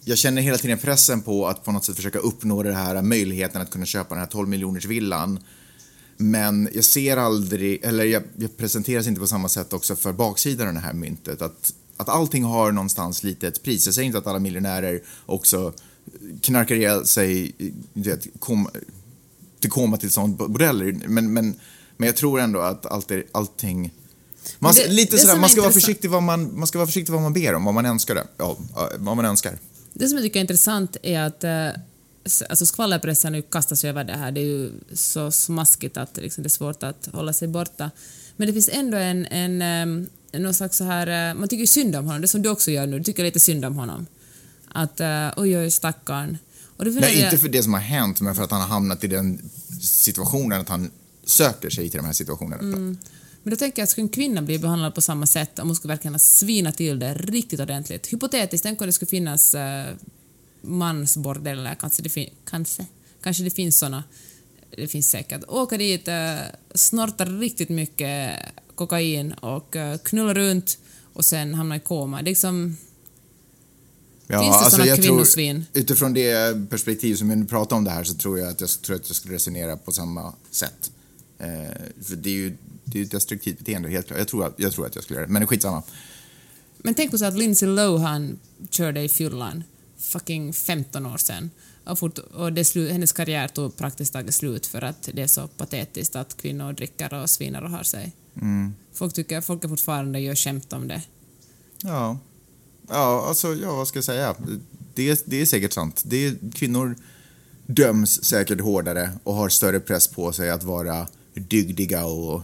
jag 0.05 0.19
känner 0.19 0.43
hela 0.43 0.59
tiden 0.59 0.79
pressen 0.79 1.23
på 1.23 1.47
att 1.47 1.65
på 1.65 1.73
något 1.73 1.85
sätt 1.85 1.97
försöka 1.97 2.19
uppnå 2.19 2.63
det 2.63 2.73
här 2.73 3.03
möjligheten 3.03 3.63
att 3.63 3.71
kunna 3.71 3.87
köpa 3.87 4.15
den 4.15 4.19
här 4.19 4.31
12 4.31 4.49
miljoners 4.49 4.85
villan. 4.85 5.39
Men 6.17 6.69
jag 6.73 6.85
ser 6.85 7.17
aldrig, 7.17 7.85
eller 7.85 8.05
jag, 8.05 8.23
jag 8.37 8.57
presenteras 8.57 9.07
inte 9.07 9.21
på 9.21 9.27
samma 9.27 9.49
sätt 9.49 9.73
också 9.73 9.97
för 9.97 10.13
baksidan 10.13 10.69
av 10.69 10.75
det 10.75 10.81
här 10.81 10.93
myntet. 10.93 11.43
Att, 11.43 11.75
att 11.97 12.09
allting 12.09 12.45
har 12.45 12.73
någonstans 12.73 13.23
lite 13.23 13.49
ett 13.49 13.63
pris. 13.63 13.87
Jag 13.87 13.95
säger 13.95 14.07
inte 14.07 14.19
att 14.19 14.27
alla 14.27 14.39
miljonärer 14.39 15.03
också 15.27 15.73
knarkar 16.43 16.75
ihjäl 16.75 17.07
sig, 17.07 17.53
vet, 17.93 18.27
kom, 18.39 18.69
till 19.61 19.71
koma 19.71 19.97
till 19.97 20.11
sånt 20.11 20.39
bordeller. 20.39 20.93
Men, 21.07 21.33
men, 21.33 21.55
men 21.97 22.07
jag 22.07 22.17
tror 22.17 22.41
ändå 22.41 22.61
att 22.61 22.87
allt 22.87 23.11
är, 23.11 23.25
allting... 23.33 23.95
Man, 24.59 24.75
det- 24.75 24.89
lite 24.89 25.17
det 25.17 25.21
sådär, 25.21 25.37
man 25.37 25.51
ska, 25.51 25.61
vara 25.61 25.73
försiktig 25.73 26.11
vad 26.11 26.23
man, 26.23 26.59
man 26.59 26.67
ska 26.67 26.79
vara 26.79 26.87
försiktig 26.87 27.13
vad 27.13 27.23
man 27.23 27.33
ber 27.33 27.55
om, 27.55 27.65
vad 27.65 27.75
man 27.75 27.87
önskar 27.87 28.15
det. 28.15 28.27
Ja, 28.37 28.57
vad 28.99 29.17
man 29.17 29.25
önskar. 29.25 29.59
Det 29.93 30.09
som 30.09 30.19
jag 30.19 30.25
tycker 30.25 30.41
är 30.41 30.41
intressant 30.41 30.97
är 31.03 31.21
att 31.21 31.45
eh, 31.45 31.69
alltså 32.49 32.67
skvallerpressen 32.67 33.35
sig 33.77 33.91
över 33.91 34.05
det 34.05 34.13
här. 34.13 34.33
Det 34.33 34.41
är 34.41 34.45
ju 34.45 34.71
så 34.93 35.31
smaskigt 35.31 35.97
att 35.97 36.17
liksom, 36.17 36.43
det 36.43 36.47
är 36.47 36.51
svårt 36.51 36.83
att 36.83 37.09
hålla 37.13 37.33
sig 37.33 37.49
borta. 37.49 37.91
Men 38.37 38.47
det 38.47 38.53
finns 38.53 38.69
ändå 38.73 38.97
en, 38.97 39.27
en, 39.27 39.63
em, 39.63 40.09
någon 40.33 40.55
slags 40.55 40.77
så 40.77 40.85
här, 40.85 41.31
eh, 41.31 41.35
man 41.35 41.49
tycker 41.49 41.67
synd 41.67 41.97
om 41.97 42.07
honom, 42.07 42.21
det 42.23 42.29
som 42.29 42.43
du 42.43 42.49
också 42.49 42.71
gör 42.71 42.87
nu, 42.87 42.99
du 42.99 43.05
tycker 43.05 43.25
lite 43.25 43.41
synd 43.41 43.65
om 43.65 43.77
honom. 43.77 44.07
Att 44.73 45.01
uh, 45.01 45.31
oj, 45.37 45.59
oj, 45.59 45.71
stackarn. 45.71 46.39
Nej, 46.85 47.25
inte 47.25 47.39
för 47.39 47.49
det 47.49 47.63
som 47.63 47.73
har 47.73 47.81
hänt, 47.81 48.21
men 48.21 48.35
för 48.35 48.43
att 48.43 48.51
han 48.51 48.61
har 48.61 48.69
hamnat 48.69 49.05
i 49.05 49.07
den 49.07 49.51
situationen 49.81 50.61
att 50.61 50.69
han 50.69 50.91
söker 51.25 51.71
sig 51.71 51.91
till 51.91 51.99
de 51.99 52.07
här 52.07 52.13
situationerna. 52.13 52.63
Mm. 52.63 52.99
Men 53.43 53.51
då 53.51 53.57
tänker 53.57 53.83
jag 53.83 53.85
att 53.85 53.91
skulle 53.91 54.05
en 54.05 54.09
kvinna 54.09 54.43
bli 54.43 54.59
behandlad 54.59 54.95
på 54.95 55.01
samma 55.01 55.27
sätt 55.27 55.59
om 55.59 55.69
hon 55.69 55.77
skulle 55.77 55.93
verkligen 55.95 56.15
ha 56.15 56.19
svinat 56.19 56.77
till 56.77 56.99
det 56.99 57.15
riktigt 57.15 57.61
ordentligt. 57.61 58.07
Hypotetiskt, 58.07 58.63
tänk 58.63 58.81
om 58.81 58.87
det 58.87 58.93
skulle 58.93 59.09
finnas 59.09 59.55
uh, 59.55 59.61
mansbordeller, 60.63 61.75
kanske 61.75 62.03
det, 62.03 62.09
fin- 62.09 62.35
kanske, 62.45 62.87
kanske 63.23 63.43
det 63.43 63.51
finns 63.51 63.79
såna. 63.79 64.05
Det 64.77 64.89
finns 64.89 65.11
säkert. 65.11 65.45
Åka 65.49 65.77
dit, 65.77 66.09
uh, 66.09 66.15
snorta 66.75 67.25
riktigt 67.25 67.69
mycket 67.69 68.39
kokain 68.75 69.33
och 69.33 69.77
uh, 69.77 69.97
knulla 69.97 70.35
runt 70.35 70.79
och 71.13 71.25
sen 71.25 71.55
hamna 71.55 71.77
i 71.77 71.81
koma. 71.81 72.17
Det 72.17 72.23
är 72.23 72.31
liksom... 72.31 72.77
Ja, 74.31 74.41
Finns 74.41 74.57
det 74.57 74.59
alltså 74.59 74.77
såna 74.77 74.87
jag 74.87 74.97
tror, 74.97 75.07
kvinnosvin? 75.07 75.67
utifrån 75.73 76.15
det 76.15 76.71
perspektiv 76.71 77.15
som 77.17 77.41
vi 77.41 77.47
pratar 77.47 77.77
om 77.77 77.85
det 77.85 77.91
här 77.91 78.05
så 78.05 78.15
tror 78.15 78.39
jag 78.39 78.49
att 78.49 78.61
jag, 78.61 78.71
tror 78.71 78.97
att 78.97 79.09
jag 79.09 79.17
skulle 79.17 79.35
resonera 79.35 79.77
på 79.77 79.93
samma 79.93 80.33
sätt. 80.51 80.91
Eh, 81.39 81.47
för 82.03 82.17
det 82.17 82.31
är 82.31 82.35
ju 82.35 82.57
det 82.85 82.99
är 82.99 83.03
ett 83.03 83.11
destruktivt 83.11 83.59
beteende, 83.59 83.89
helt 83.89 84.07
klart. 84.07 84.19
Jag 84.19 84.29
tror, 84.29 84.55
jag 84.57 84.73
tror 84.73 84.87
att 84.87 84.95
jag 84.95 85.05
skulle 85.05 85.17
göra 85.17 85.27
det, 85.27 85.33
men 85.33 85.47
skitsamma. 85.47 85.83
Men 86.79 86.95
tänk 86.95 87.11
på 87.11 87.19
så 87.19 87.25
att 87.25 87.39
Lindsay 87.39 87.69
Lohan 87.69 88.39
körde 88.71 89.03
i 89.03 89.09
fyllan 89.09 89.65
fucking 89.97 90.53
15 90.53 91.07
år 91.07 91.19
sedan. 91.19 91.51
Och, 91.85 91.99
fort, 91.99 92.19
och 92.19 92.53
det 92.53 92.65
slu, 92.65 92.89
hennes 92.89 93.13
karriär 93.13 93.49
tog 93.49 93.77
praktiskt 93.77 94.13
taget 94.13 94.35
slut 94.35 94.67
för 94.67 94.83
att 94.83 95.09
det 95.13 95.23
är 95.23 95.27
så 95.27 95.47
patetiskt 95.49 96.17
att 96.17 96.37
kvinnor 96.37 96.73
dricker 96.73 97.15
och 97.15 97.31
svinar 97.31 97.63
och 97.63 97.71
har 97.71 97.83
sig. 97.83 98.13
Mm. 98.37 98.75
Folk 98.93 99.15
tycker 99.15 99.41
folk 99.41 99.65
är 99.65 99.69
fortfarande 99.69 100.21
gör 100.21 100.35
skämt 100.35 100.73
om 100.73 100.89
det. 100.89 101.03
Ja, 101.83 102.19
ja 102.91 103.25
alltså, 103.29 103.55
ja, 103.55 103.75
vad 103.77 103.89
ska 103.89 103.97
jag 103.97 104.05
säga? 104.05 104.35
Det, 104.95 105.09
är- 105.11 105.19
det 105.25 105.41
är 105.41 105.47
säkert 105.47 105.73
sant. 105.73 106.03
Det 106.07 106.27
är, 106.27 106.37
kvinnor 106.55 106.95
döms 107.67 108.25
säkert 108.25 108.61
hårdare 108.61 109.11
och 109.25 109.35
har 109.35 109.49
större 109.49 109.81
press 109.81 110.09
på 110.09 110.33
sig 110.33 110.51
att 110.51 110.63
vara 110.65 111.09
dygdiga 111.35 112.05
och 112.07 112.43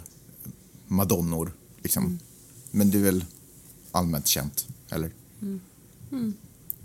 madonnor. 0.87 1.53
Liksom. 1.83 2.19
Men 2.71 2.91
det 2.91 2.99
är 2.99 3.03
väl 3.03 3.25
allmänt 3.93 4.27
känt, 4.27 4.67
eller? 4.91 5.11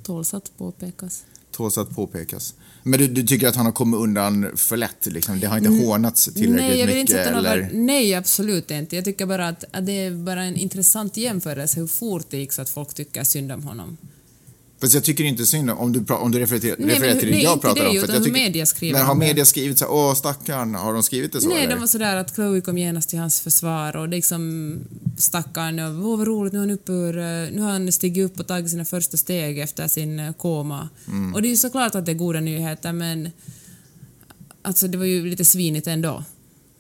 Tåls 0.04 0.34
att 0.34 0.52
påpekas. 0.58 1.24
Tåls 1.52 1.78
att 1.78 1.90
påpekas. 1.96 2.54
Men 2.84 3.00
du, 3.00 3.08
du 3.08 3.24
tycker 3.24 3.48
att 3.48 3.56
han 3.56 3.66
har 3.66 3.74
kommit 3.74 4.00
undan 4.00 4.52
för 4.58 4.78
lätt? 4.78 5.06
Liksom. 5.06 5.40
Det 5.40 5.48
har 5.48 5.58
inte 5.58 5.70
hånats 5.70 6.26
tillräckligt 6.26 6.56
Nej, 6.56 6.80
jag 6.80 6.88
vill 6.88 6.96
mycket? 6.96 7.10
inte 7.18 7.22
eller? 7.22 7.42
värld- 7.62 7.70
Nej, 7.74 8.14
absolut 8.16 8.72
inte. 8.72 8.96
Jag 8.96 9.06
tycker 9.06 9.26
bara 9.26 9.48
att, 9.48 9.64
att 9.72 9.86
det 9.86 9.92
är 9.92 10.12
bara 10.12 10.44
en 10.44 10.56
intressant 10.56 11.18
jämförelse 11.18 11.80
hur 11.80 11.88
fort 11.88 12.26
det 12.30 12.38
gick 12.38 12.52
så 12.52 12.62
att 12.62 12.70
folk 12.70 12.94
tycker 12.94 13.24
synd 13.24 13.52
om 13.52 13.64
honom. 13.64 13.98
Fast 14.82 14.94
jag 14.94 15.04
tycker 15.04 15.24
inte 15.24 15.46
synd 15.46 15.70
om, 15.70 15.78
om 15.78 15.92
du, 15.94 16.14
om 16.14 16.32
du 16.32 16.40
refererar, 16.40 16.76
Nej, 16.80 16.96
refererar 16.96 17.20
till 17.20 17.28
det 17.30 17.34
nej, 17.36 17.44
jag 17.44 17.54
inte 17.54 17.68
pratar 17.68 17.84
det, 17.84 17.90
om. 17.90 17.96
för 17.96 18.04
att 18.04 18.10
utan 18.10 18.16
jag 18.16 18.26
hur 18.26 18.32
media 18.34 18.66
skriver 18.66 19.00
Men 19.00 19.08
har 19.08 19.14
det. 19.14 19.20
media 19.20 19.46
skrivit 19.46 19.80
så 19.80 19.86
här, 19.86 19.92
åh 19.94 20.14
stackarn, 20.14 20.76
har 20.76 20.94
de 20.94 21.04
skrivit 21.04 21.34
det 21.34 21.42
så 21.42 21.50
Nej, 21.50 21.58
eller? 21.64 21.74
de 21.74 21.80
var 21.80 21.88
sådär 21.88 22.16
att 22.16 22.36
Chloe 22.36 22.62
kom 22.62 22.78
genast 22.78 23.10
till 23.10 23.20
hans 23.20 23.42
försvar 23.42 23.96
och 23.96 24.08
liksom 24.08 24.74
stackarn 25.18 25.80
och 25.80 26.06
åh 26.12 26.18
vad 26.18 26.28
roligt, 26.28 26.54
nu 26.54 26.60
har 26.60 26.66
han, 26.66 26.72
upp 26.76 26.90
ur, 26.90 27.18
eh, 27.18 27.24
nu 27.24 27.62
har 27.62 27.72
han 27.72 27.92
stigit 27.92 28.26
upp 28.26 28.40
och 28.40 28.48
tagit 28.48 28.70
sina 28.70 28.86
första 28.86 29.18
steg 29.18 29.60
efter 29.60 29.88
sin 29.88 30.20
eh, 30.20 30.34
koma. 30.34 30.90
Mm. 31.08 31.34
Och 31.34 31.42
det 31.42 31.48
är 31.48 31.50
ju 31.50 31.58
såklart 31.58 31.96
att 31.96 32.06
det 32.06 32.12
är 32.12 32.16
goda 32.16 32.40
nyheter 32.40 32.94
men 32.94 33.30
alltså 34.62 34.88
det 34.88 34.98
var 34.98 35.06
ju 35.06 35.26
lite 35.26 35.46
svinigt 35.46 35.88
ändå 35.88 36.24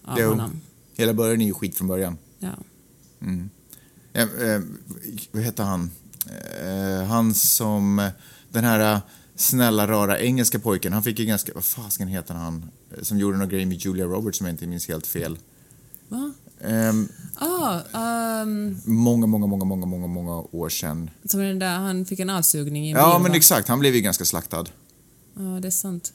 av 0.05 0.19
Jo. 0.19 0.29
honom. 0.29 0.61
Hela 0.97 1.13
början 1.13 1.41
är 1.41 1.45
ju 1.45 1.53
skit 1.53 1.77
från 1.77 1.87
början. 1.87 2.17
Ja. 2.39 2.49
Eh, 4.13 4.21
eh, 4.23 4.61
vad 5.31 5.43
heter 5.43 5.63
han? 5.63 5.91
Eh, 6.29 7.05
han 7.07 7.33
som, 7.33 8.09
den 8.49 8.63
här 8.63 8.93
eh, 8.93 8.99
snälla 9.35 9.87
rara 9.87 10.19
engelska 10.19 10.59
pojken, 10.59 10.93
han 10.93 11.03
fick 11.03 11.19
ju 11.19 11.25
ganska, 11.25 11.51
vad 11.55 11.63
fasken 11.65 12.07
heter 12.07 12.33
han? 12.33 12.65
Eh, 12.97 13.03
Som 13.03 13.17
gjorde 13.19 13.37
någon 13.37 13.49
grej 13.49 13.65
med 13.65 13.77
Julia 13.77 14.05
Roberts 14.05 14.37
som 14.37 14.47
jag 14.47 14.53
inte 14.53 14.67
minns 14.67 14.87
helt 14.87 15.07
fel. 15.07 15.37
Va? 16.07 16.33
Ehm, 16.63 17.07
Ah, 17.35 17.79
ehm, 17.93 18.77
många, 18.85 19.27
många, 19.27 19.47
många, 19.47 19.65
många, 19.65 19.85
många, 19.85 20.07
många 20.07 20.31
år 20.51 20.69
sedan. 20.69 21.09
som 21.25 21.39
den 21.39 21.59
där, 21.59 21.77
han 21.77 22.05
fick 22.05 22.19
en 22.19 22.29
avsugning 22.29 22.87
i 22.89 22.91
Ja, 22.91 23.19
men 23.19 23.31
exakt, 23.31 23.67
han 23.67 23.79
blev 23.79 23.95
ju 23.95 24.01
ganska 24.01 24.25
slaktad. 24.25 24.65
Ja, 25.33 25.41
det 25.61 25.67
är 25.67 25.71
sant. 25.71 26.13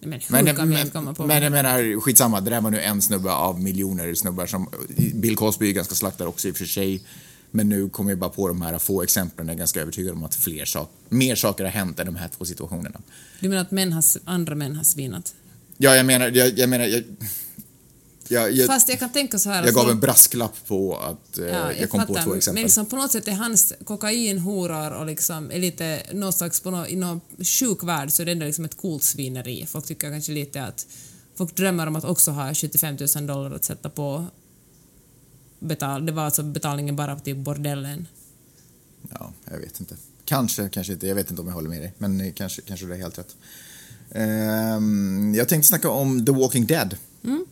Men 0.00 0.20
Men, 0.28 0.44
men, 0.44 1.14
på 1.14 1.26
men 1.26 1.42
jag 1.42 1.52
menar, 1.52 2.00
skitsamma, 2.00 2.40
det 2.40 2.50
där 2.50 2.60
var 2.60 2.70
nu 2.70 2.80
en 2.80 3.02
snubbe 3.02 3.32
av 3.32 3.60
miljoner 3.60 4.14
snubbar 4.14 4.46
som... 4.46 4.68
Bill 5.14 5.36
Cosby 5.36 5.68
är 5.68 5.72
ganska 5.72 5.94
slaktad 5.94 6.26
också 6.26 6.48
i 6.48 6.52
och 6.52 6.56
för 6.56 6.64
sig. 6.64 7.02
Men 7.56 7.68
nu 7.68 7.88
kommer 7.88 8.10
jag 8.10 8.18
bara 8.18 8.30
på 8.30 8.48
de 8.48 8.62
här 8.62 8.78
få 8.78 9.02
exemplen. 9.02 9.46
Jag 9.46 9.54
är 9.54 9.58
ganska 9.58 9.80
övertygad 9.80 10.14
om 10.14 10.24
att 10.24 10.34
fler 10.34 10.64
sak, 10.64 10.90
mer 11.08 11.34
saker 11.34 11.64
har 11.64 11.70
hänt 11.70 12.00
än 12.00 12.06
de 12.06 12.16
här 12.16 12.28
två 12.28 12.44
situationerna. 12.44 13.00
Du 13.40 13.48
menar 13.48 13.62
att 13.62 13.70
män 13.70 13.92
har, 13.92 14.04
andra 14.24 14.54
män 14.54 14.76
har 14.76 14.84
svinat? 14.84 15.34
Ja, 15.76 15.96
jag 15.96 16.06
menar, 16.06 16.30
jag, 16.30 16.58
jag 16.58 16.68
menar, 16.68 16.84
jag, 16.84 17.04
jag, 18.28 18.52
jag, 18.52 18.66
Fast 18.66 18.88
jag 18.88 18.98
kan 18.98 19.12
tänka 19.12 19.38
så 19.38 19.50
här... 19.50 19.64
jag 19.64 19.74
gav 19.74 19.82
folk- 19.82 19.92
en 19.92 20.00
brasklapp 20.00 20.66
på 20.66 20.96
att 20.96 21.38
eh, 21.38 21.46
Ja, 21.46 21.72
jag, 21.72 21.90
kom 21.90 22.00
på 22.00 22.06
fattar, 22.06 22.24
två 22.24 22.34
exempel. 22.34 22.54
Men 22.54 22.62
liksom 22.62 22.86
på 22.86 22.96
något 22.96 23.12
sätt 23.12 23.28
är 23.28 23.32
hans 23.32 23.72
kokainhoror 23.84 24.90
och 24.92 25.06
liksom 25.06 25.50
är 25.50 25.58
lite 25.58 26.02
någon 26.12 26.32
slags, 26.32 26.60
på 26.60 26.70
någon, 26.70 26.86
i 26.86 26.96
någon 26.96 27.20
sjuk 27.38 27.82
värld 27.84 28.10
så 28.10 28.22
är 28.22 28.26
det 28.26 28.32
ändå 28.32 28.46
liksom 28.46 28.64
ett 28.64 28.76
coolt 28.76 29.02
svineri. 29.04 29.66
Folk 29.66 29.86
tycker 29.86 30.10
kanske 30.10 30.32
lite 30.32 30.62
att 30.64 30.86
folk 31.36 31.56
drömmer 31.56 31.86
om 31.86 31.96
att 31.96 32.04
också 32.04 32.30
ha 32.30 32.54
75 32.54 32.96
000 33.16 33.26
dollar 33.26 33.50
att 33.50 33.64
sätta 33.64 33.90
på 33.90 34.26
betal. 35.64 36.06
Det 36.06 36.12
var 36.12 36.22
alltså 36.22 36.42
betalningen 36.42 36.96
bara 36.96 37.18
till 37.18 37.36
bordellen. 37.36 38.06
Ja, 39.10 39.32
jag 39.44 39.58
vet 39.58 39.80
inte. 39.80 39.96
Kanske, 40.24 40.68
kanske 40.68 40.92
inte. 40.92 41.06
Jag 41.06 41.14
vet 41.14 41.30
inte 41.30 41.42
om 41.42 41.48
jag 41.48 41.54
håller 41.54 41.68
med 41.68 41.82
dig. 41.82 41.92
Men 41.98 42.32
kanske, 42.32 42.62
kanske 42.62 42.86
du 42.86 42.92
har 42.92 42.98
helt 42.98 43.18
rätt. 43.18 43.36
Ehm, 44.10 45.34
jag 45.34 45.48
tänkte 45.48 45.68
snacka 45.68 45.90
om 45.90 46.26
The 46.26 46.32
Walking 46.32 46.66
Dead. 46.66 46.96
Mm. 47.24 47.46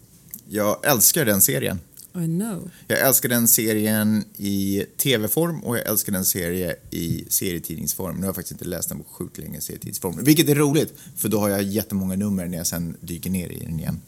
Jag 0.48 0.86
älskar 0.86 1.24
den 1.24 1.40
serien. 1.40 1.80
I 2.14 2.26
know. 2.26 2.70
Jag 2.88 2.98
älskar 3.00 3.28
den 3.28 3.48
serien 3.48 4.24
i 4.36 4.84
tv-form 4.96 5.64
och 5.64 5.78
jag 5.78 5.86
älskar 5.86 6.12
den 6.12 6.24
serie 6.24 6.76
i 6.90 7.24
serietidningsform. 7.28 8.14
Nu 8.16 8.20
har 8.20 8.28
jag 8.28 8.34
faktiskt 8.34 8.52
inte 8.52 8.64
läst 8.64 8.88
den 8.88 8.98
på 8.98 9.04
sjukt 9.04 9.38
länge 9.38 9.58
i 9.58 9.60
serietidningsform. 9.60 10.24
Vilket 10.24 10.48
är 10.48 10.54
roligt, 10.54 10.94
för 11.16 11.28
då 11.28 11.40
har 11.40 11.48
jag 11.48 11.62
jättemånga 11.62 12.16
nummer 12.16 12.46
när 12.46 12.58
jag 12.58 12.66
sen 12.66 12.96
dyker 13.00 13.30
ner 13.30 13.48
i 13.48 13.58
den 13.58 13.80
igen. 13.80 14.00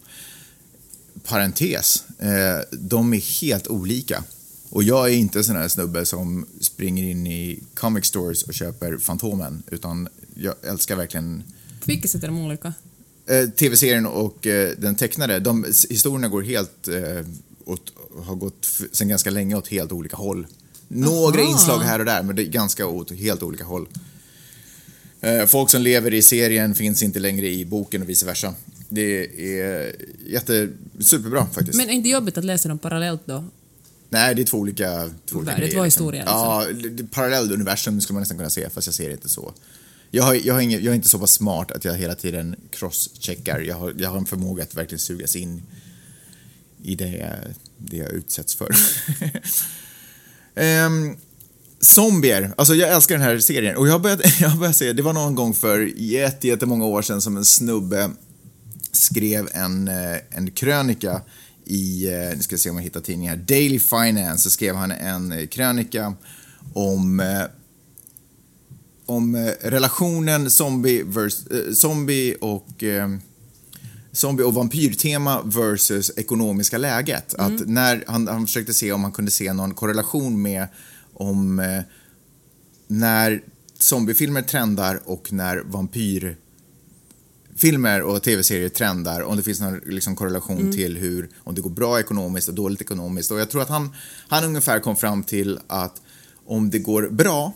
Parentes, 1.29 2.05
eh, 2.19 2.29
de 2.71 3.15
är 3.15 3.41
helt 3.41 3.69
olika. 3.69 4.25
Och 4.71 4.83
jag 4.83 5.09
är 5.09 5.13
inte 5.13 5.39
en 5.39 5.45
sån 5.45 5.57
här 5.57 5.69
snubbe 5.69 6.07
som 6.07 6.47
springer 6.61 7.05
in 7.05 7.27
i 7.27 7.63
comic 7.75 8.05
stores 8.05 8.43
och 8.43 8.55
köper 8.55 8.99
Fantomen, 8.99 9.63
utan 9.71 10.09
jag 10.35 10.55
älskar 10.63 10.97
verkligen 10.97 11.43
På 11.81 11.85
vilket 11.87 12.11
sätt 12.11 12.23
är 12.23 12.29
de 12.29 12.39
olika? 12.39 12.75
Eh, 13.27 13.49
tv-serien 13.49 14.07
och 14.07 14.47
eh, 14.47 14.73
den 14.79 14.97
tecknade, 14.97 15.39
de 15.39 15.65
historierna 15.91 16.29
går 16.29 16.43
helt 16.43 16.89
åt, 17.65 17.93
har 18.25 18.35
gått 18.35 18.67
sen 18.93 19.09
ganska 19.09 19.31
länge 19.31 19.55
åt 19.55 19.69
helt 19.69 19.93
olika 19.93 20.17
håll. 20.17 20.47
Några 20.89 21.41
Aha. 21.41 21.51
inslag 21.51 21.79
här 21.79 21.99
och 21.99 22.05
där, 22.05 22.23
men 22.23 22.37
det 22.37 22.43
är 22.43 22.47
ganska 22.47 22.87
åt 22.87 23.11
helt 23.11 23.43
olika 23.43 23.65
håll. 23.65 23.89
Folk 25.47 25.71
som 25.71 25.83
lever 25.83 26.15
i 26.15 26.23
serien 26.23 26.75
finns 26.75 27.03
inte 27.03 27.19
längre 27.19 27.49
i 27.49 27.65
boken 27.65 28.03
och 28.03 28.09
vice 28.09 28.27
versa. 28.27 28.55
Det 28.89 29.27
är 29.61 29.97
jätte, 30.27 30.69
superbra 31.01 31.47
faktiskt. 31.47 31.77
Men 31.77 31.87
är 31.87 31.89
det 31.89 31.95
inte 31.95 32.09
jobbigt 32.09 32.39
att 32.39 32.45
läsa 32.45 32.69
dem 32.69 32.79
parallellt 32.79 33.23
då? 33.25 33.45
Nej, 34.09 34.35
det 34.35 34.43
är 34.43 34.47
två 34.47 34.59
olika, 34.59 35.11
två 35.27 35.39
olika 35.39 35.57
Det 35.57 35.63
är 35.63 35.69
två 35.69 35.73
grejer, 35.73 35.85
historier, 35.85 36.25
Ja, 36.27 36.67
parallellt 37.11 37.53
universum 37.53 38.01
skulle 38.01 38.15
man 38.15 38.21
nästan 38.21 38.39
kunna 38.39 38.51
se, 38.51 38.71
fast 38.71 38.87
jag 38.87 38.95
ser 38.95 39.07
det 39.09 39.13
inte 39.13 39.29
så. 39.29 39.53
Jag, 40.11 40.25
har, 40.25 40.35
jag, 40.35 40.55
har 40.55 40.61
ingen, 40.61 40.85
jag 40.85 40.91
är 40.91 40.95
inte 40.95 41.09
så 41.09 41.19
pass 41.19 41.33
smart 41.33 41.71
att 41.71 41.85
jag 41.85 41.95
hela 41.95 42.15
tiden 42.15 42.57
cross-checkar. 42.71 43.61
Jag 43.61 43.77
har, 43.77 43.95
jag 43.99 44.11
har 44.11 44.19
en 44.19 44.27
förmåga 44.27 44.63
att 44.63 44.75
verkligen 44.75 44.99
sugas 44.99 45.37
in 45.37 45.63
i 46.83 46.95
det, 46.95 47.41
det 47.79 47.97
jag 47.97 48.13
utsätts 48.13 48.55
för. 48.55 48.75
um, 50.87 51.17
zombier, 51.81 52.55
alltså 52.57 52.75
jag 52.75 52.93
älskar 52.93 53.15
den 53.15 53.25
här 53.25 53.39
serien 53.39 53.77
och 53.77 53.89
jag 53.89 54.03
börjat, 54.03 54.21
jag 54.41 54.59
börjat 54.59 54.77
se, 54.77 54.93
det 54.93 55.03
var 55.03 55.13
någon 55.13 55.35
gång 55.35 55.55
för 55.55 55.93
jätte, 55.97 56.49
jättemånga 56.49 56.85
år 56.85 57.03
sedan 57.03 57.21
som 57.21 57.37
en 57.37 57.45
snubbe 57.45 58.11
skrev 58.97 59.49
en, 59.53 59.89
eh, 59.89 60.17
en 60.31 60.51
krönika 60.51 61.21
i, 61.65 62.09
eh, 62.09 62.37
nu 62.37 62.43
ska 62.43 62.53
jag 62.53 62.61
se 62.61 62.71
om 62.71 62.77
jag 62.77 62.83
hittar 62.83 63.01
tidningen 63.01 63.39
här, 63.39 63.45
Daily 63.45 63.79
Finance, 63.79 64.43
så 64.43 64.51
skrev 64.51 64.75
han 64.75 64.91
en 64.91 65.33
eh, 65.33 65.47
krönika 65.47 66.15
om 66.75 67.23
om 69.07 69.55
relationen 69.61 70.51
zombie, 70.51 71.03
vers, 71.03 71.35
eh, 71.51 71.73
zombie 71.73 72.37
och 72.41 72.83
eh, 72.83 73.09
zombie 74.13 74.45
och 74.45 74.55
vampyrtema 74.55 75.43
versus 75.43 76.13
ekonomiska 76.17 76.79
läget. 76.79 77.35
Att 77.35 77.67
när 77.67 78.05
han, 78.07 78.29
han 78.29 78.47
försökte 78.47 78.75
se 78.75 78.93
om 78.93 79.03
han 79.03 79.13
kunde 79.13 79.31
se 79.31 79.53
någon 79.53 79.75
korrelation 79.75 80.43
med 80.43 80.67
om 81.15 81.59
eh, 81.59 81.83
när 82.87 83.43
zombiefilmer 83.79 84.43
trendar 84.43 85.01
och 85.05 85.33
när 85.33 85.57
vampyr 85.59 86.37
filmer 87.57 88.03
och 88.03 88.23
tv-serier 88.23 88.69
trendar, 88.69 89.23
om 89.23 89.37
det 89.37 89.43
finns 89.43 89.61
någon 89.61 89.81
liksom, 89.87 90.17
korrelation 90.17 90.73
till 90.73 90.97
hur, 90.97 91.29
om 91.39 91.55
det 91.55 91.61
går 91.61 91.71
bra 91.71 92.01
ekonomiskt 92.01 92.49
och 92.49 92.55
dåligt 92.55 92.81
ekonomiskt. 92.81 93.31
Och 93.31 93.41
jag 93.41 93.51
tror 93.51 93.63
att 93.63 93.69
han, 93.69 93.93
han 94.29 94.45
ungefär 94.45 94.81
kom 94.81 94.97
fram 94.97 95.23
till 95.23 95.59
att 95.67 96.03
om 96.47 96.71
det 96.71 96.79
går 96.79 97.09
bra 97.11 97.53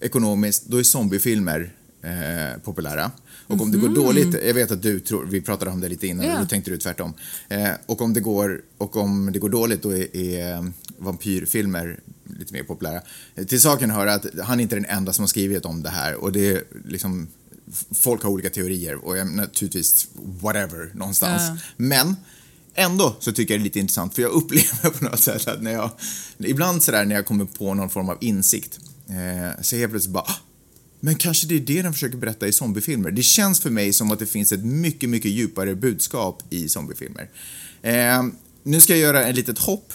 ekonomiskt, 0.00 0.66
då 0.66 0.78
är 0.78 0.82
zombiefilmer 0.82 1.72
eh, 2.02 2.60
populära. 2.62 3.10
Och 3.46 3.60
om 3.60 3.72
det 3.72 3.78
går 3.78 3.88
dåligt, 3.88 4.36
jag 4.46 4.54
vet 4.54 4.70
att 4.70 4.82
du 4.82 5.00
tror, 5.00 5.24
vi 5.24 5.40
pratade 5.40 5.70
om 5.70 5.80
det 5.80 5.88
lite 5.88 6.06
innan, 6.06 6.26
Ja. 6.26 6.34
och 6.34 6.40
då 6.40 6.46
tänkte 6.46 6.70
du 6.70 6.76
tvärtom. 6.78 7.14
Eh, 7.48 7.68
och, 7.86 8.02
om 8.02 8.12
det 8.14 8.20
går, 8.20 8.62
och 8.78 8.96
om 8.96 9.32
det 9.32 9.38
går 9.38 9.48
dåligt, 9.48 9.82
då 9.82 9.90
är, 9.96 10.16
är 10.16 10.52
eh, 10.54 10.64
vampyrfilmer 10.98 12.00
lite 12.38 12.52
mer 12.52 12.62
populära. 12.62 13.00
Eh, 13.34 13.44
Till 13.44 13.60
saken 13.60 13.90
hör 13.90 14.06
att 14.06 14.26
han 14.44 14.58
är 14.58 14.62
inte 14.62 14.74
den 14.76 14.84
enda 14.84 15.12
som 15.12 15.22
har 15.22 15.28
skrivit 15.28 15.64
om 15.64 15.82
det 15.82 15.90
här 15.90 16.14
och 16.14 16.32
det 16.32 16.50
är 16.50 16.62
liksom, 16.88 17.28
folk 17.94 18.22
har 18.22 18.30
olika 18.30 18.50
teorier 18.50 18.94
och 19.04 19.16
jag, 19.16 19.34
naturligtvis 19.34 20.08
whatever 20.40 20.90
någonstans. 20.94 21.42
Ja. 21.48 21.56
Men 21.76 22.16
ändå 22.74 23.16
så 23.20 23.32
tycker 23.32 23.54
jag 23.54 23.60
det 23.60 23.62
är 23.62 23.64
lite 23.64 23.78
intressant 23.80 24.14
för 24.14 24.22
jag 24.22 24.30
upplever 24.32 24.90
på 24.90 25.04
något 25.04 25.20
sätt 25.20 25.48
att 25.48 25.62
när 25.62 25.72
jag, 25.72 25.90
ibland 26.38 26.82
sådär 26.82 27.04
när 27.04 27.14
jag 27.14 27.26
kommer 27.26 27.44
på 27.44 27.74
någon 27.74 27.90
form 27.90 28.08
av 28.08 28.18
insikt, 28.20 28.78
eh, 29.08 29.62
så 29.62 29.76
helt 29.76 29.90
plötsligt 29.90 30.12
bara 30.14 30.24
"Ah, 30.24 30.34
men 31.00 31.14
kanske 31.14 31.46
det 31.46 31.54
är 31.56 31.60
det 31.60 31.82
de 31.82 31.92
försöker 31.92 32.16
berätta 32.16 32.48
i 32.48 32.52
zombiefilmer. 32.52 33.10
Det 33.10 33.22
känns 33.22 33.60
för 33.60 33.70
mig 33.70 33.92
som 33.92 34.10
att 34.10 34.18
det 34.18 34.26
finns 34.26 34.52
ett 34.52 34.64
mycket, 34.64 35.10
mycket 35.10 35.30
djupare 35.30 35.74
budskap 35.74 36.42
i 36.50 36.68
zombiefilmer. 36.68 37.30
Eh, 37.82 38.22
nu 38.62 38.80
ska 38.80 38.92
jag 38.92 39.00
göra 39.00 39.24
ett 39.26 39.36
litet 39.36 39.58
hopp 39.58 39.92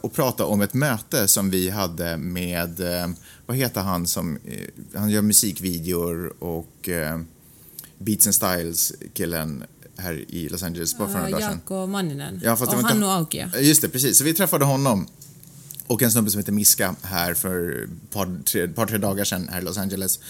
och 0.00 0.12
prata 0.12 0.44
om 0.44 0.60
ett 0.60 0.74
möte 0.74 1.28
som 1.28 1.50
vi 1.50 1.70
hade 1.70 2.16
med, 2.16 2.80
eh, 2.80 3.08
vad 3.46 3.56
heter 3.56 3.80
han 3.80 4.06
som, 4.06 4.38
eh, 4.44 4.60
han 4.94 5.10
gör 5.10 5.22
musikvideor 5.22 6.32
och 6.38 6.88
eh, 6.88 7.20
Beats 7.98 8.26
and 8.26 8.34
Styles-killen 8.34 9.64
här 9.96 10.14
i 10.28 10.48
Los 10.48 10.62
Angeles 10.62 10.98
bara 10.98 11.08
för 11.08 11.14
några 11.14 11.30
dagar 11.30 11.40
sedan. 11.40 11.50
Jaakko 11.68 11.86
Manninen. 11.86 12.40
Ja, 12.44 12.56
fast 12.56 12.72
och 12.72 12.78
inte- 12.78 12.92
Hannu 12.92 13.06
Aukia. 13.06 13.50
Just 13.60 13.82
det, 13.82 13.88
precis. 13.88 14.18
Så 14.18 14.24
vi 14.24 14.34
träffade 14.34 14.64
honom 14.64 15.06
och 15.86 16.02
en 16.02 16.10
snubbe 16.12 16.30
som 16.30 16.38
heter 16.38 16.52
Miska 16.52 16.94
här 17.02 17.34
för 17.34 17.84
ett 17.84 18.10
par, 18.12 18.42
tre, 18.44 18.68
par, 18.68 18.86
tre 18.86 18.98
dagar 18.98 19.24
sedan 19.24 19.48
här 19.48 19.60
i 19.60 19.64
Los 19.64 19.78
Angeles. 19.78 20.20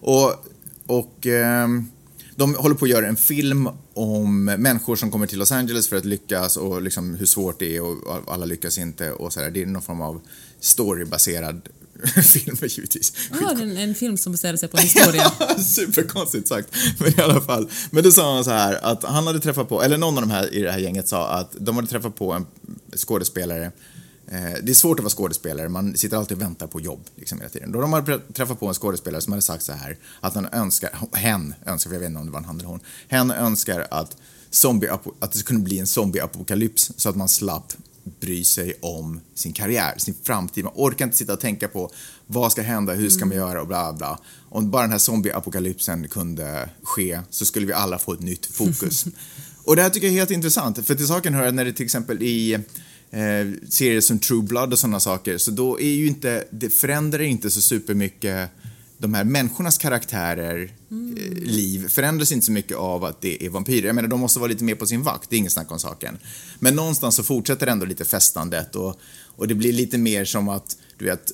Och, 0.00 0.34
och 0.86 1.26
ehm, 1.26 1.88
de 2.36 2.54
håller 2.54 2.74
på 2.74 2.84
att 2.84 2.90
göra 2.90 3.06
en 3.06 3.16
film 3.16 3.68
om 3.94 4.44
människor 4.44 4.96
som 4.96 5.10
kommer 5.10 5.26
till 5.26 5.38
Los 5.38 5.52
Angeles 5.52 5.88
för 5.88 5.96
att 5.96 6.04
lyckas 6.04 6.56
och 6.56 6.82
liksom 6.82 7.14
hur 7.14 7.26
svårt 7.26 7.58
det 7.58 7.76
är 7.76 7.82
och 7.82 8.32
alla 8.32 8.46
lyckas 8.46 8.78
inte 8.78 9.12
och 9.12 9.32
sådär. 9.32 9.50
Det 9.50 9.62
är 9.62 9.66
någon 9.66 9.82
form 9.82 10.00
av 10.00 10.20
storybaserad 10.60 11.68
film 12.32 12.56
givetvis. 12.62 13.12
Ja, 13.40 13.50
en, 13.50 13.76
en 13.76 13.94
film 13.94 14.16
som 14.16 14.32
baserar 14.32 14.56
sig 14.56 14.68
på 14.68 14.76
en 14.76 14.82
historia. 14.82 15.32
Ja, 15.40 15.58
superkonstigt 15.58 16.48
sagt. 16.48 16.68
Men 16.98 17.20
i 17.20 17.22
alla 17.22 17.40
fall. 17.40 17.70
Men 17.90 18.04
då 18.04 18.10
sa 18.10 18.34
han 18.34 18.44
så 18.44 18.50
här 18.50 18.84
att 18.84 19.04
han 19.04 19.26
hade 19.26 19.40
träffat 19.40 19.68
på, 19.68 19.82
eller 19.82 19.98
någon 19.98 20.14
av 20.14 20.20
de 20.20 20.30
här 20.30 20.54
i 20.54 20.62
det 20.62 20.72
här 20.72 20.78
gänget 20.78 21.08
sa 21.08 21.28
att 21.28 21.56
de 21.58 21.76
hade 21.76 21.88
träffat 21.88 22.16
på 22.16 22.32
en 22.32 22.46
skådespelare 22.96 23.72
Det 24.62 24.70
är 24.70 24.74
svårt 24.74 24.98
att 24.98 25.04
vara 25.04 25.10
skådespelare, 25.10 25.68
man 25.68 25.96
sitter 25.96 26.16
alltid 26.16 26.36
och 26.36 26.42
väntar 26.42 26.66
på 26.66 26.80
jobb 26.80 27.00
liksom, 27.16 27.38
hela 27.38 27.50
tiden. 27.50 27.72
Då 27.72 27.80
de 27.80 27.92
hade 27.92 28.18
träffat 28.18 28.60
på 28.60 28.68
en 28.68 28.74
skådespelare 28.74 29.20
som 29.20 29.32
hade 29.32 29.42
sagt 29.42 29.62
så 29.62 29.72
här 29.72 29.96
att 30.20 30.34
han 30.34 30.48
önskar, 30.52 30.90
hen 31.12 31.54
önskar, 31.66 31.90
för 31.90 31.94
jag 31.94 32.00
vet 32.00 32.08
inte 32.08 32.20
om 32.20 32.26
det 32.26 32.32
var 32.32 32.38
en 32.38 32.44
han 32.44 32.58
eller 32.58 32.68
hon, 32.68 32.80
hen 33.08 33.30
önskar 33.30 33.86
att, 33.90 34.16
zombie, 34.50 34.88
att 35.18 35.32
det 35.32 35.38
skulle 35.38 35.58
bli 35.58 35.78
en 35.78 35.86
zombieapokalyps 35.86 36.92
så 36.96 37.08
att 37.08 37.16
man 37.16 37.28
slapp 37.28 37.72
bry 38.20 38.44
sig 38.44 38.74
om 38.80 39.20
sin 39.34 39.52
karriär, 39.52 39.94
sin 39.98 40.14
framtid. 40.22 40.64
Man 40.64 40.72
orkar 40.76 41.04
inte 41.04 41.16
sitta 41.16 41.32
och 41.32 41.40
tänka 41.40 41.68
på 41.68 41.90
vad 42.26 42.52
ska 42.52 42.62
hända, 42.62 42.92
hur 42.92 43.10
ska 43.10 43.26
man 43.26 43.36
göra 43.36 43.60
och 43.60 43.66
bla 43.66 43.92
bla. 43.92 44.18
Om 44.48 44.70
bara 44.70 44.82
den 44.82 44.90
här 44.90 44.98
zombieapokalypsen 44.98 46.08
kunde 46.08 46.70
ske 46.82 47.20
så 47.30 47.44
skulle 47.44 47.66
vi 47.66 47.72
alla 47.72 47.98
få 47.98 48.12
ett 48.12 48.20
nytt 48.20 48.46
fokus. 48.46 49.04
och 49.64 49.76
det 49.76 49.82
här 49.82 49.90
tycker 49.90 50.06
jag 50.06 50.14
är 50.14 50.18
helt 50.18 50.30
intressant, 50.30 50.86
för 50.86 50.94
till 50.94 51.06
saken 51.06 51.34
hör 51.34 51.46
att 51.46 51.54
när 51.54 51.64
det 51.64 51.72
till 51.72 51.84
exempel 51.84 52.22
i 52.22 52.58
eh, 53.14 53.68
serier 53.68 54.00
som 54.00 54.18
True 54.18 54.42
Blood 54.42 54.72
och 54.72 54.78
sådana 54.78 55.00
saker, 55.00 55.38
så 55.38 55.50
då 55.50 55.80
är 55.80 55.94
ju 55.94 56.06
inte, 56.06 56.44
det 56.50 56.70
förändrar 56.70 57.22
inte 57.22 57.50
så 57.50 57.60
supermycket 57.60 58.50
de 58.98 59.14
här 59.14 59.24
människornas 59.24 59.78
karaktärer, 59.78 60.62
eh, 60.62 61.32
liv, 61.34 61.88
förändras 61.88 62.32
inte 62.32 62.46
så 62.46 62.52
mycket 62.52 62.76
av 62.76 63.04
att 63.04 63.20
det 63.20 63.46
är 63.46 63.50
vampyrer. 63.50 63.86
Jag 63.86 63.94
menar, 63.94 64.08
de 64.08 64.20
måste 64.20 64.38
vara 64.38 64.48
lite 64.48 64.64
mer 64.64 64.74
på 64.74 64.86
sin 64.86 65.02
vakt, 65.02 65.30
det 65.30 65.36
är 65.36 65.38
inget 65.38 65.52
snack 65.52 65.72
om 65.72 65.78
saken. 65.78 66.18
Men 66.58 66.74
någonstans 66.74 67.14
så 67.14 67.22
fortsätter 67.22 67.66
ändå 67.66 67.86
lite 67.86 68.04
festandet 68.04 68.76
och, 68.76 69.00
och 69.36 69.48
det 69.48 69.54
blir 69.54 69.72
lite 69.72 69.98
mer 69.98 70.24
som 70.24 70.48
att, 70.48 70.76
du 70.98 71.04
vet, 71.04 71.32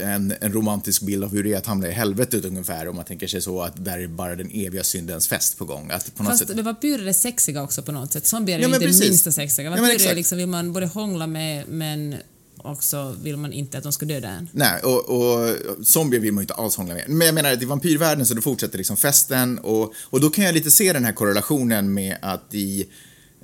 en, 0.00 0.34
en 0.40 0.52
romantisk 0.52 1.02
bild 1.02 1.24
av 1.24 1.32
hur 1.32 1.44
det 1.44 1.52
är 1.52 1.56
att 1.56 1.66
hamna 1.66 1.88
i 1.88 1.92
helvetet 1.92 2.44
ungefär 2.44 2.88
om 2.88 2.96
man 2.96 3.04
tänker 3.04 3.26
sig 3.26 3.42
så 3.42 3.62
att 3.62 3.84
där 3.84 3.98
är 3.98 4.06
bara 4.06 4.36
den 4.36 4.50
eviga 4.52 4.84
syndens 4.84 5.28
fest 5.28 5.58
på 5.58 5.64
gång. 5.64 5.90
Att 5.90 6.14
på 6.14 6.22
något 6.22 6.32
Fast 6.32 6.46
sätt... 6.48 6.56
det 6.56 6.62
vampyrer 6.62 7.06
är 7.06 7.12
sexiga 7.12 7.62
också 7.62 7.82
på 7.82 7.92
något 7.92 8.12
sätt. 8.12 8.26
Zombier 8.26 8.58
är 8.58 8.62
Ja, 8.62 8.68
inte 8.68 8.80
precis. 8.80 9.08
minsta 9.08 9.32
sexiga. 9.32 9.64
Ja, 9.64 9.70
Vampyrer 9.70 9.90
är 9.90 9.94
exakt. 9.94 10.16
liksom, 10.16 10.38
vill 10.38 10.46
man 10.46 10.72
både 10.72 10.86
hångla 10.86 11.26
med 11.26 11.68
men 11.68 12.14
också 12.56 13.16
vill 13.22 13.36
man 13.36 13.52
inte 13.52 13.78
att 13.78 13.84
de 13.84 13.92
ska 13.92 14.06
döda 14.06 14.28
en. 14.28 14.48
Nej, 14.52 14.80
och, 14.82 15.08
och 15.08 15.56
zombier 15.86 16.20
vill 16.20 16.32
man 16.32 16.40
ju 16.40 16.44
inte 16.44 16.54
alls 16.54 16.76
hångla 16.76 16.94
med. 16.94 17.04
Men 17.08 17.26
jag 17.26 17.34
menar 17.34 17.52
att 17.52 17.62
i 17.62 17.64
vampyrvärlden 17.64 18.26
så 18.26 18.34
då 18.34 18.42
fortsätter 18.42 18.78
liksom 18.78 18.96
festen 18.96 19.58
och, 19.58 19.92
och 20.00 20.20
då 20.20 20.30
kan 20.30 20.44
jag 20.44 20.54
lite 20.54 20.70
se 20.70 20.92
den 20.92 21.04
här 21.04 21.12
korrelationen 21.12 21.94
med 21.94 22.16
att 22.22 22.54
i, 22.54 22.88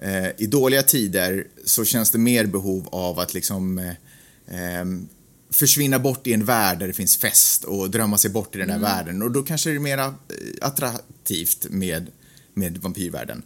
eh, 0.03 0.27
i 0.39 0.47
dåliga 0.47 0.83
tider 0.83 1.47
så 1.65 1.85
känns 1.85 2.11
det 2.11 2.19
mer 2.19 2.47
behov 2.47 2.89
av 2.93 3.19
att 3.19 3.35
liksom 3.35 3.79
eh, 3.79 3.95
ehm, 4.81 5.09
försvinna 5.55 5.99
bort 5.99 6.27
i 6.27 6.33
en 6.33 6.45
värld 6.45 6.79
där 6.79 6.87
det 6.87 6.93
finns 6.93 7.17
fest 7.17 7.65
och 7.65 7.91
drömma 7.91 8.19
sig 8.19 8.31
bort 8.31 8.55
i 8.55 8.59
den 8.59 8.71
här 8.71 8.79
världen 8.79 9.23
och 9.23 9.31
då 9.31 9.43
kanske 9.43 9.71
det 9.71 9.77
är 9.77 9.81
mer 9.81 9.99
eh, 9.99 10.13
attraktivt 10.61 11.67
med, 11.71 12.11
med 12.55 12.79
vampyrvärlden. 12.79 13.43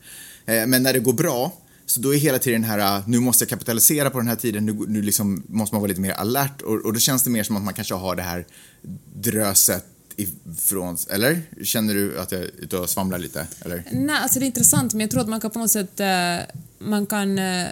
Eh, 0.46 0.66
men 0.66 0.82
när 0.82 0.92
det 0.92 0.98
går 0.98 1.12
bra 1.12 1.52
så 1.86 2.00
då 2.00 2.14
är 2.14 2.18
hela 2.18 2.38
tiden 2.38 2.62
den 2.62 2.70
här, 2.70 3.02
nu 3.06 3.20
måste 3.20 3.44
jag 3.44 3.48
kapitalisera 3.48 4.11
på 4.11 4.18
den 4.18 4.28
här 4.28 4.36
tiden, 4.36 4.66
nu, 4.66 4.72
nu 4.88 5.02
liksom 5.02 5.42
måste 5.48 5.74
man 5.74 5.82
vara 5.82 5.88
lite 5.88 6.00
mer 6.00 6.12
alert 6.12 6.62
och, 6.62 6.84
och 6.84 6.92
då 6.92 7.00
känns 7.00 7.22
det 7.22 7.30
mer 7.30 7.42
som 7.42 7.56
att 7.56 7.62
man 7.62 7.74
kanske 7.74 7.94
har 7.94 8.16
det 8.16 8.22
här 8.22 8.46
dröset 9.14 9.84
ifrån, 10.16 10.96
eller? 11.11 11.42
Känner 11.64 11.94
du 11.94 12.18
att 12.18 12.32
jag 12.32 12.40
är 12.40 12.50
ute 12.59 12.78
och 12.78 12.90
svamlar 12.90 13.18
lite, 13.18 13.46
eller? 13.64 13.84
Nej, 13.92 14.16
alltså 14.16 14.38
det 14.38 14.44
är 14.44 14.46
intressant 14.46 14.92
men 14.92 15.00
jag 15.00 15.11
tror 15.11 15.20
att 15.20 15.28
man 15.28 15.40
kan 15.40 15.50
på 15.50 15.59
något 15.59 15.70
sätt 15.70 16.00
eh, 16.00 16.36
man 16.78 17.06
kan 17.06 17.38
eh, 17.38 17.66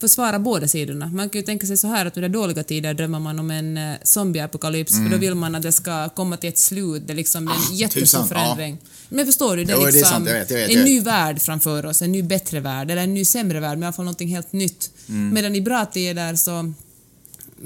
försvara 0.00 0.38
båda 0.38 0.68
sidorna. 0.68 1.06
Man 1.06 1.28
kan 1.30 1.40
ju 1.40 1.46
tänka 1.46 1.66
sig 1.66 1.76
så 1.76 1.86
här 1.88 2.06
att 2.06 2.16
under 2.16 2.28
dåliga 2.28 2.62
tider 2.62 2.94
drömmer 2.94 3.18
man 3.18 3.38
om 3.38 3.50
en 3.50 3.76
eh, 3.76 3.94
zombieapokalyps 4.02 4.92
för 4.92 5.08
då 5.10 5.16
vill 5.16 5.34
man 5.34 5.54
att 5.54 5.62
det 5.62 5.72
ska 5.72 6.08
komma 6.08 6.36
till 6.36 6.48
ett 6.48 6.58
slut, 6.58 7.02
det 7.06 7.12
är 7.12 7.14
liksom 7.14 7.46
Mm. 7.46 7.58
Ah, 7.58 7.70
en 7.70 7.76
jättestor 7.76 8.00
tusan, 8.00 8.20
ja. 8.20 8.26
förändring. 8.26 8.78
Men 9.08 9.26
förstår 9.26 9.56
du, 9.56 9.64
det 9.64 9.72
är 9.72 9.76
Jo, 9.76 9.82
det 9.82 9.88
är 9.88 9.92
liksom 9.92 10.26
jag 10.26 10.34
vet, 10.34 10.50
jag 10.50 10.58
vet, 10.58 10.76
en 10.76 10.84
ny 10.84 11.00
värld 11.00 11.40
framför 11.40 11.86
oss, 11.86 12.02
en 12.02 12.12
ny 12.12 12.22
bättre 12.22 12.60
värld, 12.60 12.90
eller 12.90 13.02
en 13.02 13.14
ny 13.14 13.24
sämre 13.24 13.60
värld, 13.60 13.78
men 13.78 13.82
i 13.82 13.86
alla 13.86 13.92
fall 13.92 14.04
någonting 14.04 14.28
helt 14.28 14.52
nytt. 14.52 14.90
Mm. 15.08 15.34
Medan 15.34 15.54
i 15.54 15.60
bra 15.60 15.86
tider 15.86 16.34
så, 16.34 16.72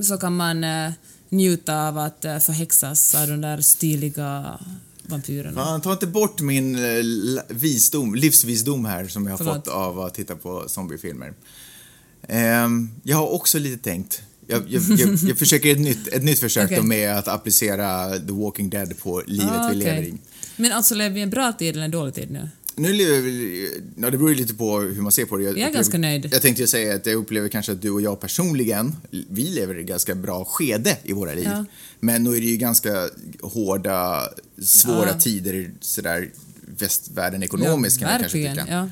så 0.03 0.17
kan 0.17 0.37
man 0.37 0.65
eh, 0.65 0.93
njuta 1.29 1.89
av 1.89 1.99
att 1.99 2.25
eh, 2.25 2.39
förhäxas 2.39 3.15
av 3.15 3.29
de 3.29 3.41
där 3.41 3.61
stiliga 3.61 4.59
vampyrerna. 5.03 5.65
Fan, 5.65 5.81
ta 5.81 5.93
inte 5.93 6.07
bort 6.07 6.41
min 6.41 6.75
eh, 6.77 7.05
visdom, 7.49 8.15
livsvisdom 8.15 8.85
här 8.85 9.09
som 9.09 9.25
jag 9.25 9.33
har 9.33 9.39
Förlåt. 9.39 9.55
fått 9.55 9.69
av 9.69 10.01
att 10.01 10.15
titta 10.15 10.37
på 10.37 10.65
zombiefilmer. 10.67 11.35
Ehm, 12.33 12.91
jag 13.03 13.17
har 13.17 13.29
också 13.33 13.59
lite 13.59 13.83
tänkt, 13.85 14.23
jag, 14.47 14.63
jag, 14.69 14.83
jag, 14.99 15.15
jag 15.15 15.39
försöker 15.45 15.73
ett 15.73 15.81
nytt, 15.81 16.09
ett 16.09 16.25
nytt 16.25 16.39
försök 16.39 16.77
då 16.77 16.83
med 16.83 17.17
att 17.19 17.29
applicera 17.29 18.19
The 18.19 18.33
Walking 18.33 18.71
Dead 18.71 18.99
på 18.99 19.23
livet 19.27 19.51
Ah, 19.53 19.69
vi 19.69 19.77
lever 19.77 19.99
okej. 19.99 20.09
i. 20.09 20.19
Men 20.57 20.73
alltså 20.73 20.95
lever 20.95 21.15
vi 21.15 21.21
en 21.21 21.31
bra 21.31 21.53
tid 21.53 21.75
eller 21.75 21.85
en 21.85 21.91
dålig 21.91 22.15
tid 22.15 22.31
nu? 22.31 22.49
Nu 22.77 22.93
lever 22.93 23.21
vi, 23.21 23.69
ja 23.97 24.11
det 24.11 24.17
beror 24.19 24.31
ju 24.31 24.37
lite 24.37 24.55
på 24.55 24.81
hur 24.81 25.03
man 25.03 25.13
ser 25.13 25.25
på 25.25 25.37
det. 25.37 25.43
Jag 25.43 25.51
är 25.51 25.55
upplever- 25.57 25.75
ganska 25.75 25.99
nöjd. 25.99 26.29
Jag 26.33 26.43
tänkte 26.43 26.63
ju 26.63 26.69
säga 26.69 26.95
att 26.95 27.07
jag 27.07 27.15
upplever 27.15 27.49
kanske 27.49 27.73
att 27.73 27.83
du 27.83 27.91
och 27.91 28.01
jag 28.03 28.21
personligen, 28.21 28.97
vi 29.11 29.43
lever 29.43 29.79
i 29.79 29.81
ett 29.81 29.87
ganska 29.87 30.15
bra 30.15 30.45
skede 30.45 30.97
i 31.03 31.13
våra 31.13 31.35
liv. 31.35 31.45
Ja. 31.53 31.65
Men 32.01 32.23
nu 32.25 32.31
är 32.37 32.41
det 32.41 32.47
ju 32.47 32.57
ganska 32.57 33.09
hårda, 33.43 34.29
svåra 34.63 35.09
Ja. 35.09 35.21
tider 35.21 35.71
sådär 35.81 36.31
västvärlden 36.79 37.43
ekonomiskt 37.43 38.01
ja, 38.01 38.07
kan 38.07 38.13
jag 38.13 38.21
kanske 38.21 38.39
tycka. 38.49 38.67
Ja. 38.69 38.89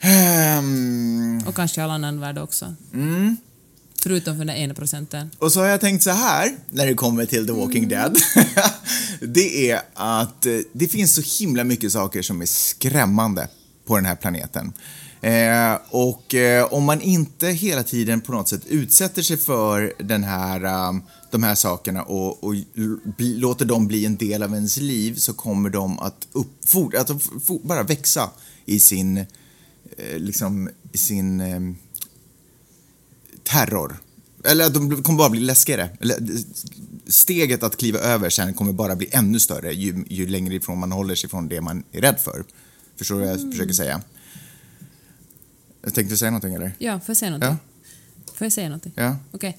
Ehm, 0.00 1.42
Och 1.46 1.54
kanske 1.54 1.82
all 1.82 1.90
annan 1.90 2.20
värld 2.20 2.38
också. 2.38 2.74
Mm. 2.94 3.36
Förutom 4.02 4.38
för 4.38 4.44
den 4.44 4.56
ena 4.56 4.74
procenten. 4.74 5.30
och 5.38 5.52
så 5.52 5.60
har 5.60 5.66
jag 5.66 5.80
tänkt 5.80 6.02
så 6.02 6.10
här 6.10 6.56
när 6.70 6.86
det 6.86 6.94
kommer 6.94 7.26
till 7.26 7.46
The 7.46 7.52
Walking 7.52 7.88
Dead. 7.88 8.16
det 9.20 9.70
är 9.70 9.80
att 9.94 10.46
eh, 10.46 10.52
det 10.72 10.88
finns 10.88 11.14
så 11.14 11.44
himla 11.44 11.64
mycket 11.64 11.92
saker 11.92 12.22
som 12.22 12.42
är 12.42 12.46
skrämmande 12.46 13.48
på 13.86 13.96
den 13.96 14.04
här 14.04 14.16
planeten. 14.16 14.72
Eh, 15.20 15.78
och 15.90 16.34
eh, 16.34 16.64
om 16.64 16.84
man 16.84 17.00
inte 17.00 17.46
hela 17.46 17.82
tiden 17.82 18.20
på 18.20 18.32
något 18.32 18.48
sätt 18.48 18.66
utsätter 18.66 19.22
sig 19.22 19.36
för 19.36 19.92
den 19.98 20.24
här, 20.24 20.88
um, 20.88 21.02
de 21.30 21.42
här 21.42 21.54
sakerna 21.54 22.02
och, 22.02 22.44
och 22.44 22.54
bli, 23.16 23.36
låter 23.36 23.64
dem 23.64 23.86
bli 23.86 24.06
en 24.06 24.16
del 24.16 24.42
av 24.42 24.54
ens 24.54 24.76
liv 24.76 25.14
så 25.14 25.32
kommer 25.32 25.70
de 25.70 25.98
att, 25.98 26.26
upp, 26.32 26.48
for, 26.66 26.96
att 26.96 27.08
for, 27.44 27.58
bara 27.66 27.82
växa 27.82 28.30
i 28.64 28.80
sin, 28.80 29.26
liksom, 30.18 30.70
i 30.92 30.98
sin 30.98 31.40
ehm, 31.40 31.76
terror. 33.44 33.96
Eller 34.44 34.66
att 34.66 34.74
de 34.74 35.02
kommer 35.02 35.18
bara 35.18 35.30
bli 35.30 35.40
läskigare. 35.40 35.90
Eller, 36.00 36.18
steget 37.06 37.62
att 37.62 37.76
kliva 37.76 37.98
över 37.98 38.30
sen 38.30 38.54
kommer 38.54 38.72
bara 38.72 38.96
bli 38.96 39.08
ännu 39.12 39.40
större 39.40 39.72
ju, 39.72 40.04
ju 40.08 40.26
längre 40.26 40.54
ifrån 40.54 40.78
man 40.78 40.92
håller 40.92 41.14
sig 41.14 41.30
från 41.30 41.48
det 41.48 41.60
man 41.60 41.84
är 41.92 42.00
rädd 42.00 42.20
för. 42.20 42.44
Förstår 42.96 43.14
du 43.14 43.26
vad 43.26 43.32
jag 43.32 43.52
försöker 43.52 43.72
säga? 43.72 44.02
Jag 45.82 45.94
tänkte 45.94 46.16
säga 46.16 46.30
någonting 46.30 46.54
eller? 46.54 46.72
Ja, 46.78 47.00
får 47.00 47.10
jag 47.10 47.16
säga 47.16 47.30
någonting? 47.30 47.56
Får 48.34 48.44
jag 48.44 48.52
säga 48.52 48.68
någonting? 48.68 48.92
Ja. 48.94 49.16
Okej. 49.30 49.58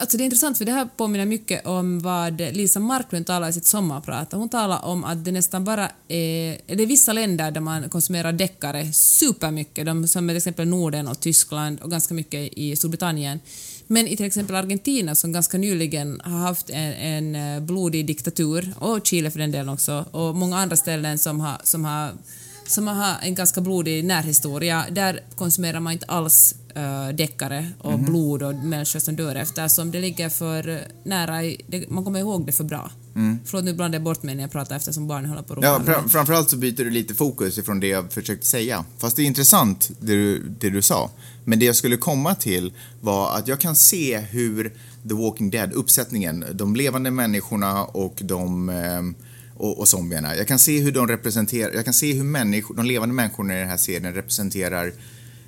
Alltså 0.00 0.16
det 0.16 0.22
är 0.22 0.24
intressant 0.24 0.58
för 0.58 0.64
det 0.64 0.72
här 0.72 0.88
påminner 0.96 1.26
mycket 1.26 1.66
om 1.66 2.00
vad 2.00 2.40
Lisa 2.40 2.80
Marklund 2.80 3.26
talar 3.26 3.48
i 3.48 3.52
sitt 3.52 3.66
sommarprat. 3.66 4.32
Hon 4.32 4.48
talar 4.48 4.84
om 4.84 5.04
att 5.04 5.24
det 5.24 5.32
nästan 5.32 5.64
bara 5.64 5.90
är, 6.08 6.58
det 6.66 6.82
är 6.82 6.86
vissa 6.86 7.12
länder 7.12 7.50
där 7.50 7.60
man 7.60 7.90
konsumerar 7.90 8.32
deckare 8.32 8.92
supermycket, 8.92 9.86
de, 9.86 10.08
som 10.08 10.28
till 10.28 10.36
exempel 10.36 10.68
Norden 10.68 11.08
och 11.08 11.20
Tyskland 11.20 11.80
och 11.80 11.90
ganska 11.90 12.14
mycket 12.14 12.52
i 12.52 12.76
Storbritannien. 12.76 13.40
Men 13.86 14.06
i 14.06 14.16
till 14.16 14.26
exempel 14.26 14.56
Argentina 14.56 15.14
som 15.14 15.32
ganska 15.32 15.58
nyligen 15.58 16.20
har 16.24 16.38
haft 16.38 16.70
en, 16.70 17.34
en 17.34 17.66
blodig 17.66 18.06
diktatur, 18.06 18.74
och 18.78 19.06
Chile 19.06 19.30
för 19.30 19.38
den 19.38 19.50
delen 19.50 19.68
också, 19.68 20.04
och 20.10 20.36
många 20.36 20.58
andra 20.58 20.76
ställen 20.76 21.18
som 21.18 21.40
har, 21.40 21.60
som 21.62 21.84
har 21.84 22.12
som 22.66 22.86
har 22.86 23.14
en 23.22 23.34
ganska 23.34 23.60
blodig 23.60 24.04
närhistoria, 24.04 24.84
där 24.90 25.20
konsumerar 25.36 25.80
man 25.80 25.92
inte 25.92 26.06
alls 26.06 26.54
uh, 26.78 27.14
deckare 27.16 27.68
och 27.78 27.92
Mhm. 27.92 28.04
blod 28.04 28.42
och 28.42 28.54
människor 28.54 29.00
som 29.00 29.16
dör 29.16 29.34
eftersom 29.34 29.90
det 29.90 30.00
ligger 30.00 30.28
för 30.28 30.68
eh, 30.68 30.76
nära, 31.04 31.44
i, 31.44 31.60
det, 31.68 31.90
man 31.90 32.04
kommer 32.04 32.18
ihåg 32.20 32.46
det 32.46 32.52
för 32.52 32.64
bra. 32.64 32.90
Förlåt, 33.44 33.64
nu 33.64 33.74
blandade 33.74 33.96
jag 33.96 34.02
bort 34.02 34.22
mig 34.22 34.34
när 34.34 34.42
jag 34.42 34.50
pratar 34.50 34.76
eftersom 34.76 35.06
barnen 35.06 35.28
håller 35.30 35.42
på 35.42 35.52
att. 35.52 35.58
Mm. 35.58 35.70
Ja, 35.72 35.80
fra- 35.92 36.08
framförallt 36.08 36.50
så 36.50 36.56
byter 36.56 36.76
du 36.76 36.90
lite 36.90 37.14
fokus 37.14 37.58
ifrån 37.58 37.80
det 37.80 37.86
jag 37.86 38.12
försökte 38.12 38.46
säga. 38.46 38.84
Fast 38.98 39.16
det 39.16 39.22
är 39.22 39.24
intressant 39.26 39.90
det 40.00 40.06
du, 40.12 40.42
det 40.60 40.70
du 40.70 40.82
sa. 40.82 41.10
Men 41.44 41.58
det 41.58 41.64
jag 41.64 41.76
skulle 41.76 41.96
komma 41.96 42.34
till 42.34 42.72
var 43.00 43.36
att 43.36 43.48
jag 43.48 43.60
kan 43.60 43.76
se 43.76 44.18
hur 44.18 44.68
The 45.08 45.14
Walking 45.14 45.50
Dead, 45.50 45.72
uppsättningen, 45.72 46.44
de 46.54 46.76
levande 46.76 47.10
människorna 47.10 47.84
och 47.84 48.18
de 48.22 48.68
ehm, 48.68 49.14
och, 49.56 49.78
och 49.78 49.88
zombierna. 49.88 50.36
Jag 50.36 50.48
kan 50.48 50.58
se 50.58 50.80
hur 50.80 50.92
de 50.92 51.08
representerar, 51.08 51.72
jag 51.74 51.84
kan 51.84 51.94
se 51.94 52.12
hur 52.12 52.24
människor, 52.24 52.74
de 52.74 52.86
levande 52.86 53.14
människorna 53.14 53.54
i 53.56 53.58
den 53.60 53.68
här 53.68 53.76
serien 53.76 54.14
representerar 54.14 54.86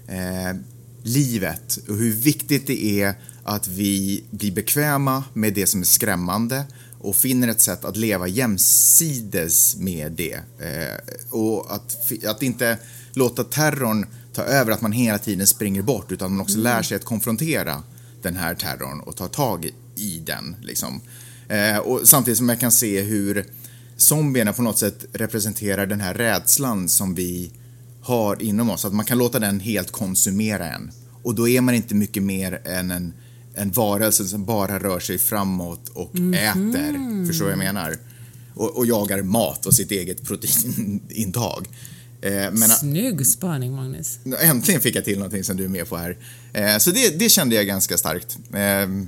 eh, 0.09 0.57
livet 1.03 1.79
och 1.89 1.97
hur 1.97 2.13
viktigt 2.13 2.67
det 2.67 3.03
är 3.03 3.15
att 3.43 3.69
vi 3.69 4.25
blir 4.31 4.53
bekväma 4.53 5.25
med 5.33 5.55
det 5.55 5.67
som 5.67 5.81
är 5.81 5.85
skrämmande 5.85 6.65
och 7.01 7.17
finner 7.17 7.49
ett 7.49 7.61
sätt 7.61 7.85
att 7.85 7.97
leva 7.97 8.29
jämsides 8.29 9.77
med 9.77 10.13
det. 10.13 10.35
Eh, 10.59 11.31
och 11.31 11.75
att, 11.75 11.97
att 12.27 12.43
inte 12.43 12.79
låta 13.13 13.45
terrorn 13.45 14.07
ta 14.35 14.43
över, 14.43 14.73
att 14.73 14.81
man 14.81 14.93
hela 14.93 15.19
tiden 15.19 15.47
springer 15.47 15.83
bort 15.83 16.13
utan 16.13 16.31
man 16.31 16.41
också 16.41 16.59
lär 16.59 16.83
sig 16.83 16.97
att 16.97 17.05
konfrontera 17.05 17.83
den 18.23 18.37
här 18.37 18.55
terrorn 18.55 19.01
och 19.01 19.17
ta 19.17 19.29
tag 19.29 19.65
i, 19.65 19.75
i 19.95 20.19
den. 20.27 20.57
Liksom. 20.63 21.01
Eh, 21.49 21.79
och 21.79 22.09
samtidigt 22.09 22.39
som 22.39 22.49
jag 22.49 22.61
kan 22.61 22.73
se 22.73 23.01
hur 23.01 23.47
zombierna 23.97 24.53
på 24.53 24.63
något 24.63 24.79
sätt 24.79 25.05
representerar 25.13 25.87
den 25.87 26.01
här 26.01 26.15
rädslan 26.15 26.89
som 26.89 27.15
vi 27.15 27.53
har 28.11 28.43
inom 28.43 28.71
oss, 28.71 28.85
att 28.85 28.93
man 28.93 29.05
kan 29.05 29.19
låta 29.19 29.39
den 29.39 29.61
helt 29.61 29.91
konsumera 29.91 30.67
en. 30.67 30.91
Och 31.23 31.35
då 31.35 31.49
är 31.49 31.61
man 31.61 31.75
inte 31.75 31.95
mycket 31.95 32.23
mer 32.23 32.61
än 32.65 32.91
en, 32.91 33.13
en 33.55 33.71
varelse 33.71 34.25
som 34.25 34.45
bara 34.45 34.79
rör 34.79 35.01
sig 35.01 35.19
framåt 35.19 35.89
och 35.89 36.15
äter. 36.17 37.27
Förstår 37.27 37.45
vad 37.45 37.53
jag 37.53 37.59
menar? 37.59 37.97
Och, 38.55 38.77
och 38.79 38.87
jagar 38.87 39.23
mat 39.23 39.67
och 39.67 39.75
sitt 39.75 39.91
eget 39.91 40.23
proteinintag. 40.23 41.69
Eh, 42.23 42.31
men 42.33 42.69
Snygg 42.69 43.27
spaning, 43.27 43.73
Magnus. 43.75 44.19
äntligen 44.41 44.81
fick 44.81 44.97
jag 44.97 45.05
till 45.05 45.19
någonting 45.19 45.45
som 45.45 45.57
du 45.57 45.65
är 45.65 45.69
med 45.69 45.89
på 45.89 45.97
här. 45.97 46.17
Eh, 46.53 46.79
så 46.79 46.91
det, 46.91 47.19
det 47.19 47.29
kände 47.29 47.55
jag 47.55 47.67
ganska 47.67 47.97
starkt. 47.97 48.39
Eh, 48.55 49.07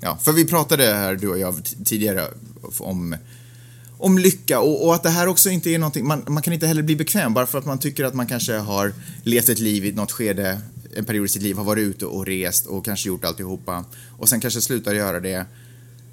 ja, 0.00 0.18
för 0.22 0.32
vi 0.32 0.44
pratade 0.44 0.84
här, 0.84 1.14
du 1.14 1.28
och 1.28 1.38
jag, 1.38 1.54
tidigare 1.84 2.24
om 2.78 3.16
om 4.04 4.18
lycka 4.18 4.60
och, 4.60 4.86
och 4.86 4.94
att 4.94 5.02
det 5.02 5.10
här 5.10 5.26
också 5.26 5.50
inte 5.50 5.70
är 5.70 5.78
någonting, 5.78 6.06
man, 6.06 6.24
man 6.28 6.42
kan 6.42 6.52
inte 6.52 6.66
heller 6.66 6.82
bli 6.82 6.96
bekväm 6.96 7.34
bara 7.34 7.46
för 7.46 7.58
att 7.58 7.66
man 7.66 7.78
tycker 7.78 8.04
att 8.04 8.14
man 8.14 8.26
kanske 8.26 8.52
har 8.56 8.92
levt 9.22 9.48
ett 9.48 9.58
liv 9.58 9.84
i 9.84 9.92
något 9.92 10.12
skede, 10.12 10.60
en 10.96 11.04
period 11.04 11.24
i 11.24 11.28
sitt 11.28 11.42
liv, 11.42 11.56
har 11.56 11.64
varit 11.64 11.82
ute 11.82 12.06
och 12.06 12.26
rest 12.26 12.66
och 12.66 12.84
kanske 12.84 13.08
gjort 13.08 13.24
alltihopa 13.24 13.84
och 14.18 14.28
sen 14.28 14.40
kanske 14.40 14.60
slutar 14.60 14.94
göra 14.94 15.20
det. 15.20 15.46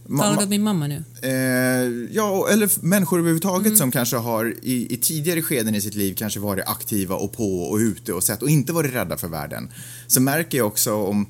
Ma- 0.07 0.17
Talar 0.19 0.37
du 0.37 0.43
om 0.43 0.49
min 0.49 0.63
mamma 0.63 0.87
nu? 0.87 1.03
Eh, 1.21 2.15
ja, 2.15 2.47
eller 2.51 2.85
människor 2.85 3.19
överhuvudtaget 3.19 3.77
som 3.77 3.91
kanske 3.91 4.15
har 4.17 4.53
i, 4.61 4.93
i 4.93 4.97
tidigare 4.97 5.41
skeden 5.41 5.75
i 5.75 5.81
sitt 5.81 5.95
liv 5.95 6.13
kanske 6.17 6.39
varit 6.39 6.65
aktiva 6.67 7.15
och 7.15 7.31
på 7.33 7.63
och 7.63 7.77
ute 7.77 8.13
och 8.13 8.23
sett 8.23 8.41
och 8.41 8.49
inte 8.49 8.73
varit 8.73 8.93
rädda 8.93 9.17
för 9.17 9.27
världen. 9.27 9.69
Så 10.07 10.21
märker 10.21 10.57
jag 10.57 10.67
också 10.67 10.93
om 10.93 11.25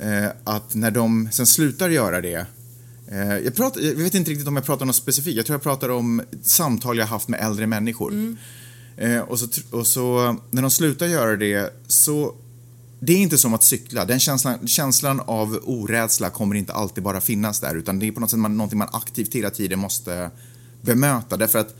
eh, 0.00 0.26
att 0.44 0.74
när 0.74 0.90
de 0.90 1.28
sen 1.32 1.46
slutar 1.46 1.88
göra 1.90 2.20
det 2.20 2.46
jag, 3.18 3.54
pratar, 3.54 3.80
jag 3.80 3.94
vet 3.94 4.14
inte 4.14 4.30
riktigt 4.30 4.48
om 4.48 4.56
jag 4.56 4.64
pratar 4.64 4.82
om 4.82 4.86
något 4.86 4.96
specifikt. 4.96 5.36
Jag 5.36 5.46
tror 5.46 5.54
jag 5.54 5.62
pratar 5.62 5.88
om 5.88 6.22
samtal 6.42 6.98
jag 6.98 7.06
haft 7.06 7.28
med 7.28 7.40
äldre 7.40 7.66
människor. 7.66 8.36
Eh, 8.96 9.18
och, 9.20 9.38
så, 9.38 9.46
och 9.70 9.86
så 9.86 10.36
när 10.50 10.62
de 10.62 10.70
slutar 10.70 11.06
göra 11.06 11.36
det 11.36 11.74
så 11.86 12.34
det 13.00 13.12
är 13.12 13.16
inte 13.16 13.38
som 13.38 13.54
att 13.54 13.62
cykla. 13.62 14.04
Den 14.04 14.20
känslan, 14.20 14.68
känslan 14.68 15.20
av 15.20 15.58
orädsla 15.62 16.30
kommer 16.30 16.54
inte 16.54 16.72
alltid 16.72 17.04
bara 17.04 17.20
finnas 17.20 17.60
där 17.60 17.74
utan 17.74 17.98
det 17.98 18.08
är 18.08 18.12
på 18.12 18.20
något 18.20 18.30
sätt 18.30 18.38
man, 18.38 18.56
någonting 18.56 18.78
man 18.78 18.88
aktivt 18.92 19.34
hela 19.34 19.50
tiden 19.50 19.78
måste 19.78 20.30
bemöta 20.80 21.36
därför 21.36 21.58
att 21.58 21.74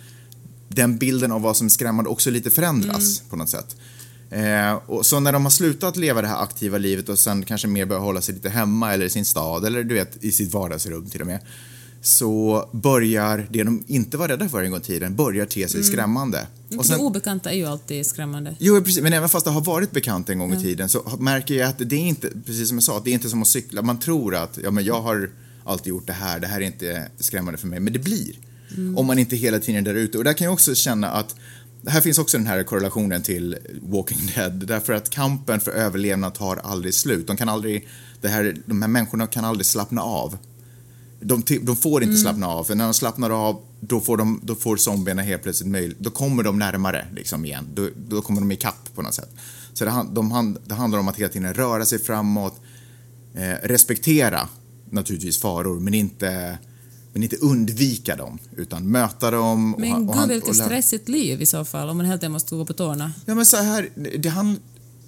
den 0.68 0.98
bilden 0.98 1.32
av 1.32 1.42
vad 1.42 1.56
som 1.56 1.66
är 1.66 1.70
skrämmande 1.70 2.10
också 2.10 2.30
lite 2.30 2.50
förändras 2.50 3.22
på 3.30 3.36
något 3.36 3.50
sätt. 3.50 3.76
Eh, 4.32 4.74
och 4.86 5.06
så 5.06 5.20
när 5.20 5.32
de 5.32 5.44
har 5.44 5.50
slutat 5.50 5.96
leva 5.96 6.22
det 6.22 6.28
här 6.28 6.42
aktiva 6.42 6.78
livet 6.78 7.08
och 7.08 7.18
sen 7.18 7.44
kanske 7.44 7.68
mer 7.68 7.84
börjar 7.84 8.02
hålla 8.02 8.20
sig 8.20 8.34
lite 8.34 8.48
hemma 8.48 8.92
eller 8.92 9.06
i 9.06 9.10
sin 9.10 9.24
stad 9.24 9.64
eller 9.64 9.82
du 9.82 9.94
vet 9.94 10.24
i 10.24 10.32
sitt 10.32 10.52
vardagsrum 10.52 11.10
till 11.10 11.20
och 11.20 11.26
med 11.26 11.40
så 12.02 12.68
börjar 12.72 13.46
det 13.50 13.64
de 13.64 13.84
inte 13.86 14.16
var 14.16 14.28
rädda 14.28 14.48
för 14.48 14.62
en 14.62 14.70
gång 14.70 14.80
i 14.80 14.82
tiden 14.82 15.16
börjar 15.16 15.46
te 15.46 15.68
sig 15.68 15.84
skrämmande. 15.84 16.46
Och 16.78 16.84
det 16.88 16.96
obekanta 16.96 17.50
är 17.50 17.56
ju 17.56 17.66
alltid 17.66 18.06
skrämmande. 18.06 18.56
Jo, 18.58 18.80
precis. 18.80 19.02
Men 19.02 19.12
även 19.12 19.28
fast 19.28 19.44
det 19.44 19.50
har 19.50 19.60
varit 19.60 19.90
bekant 19.90 20.28
en 20.28 20.38
gång 20.38 20.54
i 20.54 20.62
tiden 20.62 20.88
så 20.88 21.16
märker 21.18 21.54
jag 21.54 21.68
att 21.68 21.78
det 21.78 21.96
är 21.96 22.00
inte, 22.00 22.28
precis 22.46 22.68
som 22.68 22.76
jag 22.76 22.84
sa, 22.84 23.00
det 23.04 23.10
är 23.10 23.14
inte 23.14 23.28
som 23.28 23.42
att 23.42 23.48
cykla. 23.48 23.82
Man 23.82 24.00
tror 24.00 24.34
att, 24.34 24.58
ja 24.62 24.70
men 24.70 24.84
jag 24.84 25.00
har 25.02 25.30
alltid 25.64 25.90
gjort 25.90 26.06
det 26.06 26.12
här, 26.12 26.40
det 26.40 26.46
här 26.46 26.60
är 26.60 26.64
inte 26.64 27.08
skrämmande 27.18 27.58
för 27.58 27.66
mig. 27.66 27.80
Men 27.80 27.92
det 27.92 27.98
blir. 27.98 28.34
Om 28.96 29.06
man 29.06 29.18
inte 29.18 29.36
hela 29.36 29.58
tiden 29.58 29.86
är 29.86 29.92
där 29.92 30.00
ute. 30.00 30.18
Och 30.18 30.24
där 30.24 30.32
kan 30.32 30.44
jag 30.44 30.54
också 30.54 30.74
känna 30.74 31.10
att 31.10 31.34
här 31.86 32.00
finns 32.00 32.18
också 32.18 32.38
den 32.38 32.46
här 32.46 32.62
korrelationen 32.62 33.22
till 33.22 33.58
Walking 33.82 34.30
Dead. 34.34 34.52
Därför 34.52 34.92
att 34.92 35.10
kampen 35.10 35.60
för 35.60 35.70
överlevnad 35.70 36.34
tar 36.34 36.56
aldrig 36.56 36.94
slut. 36.94 37.26
De 37.26 37.36
kan 37.36 37.48
aldrig, 37.48 37.88
det 38.20 38.28
här, 38.28 38.56
de 38.66 38.82
här 38.82 38.88
människorna 38.88 39.26
kan 39.26 39.44
aldrig 39.44 39.66
slappna 39.66 40.02
av. 40.02 40.38
De, 41.20 41.42
de 41.62 41.76
får 41.76 42.02
inte 42.02 42.16
slappna 42.16 42.46
av, 42.46 42.64
för 42.64 42.74
när 42.74 42.84
de 42.84 42.94
slappnar 42.94 43.48
av 43.48 43.62
då 43.80 44.00
får, 44.00 44.16
de, 44.16 44.40
då 44.42 44.54
får 44.54 44.76
zombierna 44.76 45.22
helt 45.22 45.42
plötsligt 45.42 45.70
möjlighet, 45.70 45.98
då 45.98 46.10
kommer 46.10 46.42
de 46.42 46.58
närmare 46.58 47.06
liksom 47.14 47.44
igen, 47.44 47.68
då, 47.74 47.88
då 48.08 48.22
kommer 48.22 48.40
de 48.40 48.52
ikapp 48.52 48.94
på 48.94 49.02
något 49.02 49.14
sätt. 49.14 49.30
Så 49.72 49.84
det, 49.84 50.06
de, 50.12 50.58
det 50.66 50.74
handlar 50.74 50.98
om 50.98 51.08
att 51.08 51.16
hela 51.16 51.28
tiden 51.28 51.54
röra 51.54 51.84
sig 51.84 51.98
framåt, 51.98 52.60
eh, 53.34 53.54
respektera 53.62 54.48
naturligtvis 54.90 55.40
faror, 55.40 55.80
men 55.80 55.94
inte, 55.94 56.58
men 57.12 57.22
inte 57.22 57.36
undvika 57.36 58.16
dem, 58.16 58.38
utan 58.56 58.90
möta 58.90 59.30
dem. 59.30 59.74
Men 59.78 59.90
han- 59.90 60.06
gud, 60.06 60.28
vilket 60.28 60.56
stressigt 60.56 61.08
liv 61.08 61.42
i 61.42 61.46
så 61.46 61.64
fall, 61.64 61.88
om 61.88 61.96
man 61.96 62.06
hela 62.06 62.18
tiden 62.18 62.32
måste 62.32 62.54
gå 62.54 62.64
på 62.64 62.72
tårna. 62.72 63.12
Ja, 63.26 63.34
men 63.34 63.46
så 63.46 63.56
här, 63.56 63.88
det 64.18 64.28
han... 64.28 64.58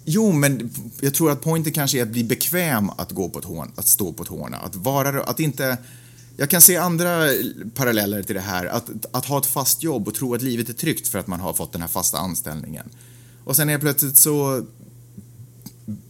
Jo, 0.05 0.32
men 0.32 0.70
jag 1.00 1.14
tror 1.14 1.30
att 1.30 1.40
poängen 1.40 1.72
kanske 1.72 1.98
är 1.98 2.02
att 2.02 2.09
bli 2.09 2.24
bekväm 2.24 2.90
att 2.90 3.12
gå 3.12 3.28
på 3.28 3.40
tårna, 3.40 3.70
att 3.76 3.88
stå 3.88 4.12
på 4.12 4.24
tårna, 4.24 4.57
att 4.57 4.76
vara, 4.76 5.22
att 5.22 5.40
inte... 5.40 5.78
Jag 6.36 6.50
kan 6.50 6.61
se 6.61 6.76
andra 6.76 7.28
paralleller 7.74 8.22
till 8.22 8.34
det 8.34 8.40
här, 8.40 8.66
att, 8.66 8.90
att 9.11 9.24
ha 9.26 9.38
ett 9.38 9.46
fast 9.46 9.82
jobb 9.82 10.09
och 10.09 10.14
tro 10.14 10.34
att 10.34 10.42
livet 10.42 10.68
är 10.68 10.72
tryggt 10.72 11.09
för 11.09 11.18
att 11.18 11.26
man 11.26 11.40
har 11.40 11.52
fått 11.52 11.72
den 11.72 11.80
här 11.80 11.88
fasta 11.88 12.18
anställningen. 12.18 12.86
Och 13.44 13.57
sen 13.57 13.68
är 13.68 13.78
plötsligt 13.78 14.16
så 14.16 14.64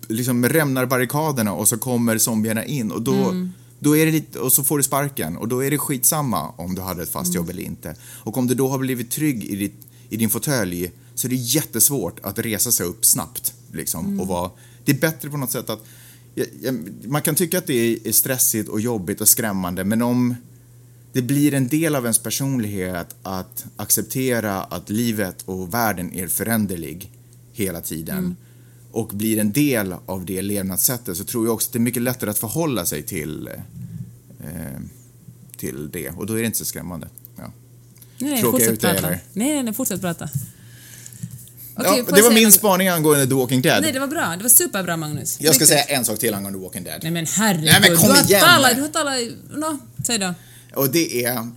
liksom 0.08 0.48
rämnar 0.48 0.86
barrikaderna 0.86 1.52
och 1.52 1.68
så 1.68 1.78
kommer 1.78 2.18
zombierna 2.18 2.64
in 2.64 2.92
och 2.92 3.02
då, 3.02 3.48
då 3.84 3.96
är 3.96 4.06
det 4.06 4.12
lite, 4.12 4.38
och 4.38 4.52
så 4.52 4.64
får 4.64 4.78
du 4.78 4.84
sparken. 4.84 5.36
Och 5.36 5.48
då 5.48 5.64
är 5.64 5.70
det 5.70 5.78
skitsamma 5.78 6.48
om 6.48 6.74
du 6.74 6.82
hade 6.82 7.02
ett 7.02 7.08
fast 7.08 7.34
jobb 7.34 7.50
eller 7.50 7.62
inte. 7.62 7.96
Och 8.02 8.36
om 8.36 8.46
du 8.46 8.54
då 8.54 8.68
har 8.68 8.78
blivit 8.78 9.10
trygg 9.10 9.44
i, 9.44 9.56
ditt, 9.56 9.86
i 10.08 10.16
din 10.16 10.30
fåtölj 10.30 10.90
så 11.14 11.26
är 11.26 11.28
det 11.28 11.36
jättesvårt 11.36 12.20
att 12.22 12.38
resa 12.38 12.72
sig 12.72 12.86
upp 12.86 13.04
snabbt 13.04 13.54
liksom 13.72 14.20
och 14.20 14.26
vara, 14.26 14.50
det 14.84 14.92
är 14.92 14.98
bättre 14.98 15.30
på 15.30 15.36
något 15.36 15.50
sätt 15.50 15.70
att 15.70 15.86
man 17.04 17.22
kan 17.22 17.34
tycka 17.34 17.58
att 17.58 17.66
det 17.66 18.08
är 18.08 18.12
stressigt 18.12 18.68
och 18.68 18.80
jobbigt 18.80 19.20
och 19.20 19.28
skrämmande 19.28 19.84
men 19.84 20.02
om 20.02 20.34
det 21.12 21.22
blir 21.22 21.54
en 21.54 21.68
del 21.68 21.96
av 21.96 22.04
ens 22.04 22.18
personlighet 22.18 23.16
att 23.22 23.66
acceptera 23.76 24.62
att 24.62 24.90
livet 24.90 25.42
och 25.44 25.74
världen 25.74 26.12
är 26.14 26.26
föränderlig 26.28 27.10
hela 27.52 27.80
tiden 27.80 28.36
och 28.94 29.08
blir 29.08 29.38
en 29.38 29.52
del 29.52 29.94
av 30.06 30.24
det 30.24 30.42
levnadssättet 30.42 31.16
så 31.16 31.24
tror 31.24 31.46
jag 31.46 31.54
också 31.54 31.68
att 31.68 31.72
det 31.72 31.76
är 31.76 31.80
mycket 31.80 32.02
lättare 32.02 32.30
att 32.30 32.38
förhålla 32.38 32.86
sig 32.86 33.02
till, 33.02 33.48
eh, 34.44 34.80
till 35.56 35.90
det 35.92 36.08
och 36.10 36.26
då 36.26 36.34
är 36.34 36.38
det 36.40 36.46
inte 36.46 36.58
så 36.58 36.64
skrämmande. 36.64 37.08
Ja. 37.36 37.52
Nej, 38.18 38.40
Tråkar 38.40 38.42
jag 38.42 38.50
fortsätt 38.50 38.72
ut 38.72 38.80
dig, 38.80 38.96
eller? 38.96 39.20
Nej, 39.32 39.62
nej, 39.62 39.74
fortsätt 39.74 40.00
prata. 40.00 40.28
Okej, 41.76 42.04
ja, 42.08 42.14
det 42.16 42.22
var 42.22 42.32
min 42.34 42.44
något? 42.44 42.54
spaning 42.54 42.88
angående 42.88 43.26
The 43.26 43.34
Walking 43.34 43.62
Dead. 43.62 43.82
Nej, 43.82 43.92
det 43.92 43.98
var 44.00 44.06
bra. 44.06 44.34
Det 44.36 44.42
var 44.42 44.48
superbra, 44.50 44.96
Magnus. 44.96 45.36
jag 45.40 45.54
ska 45.54 45.64
Riktigt. 45.64 45.68
säga 45.68 45.98
en 45.98 46.04
sak 46.04 46.18
till 46.18 46.34
angående 46.34 46.58
Walking 46.58 46.84
Dead. 46.84 47.00
Nej 47.02 47.12
men 47.12 47.26
herregud, 47.26 47.64
Nej, 47.64 47.80
men 47.80 47.96
kom 47.96 48.08
du 48.08 48.14
har 48.14 48.24
igen. 48.24 48.40
talat, 48.40 48.76
du 48.76 48.80
har 48.82 48.88
talat, 48.88 49.18
no, 49.50 49.78
säg 50.06 50.18
då. 50.18 50.34
Och 50.74 50.90
det 50.90 51.24
är 51.24 51.48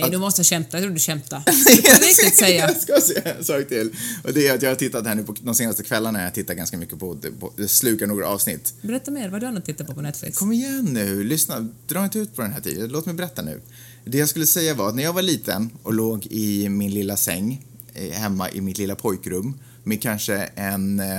Nej, 0.00 0.10
du 0.10 0.18
måste 0.18 0.44
skämta. 0.44 0.76
Jag 0.76 0.84
tror 0.84 0.94
du 0.94 1.00
skämtar. 1.00 1.42
Du 1.76 1.82
kan 1.82 2.00
riktigt 2.00 2.36
säga. 2.36 2.66
jag 2.68 2.76
ska 2.76 3.00
säga 3.00 3.34
en 3.34 3.44
sak 3.44 3.68
till. 3.68 3.90
Och 4.24 4.32
det 4.32 4.46
är 4.46 4.54
att 4.54 4.62
jag 4.62 4.70
har 4.70 4.76
tittat 4.76 5.06
här 5.06 5.14
nu 5.14 5.24
på 5.24 5.34
de 5.40 5.54
senaste 5.54 5.82
kvällarna, 5.82 6.22
jag 6.22 6.34
tittar 6.34 6.54
ganska 6.54 6.76
mycket 6.76 6.98
på, 6.98 7.16
på 7.40 7.52
slukar 7.68 8.06
några 8.06 8.28
avsnitt. 8.28 8.74
Berätta 8.82 9.10
mer, 9.10 9.28
vad 9.28 9.40
du 9.40 9.46
har 9.46 9.60
tittat 9.60 9.86
på 9.86 9.94
på 9.94 10.00
Netflix? 10.00 10.38
Kom 10.38 10.52
igen 10.52 10.84
nu, 10.90 11.24
lyssna, 11.24 11.68
dra 11.88 12.04
inte 12.04 12.18
ut 12.18 12.36
på 12.36 12.42
den 12.42 12.52
här 12.52 12.60
tiden, 12.60 12.88
låt 12.88 13.06
mig 13.06 13.14
berätta 13.14 13.42
nu. 13.42 13.60
Det 14.04 14.18
jag 14.18 14.28
skulle 14.28 14.46
säga 14.46 14.74
var 14.74 14.88
att 14.88 14.94
när 14.94 15.02
jag 15.02 15.12
var 15.12 15.22
liten 15.22 15.70
och 15.82 15.94
låg 15.94 16.26
i 16.26 16.68
min 16.68 16.94
lilla 16.94 17.16
säng 17.16 17.64
eh, 17.94 18.10
hemma 18.10 18.50
i 18.50 18.60
mitt 18.60 18.78
lilla 18.78 18.94
pojkrum 18.94 19.54
med 19.84 20.02
kanske 20.02 20.36
en, 20.54 21.00
eh, 21.00 21.18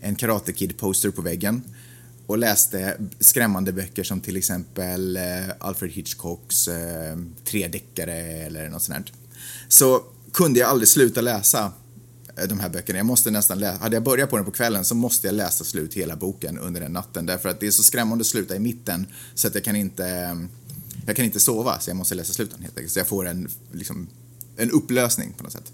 en 0.00 0.14
Karate 0.16 0.52
Kid-poster 0.52 1.10
på 1.10 1.22
väggen 1.22 1.62
och 2.32 2.38
läste 2.38 2.96
skrämmande 3.20 3.72
böcker 3.72 4.04
som 4.04 4.20
till 4.20 4.36
exempel 4.36 5.16
eh, 5.16 5.22
Alfred 5.58 5.90
Hitchcocks 5.90 6.68
eh, 6.68 7.18
Tre 7.44 7.68
deckare 7.68 8.14
eller 8.14 8.68
något 8.68 8.82
sånt 8.82 8.98
här. 8.98 9.04
Så 9.68 10.02
kunde 10.32 10.60
jag 10.60 10.68
aldrig 10.68 10.88
sluta 10.88 11.20
läsa 11.20 11.72
eh, 12.36 12.48
de 12.48 12.60
här 12.60 12.68
böckerna. 12.68 12.98
Jag 12.98 13.06
måste 13.06 13.30
nästan 13.30 13.58
läsa, 13.58 13.78
hade 13.78 13.96
jag 13.96 14.02
börjat 14.02 14.30
på 14.30 14.36
den 14.36 14.44
på 14.44 14.50
kvällen 14.50 14.84
så 14.84 14.94
måste 14.94 15.26
jag 15.26 15.34
läsa 15.34 15.64
slut 15.64 15.94
hela 15.94 16.16
boken 16.16 16.58
under 16.58 16.80
den 16.80 16.92
natten 16.92 17.26
därför 17.26 17.48
att 17.48 17.60
det 17.60 17.66
är 17.66 17.70
så 17.70 17.82
skrämmande 17.82 18.22
att 18.22 18.26
sluta 18.26 18.56
i 18.56 18.58
mitten 18.58 19.06
så 19.34 19.48
att 19.48 19.54
jag 19.54 19.64
kan 19.64 19.76
inte, 19.76 20.06
eh, 20.06 20.36
jag 21.06 21.16
kan 21.16 21.24
inte 21.24 21.40
sova 21.40 21.80
så 21.80 21.90
jag 21.90 21.96
måste 21.96 22.14
läsa 22.14 22.32
sluten 22.32 22.62
helt 22.62 22.78
enkelt. 22.78 22.92
Så 22.92 22.98
jag 22.98 23.06
får 23.06 23.26
en, 23.26 23.48
liksom, 23.72 24.08
en 24.56 24.70
upplösning 24.70 25.32
på 25.36 25.44
något 25.44 25.52
sätt. 25.52 25.72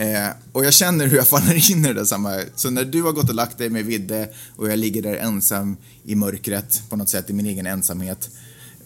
Eh, 0.00 0.30
och 0.52 0.64
jag 0.64 0.74
känner 0.74 1.06
hur 1.06 1.16
jag 1.16 1.28
faller 1.28 1.70
in 1.70 1.84
i 1.84 1.92
det 1.92 2.06
samma. 2.06 2.40
Så 2.56 2.70
när 2.70 2.84
du 2.84 3.02
har 3.02 3.12
gått 3.12 3.28
och 3.28 3.34
lagt 3.34 3.58
dig 3.58 3.68
med 3.68 3.84
Vidde 3.84 4.28
och 4.56 4.70
jag 4.70 4.78
ligger 4.78 5.02
där 5.02 5.16
ensam 5.16 5.76
i 6.04 6.14
mörkret 6.14 6.82
på 6.88 6.96
något 6.96 7.08
sätt 7.08 7.30
i 7.30 7.32
min 7.32 7.46
egen 7.46 7.66
ensamhet 7.66 8.30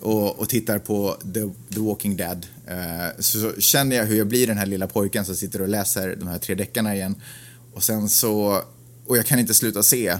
och, 0.00 0.38
och 0.38 0.48
tittar 0.48 0.78
på 0.78 1.16
The, 1.34 1.40
The 1.74 1.80
Walking 1.80 2.16
Dead 2.16 2.46
eh, 2.66 3.18
så, 3.18 3.38
så, 3.40 3.60
känner 3.60 3.96
jag 3.96 4.04
hur 4.04 4.16
jag 4.16 4.26
blir 4.26 4.46
den 4.46 4.58
här 4.58 4.66
lilla 4.66 4.86
pojken 4.86 5.24
som 5.24 5.36
sitter 5.36 5.62
och 5.62 5.68
läser 5.68 6.16
de 6.16 6.28
här 6.28 6.38
tre 6.38 6.54
deckarna 6.54 6.94
igen 6.94 7.14
och 7.74 7.82
sen 7.82 8.08
så, 8.08 8.62
och 9.06 9.16
jag 9.16 9.26
kan 9.26 9.38
inte 9.38 9.54
sluta 9.54 9.82
se 9.82 10.18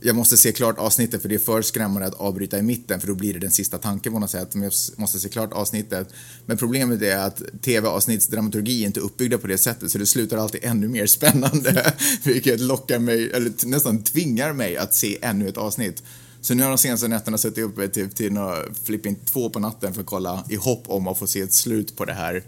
jag 0.00 0.16
måste 0.16 0.36
se 0.36 0.52
klart 0.52 0.78
avsnittet 0.78 1.22
för 1.22 1.28
det 1.28 1.34
är 1.34 1.38
för 1.38 1.62
skrämmande 1.62 2.08
att 2.08 2.14
avbryta 2.14 2.58
i 2.58 2.62
mitten 2.62 3.00
för 3.00 3.08
då 3.08 3.14
blir 3.14 3.32
det 3.32 3.38
den 3.38 3.50
sista 3.50 3.78
tanken 3.78 4.12
på 4.12 4.18
något 4.18 4.30
sätt. 4.30 4.54
Men 4.54 4.62
jag 4.62 4.72
måste 4.96 5.18
se 5.18 5.28
klart 5.28 5.52
avsnittet. 5.52 6.08
Men 6.46 6.56
problemet 6.56 7.02
är 7.02 7.18
att 7.18 7.42
tv-avsnittsdramaturgi 7.62 8.82
är 8.82 8.86
inte 8.86 9.00
uppbyggda 9.00 9.38
på 9.38 9.46
det 9.46 9.58
sättet 9.58 9.90
så 9.90 9.98
det 9.98 10.06
slutar 10.06 10.36
alltid 10.36 10.60
ännu 10.64 10.88
mer 10.88 11.06
spännande 11.06 11.92
vilket 12.24 12.60
lockar 12.60 12.98
mig, 12.98 13.30
eller 13.30 13.66
nästan 13.66 14.02
tvingar 14.02 14.52
mig 14.52 14.76
att 14.76 14.94
se 14.94 15.18
ännu 15.22 15.48
ett 15.48 15.56
avsnitt. 15.56 16.02
Så 16.40 16.54
nu 16.54 16.62
har 16.62 16.70
de 16.70 16.78
senaste 16.78 17.08
nätterna 17.08 17.38
suttit 17.38 17.64
uppe 17.64 17.88
typ 17.88 18.14
till 18.14 18.32
några 18.32 18.56
flipping 18.84 19.16
två 19.24 19.50
på 19.50 19.58
natten 19.58 19.94
för 19.94 20.00
att 20.00 20.06
kolla 20.06 20.44
i 20.48 20.56
hopp 20.56 20.82
om 20.86 21.08
att 21.08 21.18
få 21.18 21.26
se 21.26 21.40
ett 21.40 21.52
slut 21.52 21.96
på 21.96 22.04
det 22.04 22.12
här 22.12 22.44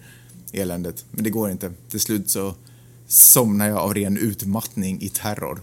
eländet. 0.53 1.05
Men 1.11 1.25
det 1.25 1.31
går 1.31 1.51
inte. 1.51 1.73
Till 1.91 2.01
slut 2.01 2.31
så 2.31 2.55
somnar 3.07 3.69
jag 3.69 3.79
av 3.79 3.95
ren 3.95 4.17
utmattning 4.17 5.03
i 5.03 5.09
terror. 5.09 5.61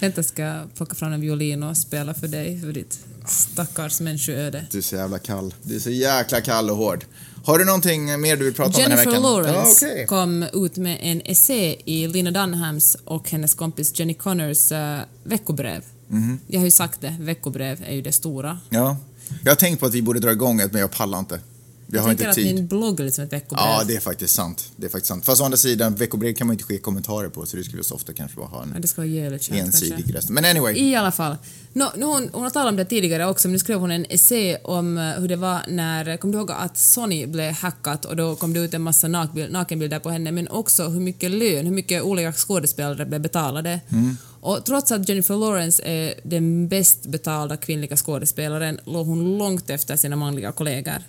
Vänta, 0.00 0.22
ska 0.22 0.42
jag 0.42 0.74
plocka 0.74 0.94
fram 0.94 1.12
en 1.12 1.20
violin 1.20 1.62
och 1.62 1.76
spela 1.76 2.14
för 2.14 2.28
dig, 2.28 2.60
för 2.60 2.72
ditt 2.72 2.98
stackars 3.26 4.00
människoöde. 4.00 4.66
Du 4.70 4.78
är 4.78 4.82
så 4.82 4.96
jävla 4.96 5.18
kall. 5.18 5.54
Du 5.62 5.76
är 5.76 5.80
så 5.80 5.90
jäkla 5.90 6.40
kall 6.40 6.70
och 6.70 6.76
hård. 6.76 7.04
Har 7.44 7.58
du 7.58 7.64
någonting 7.64 8.20
mer 8.20 8.36
du 8.36 8.44
vill 8.44 8.54
prata 8.54 8.80
Jennifer 8.80 9.06
om 9.06 9.12
den 9.12 9.24
här 9.24 9.40
veckan? 9.40 9.44
Jennifer 9.44 9.52
Lawrence 9.52 9.86
ja, 9.86 9.92
okay. 9.92 10.06
kom 10.06 10.42
ut 10.64 10.76
med 10.76 10.98
en 11.00 11.22
essä 11.24 11.76
i 11.84 12.08
Lina 12.08 12.30
Dunhams 12.30 12.96
och 13.04 13.30
hennes 13.30 13.54
kompis 13.54 13.98
Jenny 13.98 14.14
Connors 14.14 14.72
uh, 14.72 14.98
veckobrev. 15.24 15.82
Mm 16.10 16.22
-hmm. 16.22 16.38
Jag 16.46 16.60
har 16.60 16.64
ju 16.64 16.70
sagt 16.70 17.00
det, 17.00 17.16
veckobrev 17.20 17.84
är 17.86 17.94
ju 17.94 18.02
det 18.02 18.12
stora. 18.12 18.58
Ja. 18.70 18.96
Jag 19.44 19.50
har 19.50 19.56
tänkt 19.56 19.80
på 19.80 19.86
att 19.86 19.94
vi 19.94 20.02
borde 20.02 20.20
dra 20.20 20.32
igång 20.32 20.60
ett, 20.60 20.72
men 20.72 20.80
jag 20.80 20.90
pallar 20.90 21.18
inte. 21.18 21.40
Jag, 21.86 22.02
har 22.02 22.10
inte 22.10 22.32
tid. 22.32 22.48
att 22.48 22.54
min 22.54 22.66
blogg 22.66 23.00
är 23.00 23.04
liksom 23.04 23.24
ett 23.24 23.32
veckobrev. 23.32 23.66
Ja, 23.66 23.84
det 23.86 23.96
är 23.96 24.00
faktiskt 24.00 24.34
sant. 24.34 24.72
Det 24.76 24.86
är 24.86 24.90
faktiskt 24.90 25.08
sant. 25.08 25.24
Fast 25.24 25.40
å 25.40 25.44
andra 25.44 25.56
sidan, 25.56 25.94
veckobrev 25.94 26.34
kan 26.34 26.46
man 26.46 26.54
inte 26.54 26.64
skicka 26.64 26.82
kommentarer 26.82 27.28
på 27.28 27.46
så 27.46 27.56
det 27.56 27.64
skulle 27.64 27.84
så 27.84 27.94
ofta 27.94 28.12
kanske 28.12 28.36
bara 28.36 28.46
ha 28.46 28.62
en 28.62 28.72
ja, 28.74 28.80
det 28.80 28.88
ska 28.88 29.02
vara 29.02 29.38
ensidig 29.50 30.14
röst. 30.14 30.30
Men 30.30 30.44
anyway. 30.44 30.74
I 30.74 30.96
alla 30.96 31.12
fall. 31.12 31.36
No, 31.72 31.84
no, 31.96 32.04
hon, 32.04 32.28
hon 32.32 32.42
har 32.42 32.50
talat 32.50 32.70
om 32.70 32.76
det 32.76 32.84
tidigare 32.84 33.26
också, 33.26 33.48
men 33.48 33.52
nu 33.52 33.58
skrev 33.58 33.78
hon 33.78 33.90
en 33.90 34.06
essä 34.08 34.58
om 34.64 34.98
eh, 34.98 35.04
hur 35.04 35.28
det 35.28 35.36
var 35.36 35.60
när, 35.68 36.16
kom 36.16 36.32
du 36.32 36.38
ihåg 36.38 36.50
att 36.50 36.78
Sony 36.78 37.26
blev 37.26 37.52
hackat 37.52 38.04
och 38.04 38.16
då 38.16 38.36
kom 38.36 38.52
det 38.52 38.60
ut 38.60 38.74
en 38.74 38.82
massa 38.82 39.08
nakenbilder 39.08 39.98
på 39.98 40.10
henne, 40.10 40.32
men 40.32 40.48
också 40.48 40.88
hur 40.88 41.00
mycket 41.00 41.30
lön, 41.30 41.66
hur 41.66 41.72
mycket 41.72 42.02
olika 42.02 42.32
skådespelare 42.32 43.06
blev 43.06 43.20
betalade. 43.20 43.80
Mm. 43.88 44.16
Och 44.40 44.64
trots 44.64 44.92
att 44.92 45.08
Jennifer 45.08 45.36
Lawrence 45.36 45.82
är 45.82 46.14
den 46.22 46.68
bäst 46.68 47.06
betalda 47.06 47.56
kvinnliga 47.56 47.96
skådespelaren 47.96 48.80
låg 48.84 49.06
hon 49.06 49.38
långt 49.38 49.70
efter 49.70 49.96
sina 49.96 50.16
manliga 50.16 50.52
kollegor. 50.52 51.02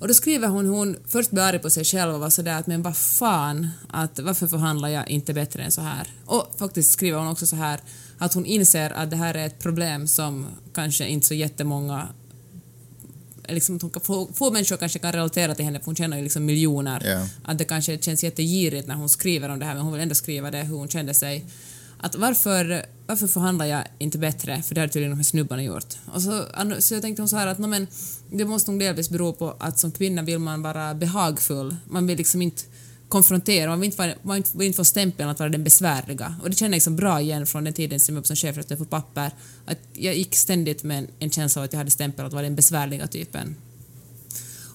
Och 0.00 0.08
då 0.08 0.14
skriver 0.14 0.48
hon, 0.48 0.66
hon 0.66 0.96
först 1.08 1.30
blir 1.30 1.42
arg 1.42 1.58
på 1.58 1.70
sig 1.70 1.84
själv 1.84 2.14
och 2.14 2.20
var 2.20 2.30
sådär 2.30 2.58
att 2.58 2.66
men 2.66 2.82
vad 2.82 2.96
fan, 2.96 3.68
att 3.88 4.18
varför 4.18 4.46
förhandlar 4.46 4.88
jag 4.88 5.08
inte 5.08 5.34
bättre 5.34 5.62
än 5.62 5.72
så 5.72 5.80
här? 5.80 6.08
Och 6.24 6.54
faktiskt 6.58 6.92
skriver 6.92 7.18
hon 7.18 7.28
också 7.28 7.46
så 7.46 7.56
här 7.56 7.80
att 8.18 8.34
hon 8.34 8.46
inser 8.46 8.90
att 8.90 9.10
det 9.10 9.16
här 9.16 9.34
är 9.34 9.46
ett 9.46 9.58
problem 9.58 10.08
som 10.08 10.46
kanske 10.74 11.08
inte 11.08 11.26
så 11.26 11.34
jättemånga 11.34 12.08
liksom 13.48 13.90
få, 14.02 14.28
få 14.34 14.50
människor 14.50 14.76
kanske 14.76 14.98
kan 14.98 15.12
relatera 15.12 15.54
till 15.54 15.64
henne 15.64 15.78
för 15.78 15.86
hon 15.86 15.96
tjänar 15.96 16.16
ju 16.16 16.22
liksom 16.22 16.44
miljoner. 16.44 17.04
Yeah. 17.04 17.26
Att 17.44 17.58
det 17.58 17.64
kanske 17.64 17.98
känns 17.98 18.24
jättegirigt 18.24 18.88
när 18.88 18.94
hon 18.94 19.08
skriver 19.08 19.48
om 19.48 19.58
det 19.58 19.64
här 19.64 19.74
men 19.74 19.82
hon 19.82 19.92
vill 19.92 20.02
ändå 20.02 20.14
skriva 20.14 20.50
det 20.50 20.62
hur 20.62 20.76
hon 20.76 20.88
kände 20.88 21.14
sig 21.14 21.44
att 22.02 22.14
varför, 22.14 22.86
varför 23.06 23.26
förhandlar 23.26 23.66
jag 23.66 23.84
inte 23.98 24.18
bättre? 24.18 24.62
För 24.62 24.74
det 24.74 24.80
har 24.80 24.88
tydligen 24.88 25.10
de 25.10 25.16
här 25.16 25.24
snubbarna 25.24 25.62
gjort. 25.62 25.94
Och 26.12 26.22
så, 26.22 26.44
så 26.78 26.94
jag 26.94 27.02
tänkte 27.02 27.22
hon 27.22 27.28
så 27.28 27.36
här 27.36 27.46
att 27.46 27.58
men, 27.58 27.86
det 28.30 28.44
måste 28.44 28.70
nog 28.70 28.80
delvis 28.80 29.10
bero 29.10 29.32
på 29.32 29.56
att 29.58 29.78
som 29.78 29.92
kvinna 29.92 30.22
vill 30.22 30.38
man 30.38 30.62
vara 30.62 30.94
behagfull. 30.94 31.76
Man 31.86 32.06
vill 32.06 32.18
liksom 32.18 32.42
inte 32.42 32.62
konfrontera, 33.08 33.70
man 33.70 33.80
vill 33.80 33.86
inte, 33.86 33.98
vara, 33.98 34.14
man 34.22 34.42
vill 34.52 34.66
inte 34.66 34.76
få 34.76 34.84
stämpeln 34.84 35.30
att 35.30 35.38
vara 35.38 35.48
den 35.48 35.64
besvärliga. 35.64 36.34
Och 36.42 36.50
det 36.50 36.56
känner 36.56 36.70
jag 36.70 36.76
liksom 36.76 36.96
bra 36.96 37.20
igen 37.20 37.46
från 37.46 37.64
den 37.64 37.72
tiden 37.72 38.00
som 38.00 38.14
jag 38.14 38.20
upp 38.20 38.26
som 38.26 38.36
chefredaktör 38.36 38.76
för 38.76 38.84
papper. 38.84 39.30
Att 39.66 39.78
jag 39.92 40.14
gick 40.14 40.36
ständigt 40.36 40.82
med 40.82 40.98
en, 40.98 41.08
en 41.18 41.30
känsla 41.30 41.62
av 41.62 41.64
att 41.64 41.72
jag 41.72 41.78
hade 41.78 41.90
stämpeln 41.90 42.26
att 42.26 42.32
vara 42.32 42.42
den 42.42 42.56
besvärliga 42.56 43.06
typen. 43.06 43.56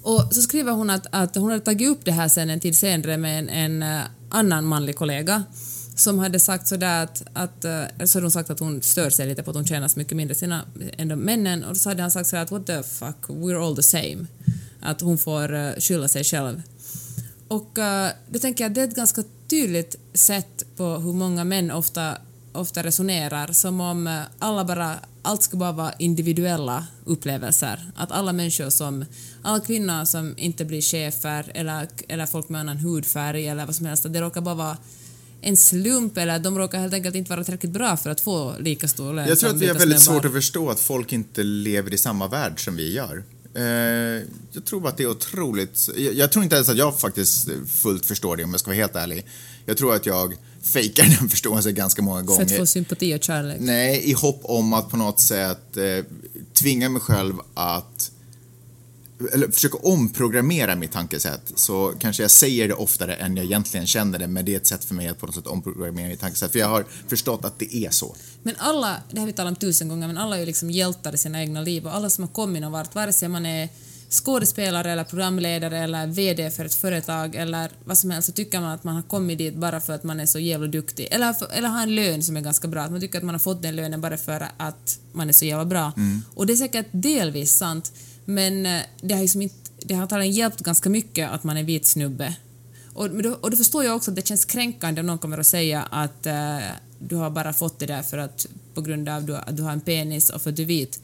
Och 0.01 0.27
så 0.31 0.41
skriver 0.41 0.71
hon 0.71 0.89
att, 0.89 1.07
att 1.11 1.35
hon 1.35 1.51
hade 1.51 1.63
tagit 1.63 1.89
upp 1.89 2.05
det 2.05 2.11
här 2.11 2.27
sen 2.27 2.49
en 2.49 2.59
tid 2.59 2.77
senare 2.77 3.17
med 3.17 3.39
en, 3.39 3.49
en 3.49 3.83
eh, 3.83 4.05
annan 4.29 4.65
manlig 4.65 4.95
kollega 4.95 5.43
som 5.95 6.19
hade 6.19 6.39
sagt 6.39 6.67
sådär 6.67 7.03
att, 7.03 7.23
att 7.33 7.65
eh, 7.65 8.05
så 8.05 8.17
hade 8.17 8.25
hon 8.25 8.31
sagt 8.31 8.49
att 8.49 8.59
hon 8.59 8.81
stör 8.81 9.09
sig 9.09 9.27
lite 9.27 9.43
på 9.43 9.49
att 9.49 9.55
hon 9.55 9.65
tjänar 9.65 9.87
så 9.87 9.99
mycket 9.99 10.17
mindre 10.17 10.35
sina, 10.35 10.65
än 10.97 11.07
de 11.07 11.15
männen 11.15 11.63
och 11.63 11.77
så 11.77 11.89
hade 11.89 12.01
han 12.01 12.11
sagt 12.11 12.29
sådär 12.29 12.43
att 12.43 12.51
what 12.51 12.65
the 12.65 12.83
fuck, 12.83 13.27
we're 13.27 13.67
all 13.67 13.75
the 13.75 13.83
same. 13.83 14.25
Att 14.81 15.01
hon 15.01 15.17
får 15.17 15.53
uh, 15.53 15.71
skylla 15.79 16.07
sig 16.07 16.23
själv. 16.23 16.61
Och 17.47 17.79
eh, 17.79 18.05
uh, 18.05 18.11
det 18.29 18.39
tänker 18.39 18.63
jag, 18.63 18.73
det 18.73 18.81
är 18.81 18.87
ett 18.87 18.95
ganska 18.95 19.23
tydligt 19.47 19.95
sätt 20.13 20.65
på 20.77 20.83
hur 20.83 21.13
många 21.13 21.43
män 21.43 21.71
ofta, 21.71 22.17
ofta 22.53 22.83
resonerar, 22.83 23.51
som 23.51 23.81
om 23.81 24.23
alla 24.39 24.65
bara, 24.65 24.95
allt 25.21 25.43
ska 25.43 25.57
bara 25.57 25.71
vara 25.71 25.93
individuella 25.93 26.87
upplevelser. 27.05 27.91
Att 27.95 28.11
alla 28.11 28.33
människor 28.33 28.69
som, 28.69 29.05
alla 29.41 29.59
kvinnor 29.59 30.05
som 30.05 30.33
inte 30.37 30.65
blir 30.65 30.81
chefer 30.81 31.51
eller, 31.53 31.87
eller 32.07 32.25
folk 32.25 32.49
med 32.49 32.61
annan 32.61 32.77
hudfärg 32.77 33.47
eller 33.47 33.65
vad 33.65 33.75
som 33.75 33.85
helst, 33.85 34.05
det 34.09 34.21
råkar 34.21 34.41
bara 34.41 34.55
vara 34.55 34.77
en 35.41 35.57
slump 35.57 36.17
eller 36.17 36.39
de 36.39 36.57
råkar 36.57 36.79
helt 36.79 36.93
enkelt 36.93 37.15
inte 37.15 37.29
vara 37.29 37.43
tillräckligt 37.43 37.71
bra 37.71 37.97
för 37.97 38.09
att 38.09 38.21
få 38.21 38.55
lika 38.59 38.87
stor 38.87 39.13
lön 39.13 39.27
Jag 39.27 39.39
tror 39.39 39.49
att 39.49 39.61
vi 39.61 39.67
har 39.67 39.75
väldigt 39.75 40.01
svårt 40.01 40.25
att 40.25 40.31
förstå 40.31 40.69
att 40.69 40.79
folk 40.79 41.13
inte 41.13 41.43
lever 41.43 41.93
i 41.93 41.97
samma 41.97 42.27
värld 42.27 42.63
som 42.65 42.75
vi 42.75 42.93
gör. 42.93 43.23
Eh, 43.55 43.63
jag 44.51 44.65
tror 44.65 44.87
att 44.87 44.97
det 44.97 45.03
är 45.03 45.07
otroligt... 45.07 45.89
Jag, 45.95 46.31
tror 46.31 46.43
inte 46.43 46.55
ens 46.55 46.69
att 46.69 46.77
jag 46.77 46.99
faktiskt 46.99 47.49
fullt 47.67 48.05
förstår 48.05 48.37
det 48.37 48.43
om 48.43 48.51
jag 48.51 48.59
ska 48.59 48.69
vara 48.69 48.77
helt 48.77 48.95
ärlig. 48.95 49.25
Jag 49.65 49.77
tror 49.77 49.95
att 49.95 50.05
jag 50.05 50.35
fejkar 50.61 51.03
den 51.19 51.29
förståelsen 51.29 51.75
ganska 51.75 52.01
många 52.01 52.21
gånger. 52.21 52.45
För 52.45 52.53
att 52.53 52.59
få 52.59 52.65
sympati 52.65 53.15
och 53.15 53.23
kärlek? 53.23 53.57
Nej, 53.59 54.09
i 54.09 54.13
hopp 54.13 54.39
om 54.43 54.73
att 54.73 54.89
på 54.89 54.97
något 54.97 55.19
sätt 55.19 55.77
eh, 55.77 56.05
tvinga 56.53 56.89
mig 56.89 57.01
själv 57.01 57.33
att 57.53 57.94
eller 59.33 59.51
försöka 59.51 59.77
omprogrammera 59.77 60.75
mitt 60.75 60.91
tankesätt 60.91 61.51
så 61.55 61.93
kanske 61.99 62.23
jag 62.23 62.31
säger 62.31 62.67
det 62.67 62.73
oftare 62.73 63.15
än 63.15 63.37
jag 63.37 63.45
egentligen 63.45 63.87
känner 63.87 64.19
det 64.19 64.27
men 64.27 64.45
det 64.45 64.53
är 64.53 64.57
ett 64.57 64.67
sätt 64.67 64.85
för 64.85 64.95
mig 64.95 65.07
att 65.07 65.19
på 65.19 65.25
något 65.25 65.35
sätt 65.35 65.47
omprogrammera 65.47 66.07
mitt 66.07 66.19
tankesätt 66.19 66.51
för 66.51 66.59
jag 66.59 66.67
har 66.67 66.85
förstått 67.07 67.45
att 67.45 67.59
det 67.59 67.75
är 67.75 67.89
så. 67.89 68.15
Men 68.43 68.55
alla, 68.57 68.97
det 69.11 69.19
har 69.19 69.27
vi 69.27 69.33
talat 69.33 69.51
om 69.51 69.55
tusen 69.55 69.89
gånger, 69.89 70.07
men 70.07 70.17
alla 70.17 70.35
är 70.35 70.39
ju 70.39 70.45
liksom 70.45 70.71
hjältar 70.71 71.13
i 71.15 71.17
sina 71.17 71.41
egna 71.41 71.61
liv 71.61 71.85
och 71.85 71.95
alla 71.95 72.09
som 72.09 72.23
har 72.23 72.31
kommit 72.31 72.61
någon 72.61 72.71
vart, 72.71 72.95
vare 72.95 73.13
sig 73.13 73.29
man 73.29 73.45
är 73.45 73.69
skådespelare 74.09 74.91
eller 74.91 75.03
programledare 75.03 75.77
eller 75.77 76.07
VD 76.07 76.51
för 76.51 76.65
ett 76.65 76.75
företag 76.75 77.35
eller 77.35 77.71
vad 77.85 77.97
som 77.97 78.09
helst 78.09 78.25
så 78.25 78.31
tycker 78.31 78.61
man 78.61 78.71
att 78.71 78.83
man 78.83 78.95
har 78.95 79.01
kommit 79.01 79.37
dit 79.37 79.55
bara 79.55 79.81
för 79.81 79.93
att 79.93 80.03
man 80.03 80.19
är 80.19 80.25
så 80.25 80.39
jävla 80.39 80.67
duktig 80.67 81.07
eller, 81.11 81.33
för, 81.33 81.47
eller 81.53 81.67
har 81.67 81.83
en 81.83 81.95
lön 81.95 82.23
som 82.23 82.37
är 82.37 82.41
ganska 82.41 82.67
bra, 82.67 82.81
att 82.81 82.91
man 82.91 83.01
tycker 83.01 83.17
att 83.17 83.23
man 83.23 83.35
har 83.35 83.39
fått 83.39 83.61
den 83.61 83.75
lönen 83.75 84.01
bara 84.01 84.17
för 84.17 84.47
att 84.57 84.99
man 85.13 85.29
är 85.29 85.33
så 85.33 85.45
jävla 85.45 85.65
bra. 85.65 85.93
Mm. 85.97 86.21
Och 86.33 86.47
det 86.47 86.53
är 86.53 86.57
säkert 86.57 86.87
delvis 86.91 87.57
sant 87.57 87.91
men 88.25 88.65
eh, 88.65 88.81
det 89.01 89.13
har, 89.13 89.21
liksom 89.21 89.41
inte, 89.41 89.55
det 89.79 89.93
har 89.93 90.01
antagligen 90.01 90.33
hjälpt 90.33 90.61
ganska 90.61 90.89
mycket 90.89 91.29
att 91.29 91.43
man 91.43 91.57
är 91.57 91.63
vit 91.63 91.85
snubbe. 91.85 92.35
Och, 92.95 93.09
då, 93.09 93.33
och 93.41 93.51
då 93.51 93.57
förstår 93.57 93.83
jag 93.83 93.95
också 93.95 94.11
att 94.11 94.15
det 94.15 94.27
känns 94.27 94.45
kränkande 94.45 95.01
om 95.01 95.07
någon 95.07 95.17
kommer 95.17 95.37
att 95.37 95.47
säga 95.47 95.83
att 95.83 96.27
uh, 96.27 96.59
du 96.99 97.15
har 97.15 97.29
bara 97.29 97.53
fått 97.53 97.79
det 97.79 97.85
där 97.85 98.01
för 98.01 98.17
att 98.17 98.47
på 98.73 98.81
grund 98.81 99.09
av 99.09 99.17
att 99.17 99.27
du, 99.27 99.35
att 99.35 99.57
du 99.57 99.63
har 99.63 99.71
en 99.71 99.81
penis 99.81 100.29
och 100.29 100.41
för 100.41 100.49
att 100.49 100.55
du 100.55 100.61
är 100.61 100.67
vit. 100.67 100.99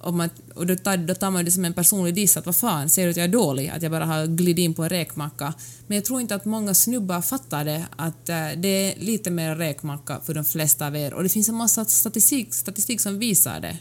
och, 0.00 0.14
man, 0.14 0.30
och 0.54 0.66
då, 0.66 0.76
tar, 0.76 0.96
då 0.96 1.14
tar 1.14 1.30
man 1.30 1.44
det 1.44 1.50
som 1.50 1.64
en 1.64 1.74
personlig 1.74 2.14
diss 2.14 2.36
att 2.36 2.46
vad 2.46 2.56
fan, 2.56 2.90
ser 2.90 3.04
du 3.04 3.10
att 3.10 3.16
jag 3.16 3.24
är 3.24 3.28
dålig, 3.28 3.68
att 3.68 3.82
jag 3.82 3.92
bara 3.92 4.04
har 4.04 4.26
glidit 4.26 4.62
in 4.62 4.74
på 4.74 4.82
en 4.82 4.88
räkmacka. 4.88 5.54
Men 5.86 5.94
jag 5.94 6.04
tror 6.04 6.20
inte 6.20 6.34
att 6.34 6.44
många 6.44 6.74
snubbar 6.74 7.20
fattar 7.20 7.64
det, 7.64 7.86
att 7.96 8.28
uh, 8.28 8.60
det 8.60 8.68
är 8.68 9.00
lite 9.00 9.30
mer 9.30 9.56
räkmacka 9.56 10.20
för 10.24 10.34
de 10.34 10.44
flesta 10.44 10.86
av 10.86 10.96
er 10.96 11.14
och 11.14 11.22
det 11.22 11.28
finns 11.28 11.48
en 11.48 11.54
massa 11.54 11.84
statistik, 11.84 12.54
statistik 12.54 13.00
som 13.00 13.18
visar 13.18 13.60
det. 13.60 13.78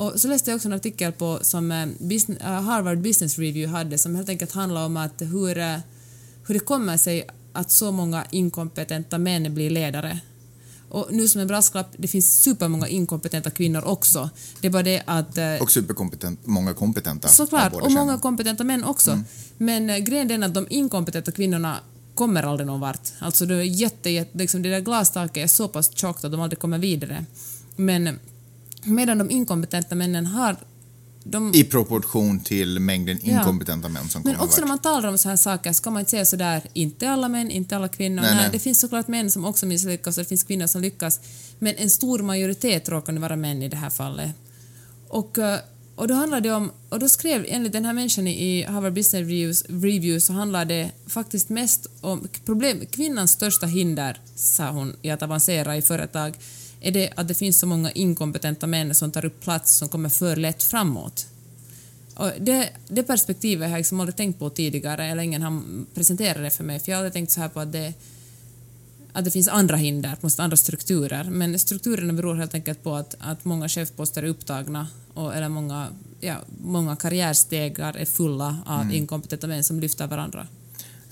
Och 0.00 0.20
så 0.20 0.28
läste 0.28 0.50
jag 0.50 0.56
också 0.56 0.68
en 0.68 0.72
artikel 0.72 1.12
på, 1.12 1.38
som 1.42 1.94
business, 1.98 2.40
äh, 2.40 2.62
Harvard 2.62 2.98
Business 2.98 3.38
Review 3.38 3.78
hade 3.78 3.98
som 3.98 4.14
helt 4.14 4.28
enkelt 4.28 4.52
handlar 4.52 4.86
om 4.86 4.96
att 4.96 5.22
hur, 5.22 5.54
hur 6.46 6.54
det 6.54 6.58
kommer 6.60 6.96
sig 6.96 7.28
att 7.52 7.70
så 7.70 7.92
många 7.92 8.24
inkompetenta 8.30 9.18
män 9.18 9.54
blir 9.54 9.70
ledare. 9.70 10.20
Och 10.88 11.08
nu 11.10 11.28
som 11.28 11.40
en 11.40 11.46
brasklapp, 11.46 11.86
det 11.96 12.08
finns 12.08 12.42
supermånga 12.42 12.88
inkompetenta 12.88 13.50
kvinnor 13.50 13.84
också. 13.84 14.30
Det 14.60 14.66
är 14.66 14.72
bara 14.72 14.82
det 14.82 15.02
att... 15.06 15.38
Eh, 15.38 15.54
och 15.60 15.70
superkompetent, 15.70 16.46
många 16.46 16.74
kompetenta. 16.74 17.28
Såklart, 17.28 17.72
och 17.72 17.92
många 17.92 18.18
kompetenta 18.18 18.64
män 18.64 18.84
också. 18.84 19.10
Mm. 19.10 19.24
Men 19.58 19.90
eh, 19.90 19.98
grejen 19.98 20.42
är 20.42 20.46
att 20.46 20.54
de 20.54 20.66
inkompetenta 20.70 21.32
kvinnorna 21.32 21.76
kommer 22.14 22.42
aldrig 22.42 22.66
någon 22.66 22.80
vart. 22.80 23.12
Alltså 23.18 23.46
det, 23.46 23.54
är 23.54 23.62
jätte, 23.62 24.10
jätte, 24.10 24.38
liksom 24.38 24.62
det 24.62 24.70
där 24.70 24.80
glastaket 24.80 25.44
är 25.44 25.46
så 25.46 25.68
pass 25.68 25.90
tjockt 25.94 26.24
att 26.24 26.32
de 26.32 26.40
aldrig 26.40 26.58
kommer 26.58 26.78
vidare. 26.78 27.24
Men 27.76 28.18
medan 28.82 29.18
de 29.18 29.30
inkompetenta 29.30 29.94
männen 29.94 30.26
har 30.26 30.56
de... 31.24 31.54
I 31.54 31.64
proportion 31.64 32.40
till 32.40 32.80
mängden 32.80 33.18
inkompetenta 33.20 33.88
ja. 33.88 33.92
män 33.92 34.08
som 34.08 34.22
kommer 34.22 34.36
Men 34.36 34.44
också 34.44 34.60
när 34.60 34.68
man 34.68 34.78
talar 34.78 35.08
om 35.08 35.18
så 35.18 35.28
här 35.28 35.36
saker 35.36 35.72
ska 35.72 35.90
man 35.90 36.00
inte 36.00 36.10
säga 36.10 36.24
sådär, 36.24 36.62
inte 36.72 37.10
alla 37.10 37.28
män, 37.28 37.50
inte 37.50 37.76
alla 37.76 37.88
kvinnor. 37.88 38.22
Nej, 38.22 38.34
nej. 38.34 38.48
Det 38.52 38.58
finns 38.58 38.80
såklart 38.80 39.08
män 39.08 39.30
som 39.30 39.44
också 39.44 39.66
misslyckas 39.66 40.18
och 40.18 40.24
det 40.24 40.28
finns 40.28 40.42
kvinnor 40.42 40.66
som 40.66 40.82
lyckas. 40.82 41.20
Men 41.58 41.74
en 41.76 41.90
stor 41.90 42.18
majoritet 42.18 42.88
råkar 42.88 43.12
nu 43.12 43.20
vara 43.20 43.36
män 43.36 43.62
i 43.62 43.68
det 43.68 43.76
här 43.76 43.90
fallet. 43.90 44.30
Och, 45.08 45.38
eh, 45.38 45.58
och 45.94 46.08
då 46.08 46.14
handlar 46.14 46.40
det 46.40 46.50
om, 46.50 46.70
och 46.88 46.98
då 46.98 47.08
skrev 47.08 47.44
enligt 47.48 47.72
den 47.72 47.84
här 47.84 47.92
människan 47.92 48.26
i 48.26 48.62
Harvard 48.62 48.92
Business 48.92 49.20
Reviews, 49.20 49.64
Review 49.68 50.20
så 50.20 50.32
handlar 50.32 50.64
det 50.64 50.90
faktiskt 51.06 51.48
mest 51.48 51.86
om 52.00 52.28
problem, 52.44 52.86
kvinnans 52.90 53.30
största 53.30 53.66
hinder, 53.66 54.20
sa 54.34 54.70
hon, 54.70 54.96
i 55.02 55.10
att 55.10 55.22
avancera 55.22 55.76
i 55.76 55.82
företag 55.82 56.34
är 56.80 56.92
det 56.92 57.10
att 57.16 57.28
det 57.28 57.34
finns 57.34 57.58
så 57.58 57.66
många 57.66 57.90
inkompetenta 57.90 58.66
män 58.66 58.94
som 58.94 59.12
tar 59.12 59.24
upp 59.24 59.40
plats 59.40 59.76
som 59.76 59.88
kommer 59.88 60.08
för 60.08 60.36
lätt 60.36 60.62
framåt. 60.62 61.26
Och 62.14 62.30
det, 62.40 62.70
det 62.88 63.02
perspektivet 63.02 63.68
har 63.68 63.70
jag 63.70 63.78
liksom 63.78 64.00
aldrig 64.00 64.16
tänkt 64.16 64.38
på 64.38 64.50
tidigare, 64.50 65.06
eller 65.06 65.22
ingen 65.22 65.42
har 65.42 65.62
presenterat 65.94 66.42
det 66.42 66.50
för 66.50 66.64
mig, 66.64 66.80
för 66.80 66.92
jag 66.92 66.96
har 66.96 67.00
aldrig 67.00 67.12
tänkt 67.12 67.32
så 67.32 67.40
här 67.40 67.48
på 67.48 67.60
att 67.60 67.72
det, 67.72 67.92
att 69.12 69.24
det 69.24 69.30
finns 69.30 69.48
andra 69.48 69.76
hinder, 69.76 70.16
andra 70.38 70.56
strukturer, 70.56 71.24
men 71.24 71.58
strukturerna 71.58 72.12
beror 72.12 72.34
helt 72.34 72.54
enkelt 72.54 72.82
på 72.82 72.94
att, 72.94 73.14
att 73.18 73.44
många 73.44 73.68
chefposter 73.68 74.22
är 74.22 74.26
upptagna, 74.26 74.88
och, 75.14 75.34
eller 75.34 75.48
många, 75.48 75.88
ja, 76.20 76.36
många 76.62 76.96
karriärstegar 76.96 77.96
är 77.96 78.04
fulla 78.04 78.58
av 78.66 78.80
mm. 78.80 78.94
inkompetenta 78.94 79.46
män 79.46 79.64
som 79.64 79.80
lyfter 79.80 80.06
varandra. 80.06 80.46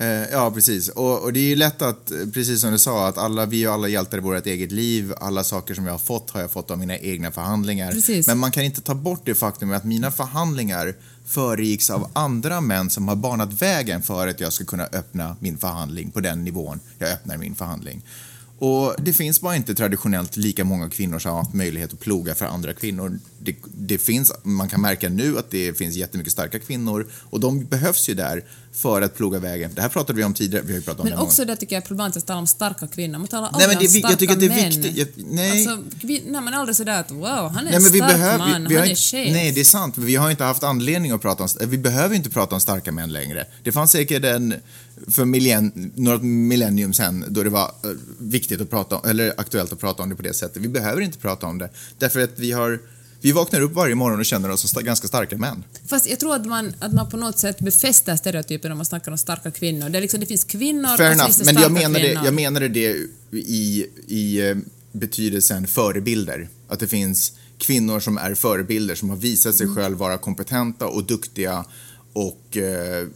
Eh, 0.01 0.07
ja, 0.33 0.51
precis. 0.51 0.89
Och, 0.89 1.23
och, 1.23 1.33
det 1.33 1.41
är 1.41 1.49
ju 1.49 1.57
lätt 1.57 1.83
att, 1.83 2.13
precis 2.33 2.61
som 2.61 2.73
du 2.73 2.79
sa, 2.79 3.09
att 3.09 3.19
alla, 3.19 3.47
vi 3.47 3.65
är 3.65 3.69
alla 3.69 3.89
hjältar 3.89 4.19
i 4.19 4.21
vårt 4.21 4.47
eget 4.47 4.73
liv. 4.73 5.13
Alla 5.21 5.45
saker 5.45 5.75
som 5.75 5.87
jag 5.87 5.93
har 5.93 5.99
fått 5.99 6.31
har 6.31 6.41
jag 6.41 6.51
fått 6.51 6.71
av 6.71 6.79
mina 6.79 6.99
egna 6.99 7.31
förhandlingar. 7.31 7.93
Precis. 7.93 8.27
Men 8.27 8.39
man 8.39 8.51
kan 8.51 8.63
inte 8.63 8.81
ta 8.81 8.95
bort 8.95 9.21
det 9.25 9.35
faktum 9.35 9.73
att 9.73 9.85
mina 9.85 10.11
förhandlingar 10.11 10.95
föregicks 11.27 11.91
av 11.91 12.11
andra 12.13 12.61
män 12.61 12.91
som 12.91 13.09
har 13.09 13.17
banat 13.17 13.63
vägen 13.63 14.03
för 14.03 14.29
att 14.29 14.41
jag 14.41 14.53
ska 14.53 14.65
kunna 14.65 14.85
öppna 14.85 15.37
min 15.41 15.59
förhandling 15.59 16.11
på 16.11 16.21
den 16.21 16.45
nivån 16.45 16.81
jag 16.99 17.11
öppnar 17.11 17.37
min 17.37 17.55
förhandling. 17.55 18.03
Och 18.59 18.95
det 18.99 19.13
finns 19.13 19.41
bara 19.41 19.57
inte 19.57 19.75
traditionellt 19.75 20.37
lika 20.37 20.65
många 20.65 20.91
kvinnor 20.91 21.19
som 21.19 21.31
har 21.31 21.39
haft 21.39 21.55
möjlighet 21.55 21.93
att 21.93 22.01
ploga 22.01 22.35
för 22.35 22.47
andra 22.47 22.75
kvinnor. 22.75 23.19
Det, 23.39 23.57
det, 23.75 23.99
finns, 23.99 24.33
man 24.43 24.69
kan 24.69 24.81
märka 24.81 25.09
nu 25.09 25.39
att 25.39 25.51
det 25.51 25.79
finns 25.79 25.97
jättemycket 25.97 26.33
starka 26.33 26.59
kvinnor 26.59 27.07
och 27.31 27.41
de 27.41 27.65
behövs 27.65 28.09
ju 28.09 28.15
där 28.15 28.45
för 28.73 29.03
att 29.03 29.17
ploga 29.17 29.39
vägen. 29.39 29.71
Det 29.75 29.83
här 29.83 29.89
pratade 29.89 30.17
vi 30.17 30.25
om 30.25 30.35
tidigare. 30.35 30.65
Vi 30.67 30.75
har 30.75 30.81
pratat 30.81 31.01
om 31.01 31.09
men 31.09 31.19
också 31.19 31.45
det 31.45 31.57
tycker 31.57 31.77
jag 31.77 31.83
är 31.83 31.87
problematiskt 31.87 32.25
att 32.25 32.27
tala 32.27 32.39
om 32.39 32.47
starka 32.47 32.87
kvinnor. 32.87 33.19
Man 33.19 33.29
talar 33.29 33.49
aldrig 33.49 33.69
nej, 33.69 33.77
men 33.77 33.79
det, 33.79 33.85
om 33.85 33.91
starka 33.91 34.11
jag 34.11 34.19
tycker 34.19 34.35
att 34.35 34.41
det 34.41 34.47
är 34.47 34.63
män. 34.63 34.83
Viktigt. 34.83 34.97
Jag, 34.97 35.09
nej. 35.17 35.69
Alltså, 35.69 35.85
nej, 36.03 36.23
men 36.43 36.55
aldrig 36.55 36.77
sådär 36.77 37.01
att 37.01 37.11
wow, 37.11 37.25
han 37.25 37.57
är 37.57 37.63
nej, 37.65 37.75
en 37.75 37.81
stark 37.81 37.99
behöver, 38.01 38.39
man, 38.39 38.63
vi, 38.63 38.69
vi 38.69 38.81
han 38.81 38.89
är 38.89 38.95
chef. 38.95 39.33
Nej, 39.33 39.53
det 39.53 39.61
är 39.61 39.65
sant, 39.65 39.97
men 39.97 40.07
vi 40.07 40.17
har 40.17 40.31
inte 40.31 40.45
haft 40.45 40.63
anledning 40.63 41.13
att 41.13 41.23
prata 41.23 41.43
om... 41.43 41.49
Vi 41.61 41.79
behöver 41.79 42.17
inte 42.17 42.31
prata 42.31 42.55
om 42.55 42.61
starka 42.61 42.93
män 42.93 43.13
längre. 43.13 43.47
Det 43.63 43.73
fanns 43.73 43.93
säkert 43.93 44.25
en 44.25 44.55
för 45.09 45.25
millenn, 45.25 45.93
några 45.95 46.19
millennium 46.19 46.93
sen 46.93 47.25
då 47.29 47.43
det 47.43 47.51
var 47.51 47.65
eh, 47.65 47.91
viktigt 48.19 48.61
att 48.61 48.71
prata 48.71 48.97
om, 48.97 49.09
eller 49.11 49.35
aktuellt 49.37 49.73
att 49.73 49.81
prata 49.81 50.03
om 50.03 50.09
det 50.09 50.17
på 50.17 50.23
det 50.23 50.35
sättet. 50.35 50.63
Vi 50.63 50.69
behöver 50.69 51.01
inte 51.01 51.19
prata 51.19 51.47
om 51.47 51.59
det 51.59 51.71
därför 51.99 52.21
att 52.21 52.39
vi 52.39 52.53
har 52.53 52.79
vi 53.21 53.33
vaknar 53.33 53.61
upp 53.61 53.73
varje 53.73 53.95
morgon 53.95 54.19
och 54.19 54.27
känner 54.27 54.51
oss 54.51 54.71
som 54.71 54.85
ganska 54.85 55.09
starka 55.09 55.37
män. 55.37 55.65
Fast 55.87 56.07
jag 56.11 56.21
tror 56.21 56.35
att 56.35 56.47
man, 56.47 56.75
att 56.79 56.93
man 56.93 57.11
på 57.11 57.17
något 57.17 57.39
sätt 57.39 57.59
befäster 57.61 58.17
stereotypen 58.17 58.73
om 58.73 58.79
man 58.79 58.87
snackar 58.87 59.13
om 59.13 59.19
starka 59.19 59.51
kvinnor. 59.51 59.89
Det, 59.89 59.99
är 59.99 60.03
liksom, 60.03 60.21
det 60.21 60.27
finns 60.27 60.45
kvinnor 60.45 60.97
Fair 60.97 61.15
och 61.15 61.21
finns 61.25 61.37
det 61.37 61.45
men 61.45 61.55
starka 61.55 61.63
jag 61.63 61.73
menade, 61.73 62.05
kvinnor. 62.05 62.25
jag 62.25 62.35
menade 62.35 62.69
det 62.69 62.97
i, 63.33 63.87
i 64.07 64.49
eh, 64.49 64.57
betydelsen 64.93 65.67
förebilder. 65.67 66.49
Att 66.69 66.81
det 66.81 66.89
finns 66.89 67.33
kvinnor 67.59 68.01
som 68.01 68.19
är 68.19 68.35
förebilder 68.35 68.95
som 68.95 69.11
har 69.11 69.17
visat 69.17 69.55
sig 69.55 69.65
mm. 69.65 69.77
själv 69.77 69.99
vara 69.99 70.19
kompetenta 70.19 70.87
och 70.87 71.05
duktiga 71.05 71.65
och 72.13 72.57
eh, 72.57 73.07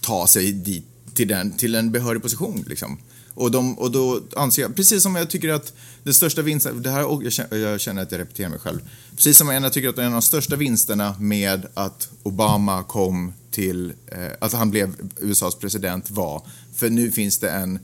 ta 0.00 0.26
sig 0.26 0.52
dit 0.52 0.87
till, 1.18 1.28
den, 1.28 1.52
till 1.52 1.74
en 1.74 1.92
behörig 1.92 2.22
position. 2.22 2.64
Liksom. 2.66 2.98
Och, 3.34 3.50
de, 3.50 3.78
och 3.78 3.90
då 3.90 4.20
anser 4.36 4.62
jag, 4.62 4.76
precis 4.76 5.02
som 5.02 5.16
jag 5.16 5.30
tycker 5.30 5.48
att 5.48 5.72
den 6.02 6.14
största 6.14 6.42
vinsten, 6.42 6.82
det 6.82 6.90
här, 6.90 7.00
jag, 7.00 7.32
känner, 7.32 7.56
jag 7.56 7.80
känner 7.80 8.02
att 8.02 8.12
jag 8.12 8.18
repeterar 8.18 8.48
mig 8.48 8.58
själv, 8.58 8.78
precis 9.16 9.38
som 9.38 9.48
jag 9.48 9.72
tycker 9.72 9.88
att 9.88 9.98
en 9.98 10.06
av 10.06 10.12
de 10.12 10.22
största 10.22 10.56
vinsterna 10.56 11.16
med 11.20 11.66
att 11.74 12.08
Obama 12.22 12.82
kom 12.82 13.32
till, 13.50 13.92
eh, 14.06 14.28
att 14.38 14.52
han 14.52 14.70
blev 14.70 14.94
USAs 15.20 15.54
president 15.54 16.10
var, 16.10 16.42
för 16.74 16.90
nu 16.90 17.10
finns 17.10 17.38
det 17.38 17.50
en, 17.50 17.78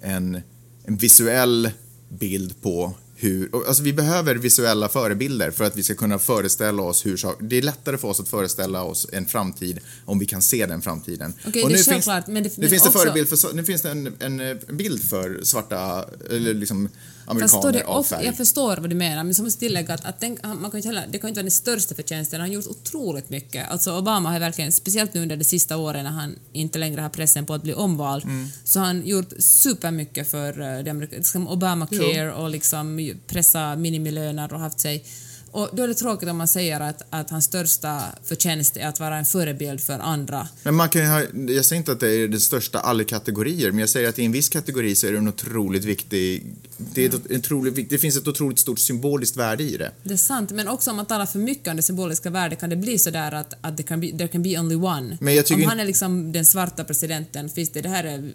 en, 0.00 0.40
en 0.84 0.96
visuell 0.96 1.70
bild 2.08 2.62
på 2.62 2.94
hur, 3.18 3.66
alltså 3.66 3.82
vi 3.82 3.92
behöver 3.92 4.34
visuella 4.34 4.88
förebilder 4.88 5.50
för 5.50 5.64
att 5.64 5.76
vi 5.76 5.82
ska 5.82 5.94
kunna 5.94 6.18
föreställa 6.18 6.82
oss 6.82 7.06
hur 7.06 7.16
saker, 7.16 7.44
det 7.44 7.58
är 7.58 7.62
lättare 7.62 7.98
för 7.98 8.08
oss 8.08 8.20
att 8.20 8.28
föreställa 8.28 8.82
oss 8.82 9.06
en 9.12 9.26
framtid 9.26 9.80
om 10.04 10.18
vi 10.18 10.26
kan 10.26 10.42
se 10.42 10.66
den 10.66 10.82
framtiden. 10.82 11.34
Okej, 11.46 11.62
och 11.62 11.70
nu 11.70 11.76
det 11.76 11.84
finns, 11.84 12.06
men 12.26 12.42
det, 12.42 12.56
nu 12.56 12.68
finns 12.68 12.82
det 12.82 12.90
förebild 12.90 13.28
för, 13.28 13.54
nu 13.54 13.64
finns 13.64 13.82
det 13.82 13.90
en, 13.90 14.14
en, 14.18 14.40
en 14.40 14.76
bild 14.76 15.02
för 15.02 15.40
svarta, 15.42 16.04
eller 16.30 16.54
liksom 16.54 16.88
amerikaner 17.26 17.72
det 17.72 17.84
av 17.84 18.02
färg. 18.02 18.26
Jag 18.26 18.36
förstår 18.36 18.76
vad 18.76 18.90
du 18.90 18.96
menar, 18.96 19.24
men 19.24 19.34
som 19.34 19.44
måste 19.44 19.60
tillägga 19.60 19.94
att, 19.94 20.04
att 20.04 20.20
tänk, 20.20 20.42
man 20.42 20.70
kan 20.70 20.76
inte 20.76 20.88
heller, 20.88 21.06
det 21.10 21.18
kan 21.18 21.28
inte 21.28 21.38
vara 21.38 21.42
den 21.42 21.50
största 21.50 21.94
förtjänsten, 21.94 22.40
han 22.40 22.48
har 22.48 22.54
gjort 22.54 22.66
otroligt 22.66 23.30
mycket. 23.30 23.70
Alltså 23.70 23.98
Obama 23.98 24.30
har 24.30 24.40
verkligen, 24.40 24.72
speciellt 24.72 25.14
nu 25.14 25.22
under 25.22 25.36
de 25.36 25.44
sista 25.44 25.76
åren 25.76 26.04
när 26.04 26.10
han 26.10 26.36
inte 26.52 26.78
längre 26.78 27.00
har 27.00 27.08
pressen 27.08 27.46
på 27.46 27.54
att 27.54 27.62
bli 27.62 27.74
omvald, 27.74 28.24
mm. 28.24 28.48
så 28.64 28.78
har 28.78 28.86
han 28.86 29.06
gjort 29.06 29.32
supermycket 29.38 30.30
för 30.30 30.60
uh, 30.60 30.84
det 30.84 30.92
liksom 30.92 31.48
Obamacare 31.48 32.24
jo. 32.24 32.32
och 32.32 32.50
liksom 32.50 33.10
pressa 33.26 33.76
minimilöner 33.76 34.52
och 34.52 34.60
haft 34.60 34.80
sig 34.80 35.04
och 35.56 35.68
då 35.72 35.82
är 35.82 35.88
det 35.88 35.94
tråkigt 35.94 36.28
om 36.28 36.36
man 36.36 36.48
säger 36.48 36.80
att, 36.80 37.02
att 37.10 37.30
hans 37.30 37.44
största 37.44 38.02
förtjänst 38.24 38.76
är 38.76 38.86
att 38.86 39.00
vara 39.00 39.16
en 39.16 39.24
förebild 39.24 39.80
för 39.80 39.98
andra. 39.98 40.48
Men 40.62 40.74
man 40.74 40.88
kan 40.88 41.06
ha, 41.06 41.22
jag 41.48 41.64
säger 41.64 41.76
inte 41.76 41.92
att 41.92 42.00
det 42.00 42.14
är 42.14 42.28
den 42.28 42.40
största 42.40 42.78
alla 42.80 43.04
kategorier, 43.04 43.70
men 43.70 43.78
jag 43.78 43.88
säger 43.88 44.08
att 44.08 44.18
i 44.18 44.24
en 44.24 44.32
viss 44.32 44.48
kategori 44.48 44.94
så 44.94 45.06
är 45.06 45.12
det 45.12 45.18
en 45.18 45.28
otroligt 45.28 45.84
viktig... 45.84 46.46
Det, 46.76 47.04
är 47.04 47.08
mm. 47.08 47.38
otroligt, 47.38 47.90
det 47.90 47.98
finns 47.98 48.16
ett 48.16 48.28
otroligt 48.28 48.58
stort 48.58 48.78
symboliskt 48.78 49.36
värde 49.36 49.62
i 49.62 49.76
det. 49.76 49.90
Det 50.02 50.12
är 50.12 50.16
sant, 50.16 50.50
men 50.50 50.68
också 50.68 50.90
om 50.90 50.96
man 50.96 51.06
talar 51.06 51.26
för 51.26 51.38
mycket 51.38 51.68
om 51.68 51.76
det 51.76 51.82
symboliska 51.82 52.30
värdet 52.30 52.60
kan 52.60 52.70
det 52.70 52.76
bli 52.76 52.98
så 52.98 53.10
där 53.10 53.32
att, 53.32 53.54
att 53.60 53.76
det 53.76 53.82
kan 53.82 54.00
be, 54.00 54.10
there 54.10 54.28
can 54.28 54.42
be 54.42 54.58
only 54.58 54.76
one. 54.76 55.18
Men 55.20 55.34
jag 55.34 55.44
om 55.52 55.62
han 55.62 55.80
är 55.80 55.84
liksom 55.84 56.32
den 56.32 56.46
svarta 56.46 56.84
presidenten, 56.84 57.48
finns 57.48 57.70
det, 57.70 57.80
det 57.80 57.88
här 57.88 58.04
är 58.04 58.32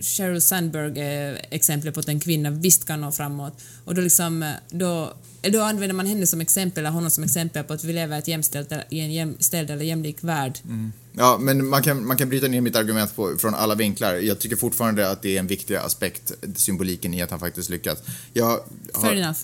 Sheryl 0.00 0.40
Sandberg 0.40 1.00
är 1.00 1.46
exempel 1.50 1.92
på 1.92 2.00
att 2.00 2.08
en 2.08 2.20
kvinna 2.20 2.50
visst 2.50 2.84
kan 2.84 3.00
nå 3.00 3.12
framåt. 3.12 3.52
Och 3.84 3.94
då, 3.94 4.00
liksom, 4.00 4.52
då, 4.70 5.14
då 5.42 5.62
använder 5.62 5.94
man 5.94 6.06
henne 6.06 6.26
som 6.26 6.40
exempel, 6.40 6.80
eller 6.80 6.90
honom 6.90 7.10
som 7.10 7.24
exempel 7.24 7.64
på 7.64 7.72
att 7.72 7.84
vi 7.84 7.92
lever 7.92 8.18
ett 8.18 8.28
jämställt, 8.28 8.72
i 8.90 9.00
en 9.00 9.12
jämställd 9.12 9.70
eller 9.70 9.84
jämlik 9.84 10.16
värld. 10.20 10.58
Mm. 10.64 10.92
Ja, 11.12 11.38
men 11.40 11.68
man 11.68 11.82
kan, 11.82 12.06
man 12.06 12.16
kan 12.16 12.28
bryta 12.28 12.48
ner 12.48 12.60
mitt 12.60 12.76
argument 12.76 13.16
på, 13.16 13.36
från 13.38 13.54
alla 13.54 13.74
vinklar. 13.74 14.14
Jag 14.14 14.38
tycker 14.38 14.56
fortfarande 14.56 15.10
att 15.10 15.22
det 15.22 15.36
är 15.36 15.40
en 15.40 15.46
viktig 15.46 15.74
aspekt, 15.74 16.32
symboliken 16.56 17.14
i 17.14 17.22
att 17.22 17.30
han 17.30 17.40
faktiskt 17.40 17.70
lyckats. 17.70 18.02
Jag 18.32 18.44
har... 18.44 18.60
Fair 19.00 19.16
enough. 19.16 19.38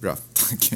Bra, 0.00 0.16
tack. 0.32 0.72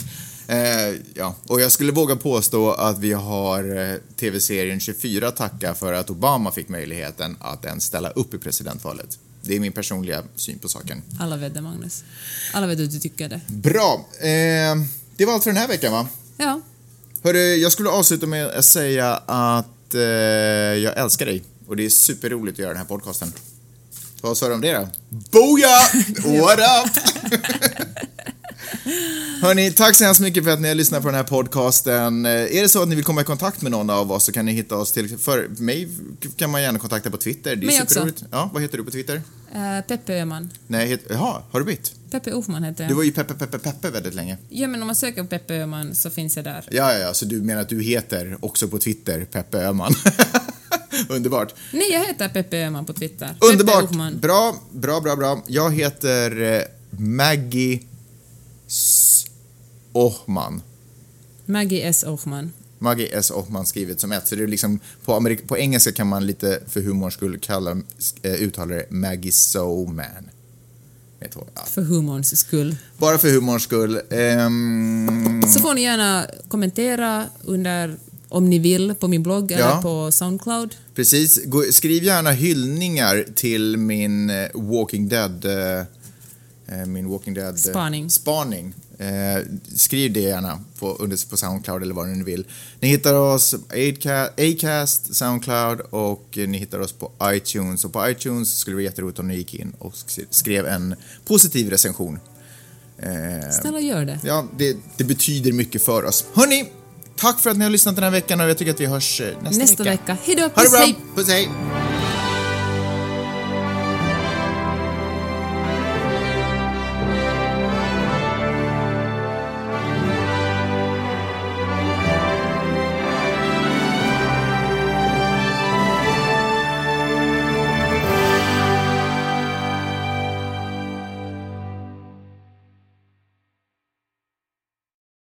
Eh, 0.49 0.95
ja, 1.15 1.35
och 1.47 1.61
jag 1.61 1.73
skulle 1.73 1.93
våga 1.93 2.17
påstå 2.17 2.73
att 2.73 2.99
vi 2.99 3.13
har 3.13 3.77
eh, 3.77 3.97
tv-serien 4.17 4.81
24 4.81 5.31
tacka 5.31 5.75
för 5.75 5.93
att 5.93 6.11
Obama 6.11 6.53
fick 6.53 6.69
möjligheten 6.69 7.37
att 7.41 7.65
ens 7.65 7.85
ställa 7.85 8.11
upp 8.11 8.35
i 8.35 8.39
presidentvalet. 8.39 9.19
Det 9.47 9.57
är 9.57 9.61
min 9.61 9.73
personliga 9.73 10.23
syn 10.37 10.59
på 10.59 10.69
saken. 10.69 11.03
Alla 11.21 11.37
vet 11.37 11.55
det, 11.55 11.61
Magnus. 11.61 12.05
Alla 12.53 12.67
vet 12.67 12.81
att 12.81 12.91
du 12.91 12.99
tycker 12.99 13.29
det. 13.29 13.41
Bra. 13.47 14.07
Eh, 14.21 14.77
det 15.17 15.27
var 15.27 15.33
allt 15.33 15.43
för 15.45 15.51
den 15.51 15.61
här 15.61 15.69
veckan, 15.69 15.93
va? 15.93 16.09
Ja. 16.37 16.61
Hörru, 17.23 17.55
jag 17.55 17.73
skulle 17.73 17.89
avsluta 17.89 18.27
med 18.27 18.47
att 18.47 18.65
säga 18.65 19.15
att 19.27 19.95
eh, 19.95 20.01
jag 20.01 20.99
älskar 20.99 21.27
dig 21.27 21.43
och 21.67 21.77
det 21.77 21.85
är 21.85 21.91
superroligt 21.91 22.55
att 22.55 22.59
göra 22.59 22.69
den 22.69 22.79
här 22.79 22.85
podcasten. 22.85 23.33
Vad 24.21 24.39
sa 24.39 24.49
du 24.49 24.55
om 24.55 24.61
det 24.61 24.73
då? 24.73 24.89
Boja! 25.09 25.79
What 26.41 26.59
up? 26.59 27.03
Hörni, 29.43 29.70
tack 29.70 29.97
så 29.97 30.05
hemskt 30.05 30.20
mycket 30.20 30.45
för 30.45 30.51
att 30.51 30.61
ni 30.61 30.68
har 30.68 30.74
lyssnat 30.74 31.03
på 31.03 31.09
den 31.09 31.14
här 31.14 31.22
podcasten. 31.22 32.26
Eh, 32.26 32.32
Är 32.32 32.62
det 32.62 32.68
så 32.68 32.82
att 32.82 32.89
ni 32.89 32.95
vill 32.95 33.05
komma 33.05 33.20
i 33.20 33.24
kontakt 33.24 33.62
med 33.62 33.72
någon 33.72 33.91
av 33.91 34.12
oss 34.12 34.24
så 34.24 34.32
kan 34.32 34.45
ni 34.47 34.53
hitta 34.53 34.76
oss 34.76 34.93
till... 34.93 35.18
För 35.18 35.49
mig 35.49 35.89
kan 36.37 36.51
man 36.51 36.62
gärna 36.62 36.78
kontakta 36.78 37.11
på 37.11 37.16
Twitter. 37.16 37.57
Det 37.57 37.66
är 37.66 37.87
superroligt. 37.87 38.24
Ja, 38.30 38.51
vad 38.53 38.62
heter 38.62 38.78
du 38.78 38.84
på 38.84 38.91
Twitter? 38.91 39.16
Uh, 39.55 39.80
Peppe 39.89 40.14
Öhman. 40.20 40.51
Nej, 40.66 40.89
het, 40.89 41.01
jaha, 41.11 41.43
har 41.51 41.61
du 41.61 41.66
bytt? 41.66 41.93
Peppe 42.11 42.32
Ofman 42.32 42.64
heter 42.64 42.84
jag. 42.84 42.91
Du 42.91 42.95
var 42.95 43.03
ju 43.03 43.12
Peppe 43.12 43.34
Peppe 43.34 43.59
Peppe 43.59 43.91
väldigt 43.91 44.14
länge. 44.14 44.39
Ja, 44.49 44.68
men 44.68 44.82
om 44.82 44.87
man 44.87 44.97
söker 44.97 45.22
på 45.22 45.28
Peppe 45.28 45.55
Öhman 45.55 45.95
så 45.95 46.11
finns 46.11 46.37
jag 46.37 46.45
där. 46.45 46.64
Ja, 46.70 46.93
ja, 46.93 46.99
ja, 46.99 47.14
så 47.14 47.24
du 47.24 47.43
menar 47.43 47.62
att 47.62 47.68
du 47.68 47.82
heter 47.82 48.37
också 48.41 48.68
på 48.68 48.78
Twitter 48.78 49.24
Peppe 49.24 49.59
Öhman? 49.59 49.95
Underbart. 51.09 51.55
Nej, 51.72 51.93
jag 51.93 52.07
heter 52.07 52.28
Peppe 52.28 52.57
Öhman 52.57 52.87
på 52.87 52.93
Twitter. 52.93 53.34
Underbart. 53.53 53.91
Bra, 54.20 54.57
bra, 54.72 55.01
bra, 55.01 55.16
bra. 55.16 55.43
Jag 55.47 55.74
heter 55.74 56.43
eh, 56.43 56.62
Maggie 56.91 57.80
S. 58.69 59.27
Ohman. 59.93 60.62
Maggie 61.47 61.83
S. 61.89 62.05
Ohman. 62.05 62.53
Maggie 62.79 63.19
S. 63.19 63.31
Ohman 63.31 63.67
skrivet 63.67 64.01
som 64.01 64.12
ett. 64.12 64.29
Så 64.29 64.35
det 64.37 64.43
är 64.43 64.47
liksom, 64.47 64.81
på, 65.05 65.12
amerik- 65.12 65.47
på 65.49 65.59
engelska 65.59 65.93
kan 65.93 66.07
man 66.07 66.27
lite 66.27 66.61
för 66.69 66.81
humorns 66.81 67.14
skull 67.14 67.39
kalla, 67.41 67.71
eh, 68.23 68.33
uttala 68.33 68.75
det 68.75 68.87
Maggie 68.91 69.33
Soman. 69.33 70.07
Ja. 71.21 71.62
För 71.67 71.83
humorns 71.83 72.39
skull. 72.41 72.77
Bara 72.99 73.19
för 73.19 73.29
humorns 73.31 73.62
skull. 73.62 74.01
Ehm, 74.11 75.43
Så 75.55 75.61
får 75.61 75.75
ni 75.75 75.83
gärna 75.83 76.27
kommentera 76.49 77.25
under, 77.45 77.97
om 78.29 78.51
ni 78.51 78.59
vill, 78.59 78.95
på 78.95 79.09
min 79.09 79.23
blogg 79.23 79.51
Ja. 79.51 79.57
eller 79.57 79.83
på 79.83 80.12
Soundcloud. 80.12 80.77
Precis. 80.95 81.39
Skriv 81.71 82.05
gärna 82.05 82.31
hyllningar 82.31 83.25
till 83.35 83.77
min 83.77 84.31
eh, 84.31 84.47
Walking 84.55 85.09
Dead... 85.09 85.47
Eh, 86.69 86.87
min 86.87 87.09
Walking 87.09 87.35
Dead... 87.35 87.49
eh, 87.55 87.55
Spaning. 87.55 88.11
Spaning. 88.11 88.75
Eh, 88.99 89.43
skriv 89.77 90.12
det 90.12 90.21
gärna 90.21 90.61
på, 90.79 90.93
under, 90.95 91.29
på 91.31 91.37
Soundcloud 91.37 91.83
eller 91.83 91.95
vad 91.95 92.09
ni 92.09 92.25
vill. 92.25 92.47
Ni 92.81 92.89
hittar 92.89 93.14
oss 93.14 93.55
på 93.69 93.75
Acast, 94.37 95.14
Soundcloud 95.14 95.81
och 95.81 96.27
ni 96.35 96.59
hittar 96.59 96.79
oss 96.81 96.93
på 96.93 97.12
iTunes. 97.25 97.85
Och 97.85 97.93
på 97.93 98.11
iTunes 98.11 98.59
skulle 98.59 98.73
det 98.75 98.77
vara 98.77 98.85
jätteroligt 98.85 99.19
om 99.19 99.29
ni 99.29 99.37
gick 99.37 99.55
in 99.55 99.73
och 99.79 99.93
sk- 99.93 100.27
skrev 100.31 100.67
en 100.67 100.95
positiv 101.25 101.71
recension. 101.71 102.19
Eh, 102.99 103.51
Snälla 103.61 103.81
gör 103.81 104.05
det. 104.05 104.21
ja, 104.25 104.47
det, 104.59 104.77
det 104.97 105.05
betyder 105.05 105.53
mycket 105.53 105.83
för 105.83 106.05
oss. 106.05 106.25
Hörni, 106.35 106.64
tack 107.17 107.41
för 107.41 107.51
att 107.51 107.57
ni 107.57 107.64
har 107.64 107.71
lyssnat 107.71 107.95
den 107.95 108.05
här 108.05 108.11
veckan 108.11 108.41
och 108.41 108.49
jag 108.51 108.59
tycker 108.59 108.73
att 108.73 108.81
vi 108.81 108.87
hörs 108.87 109.21
eh, 109.21 109.43
nästa, 109.43 109.59
Nästa 109.62 109.85
vecka. 109.85 110.17
Hejdå, 110.25 110.43
Ha 110.43 110.49
det 110.49 110.55
puss, 110.55 110.71
bra, 110.71 110.81
hej! 110.81 110.97
puss 111.14 111.29
hej! 111.29 111.49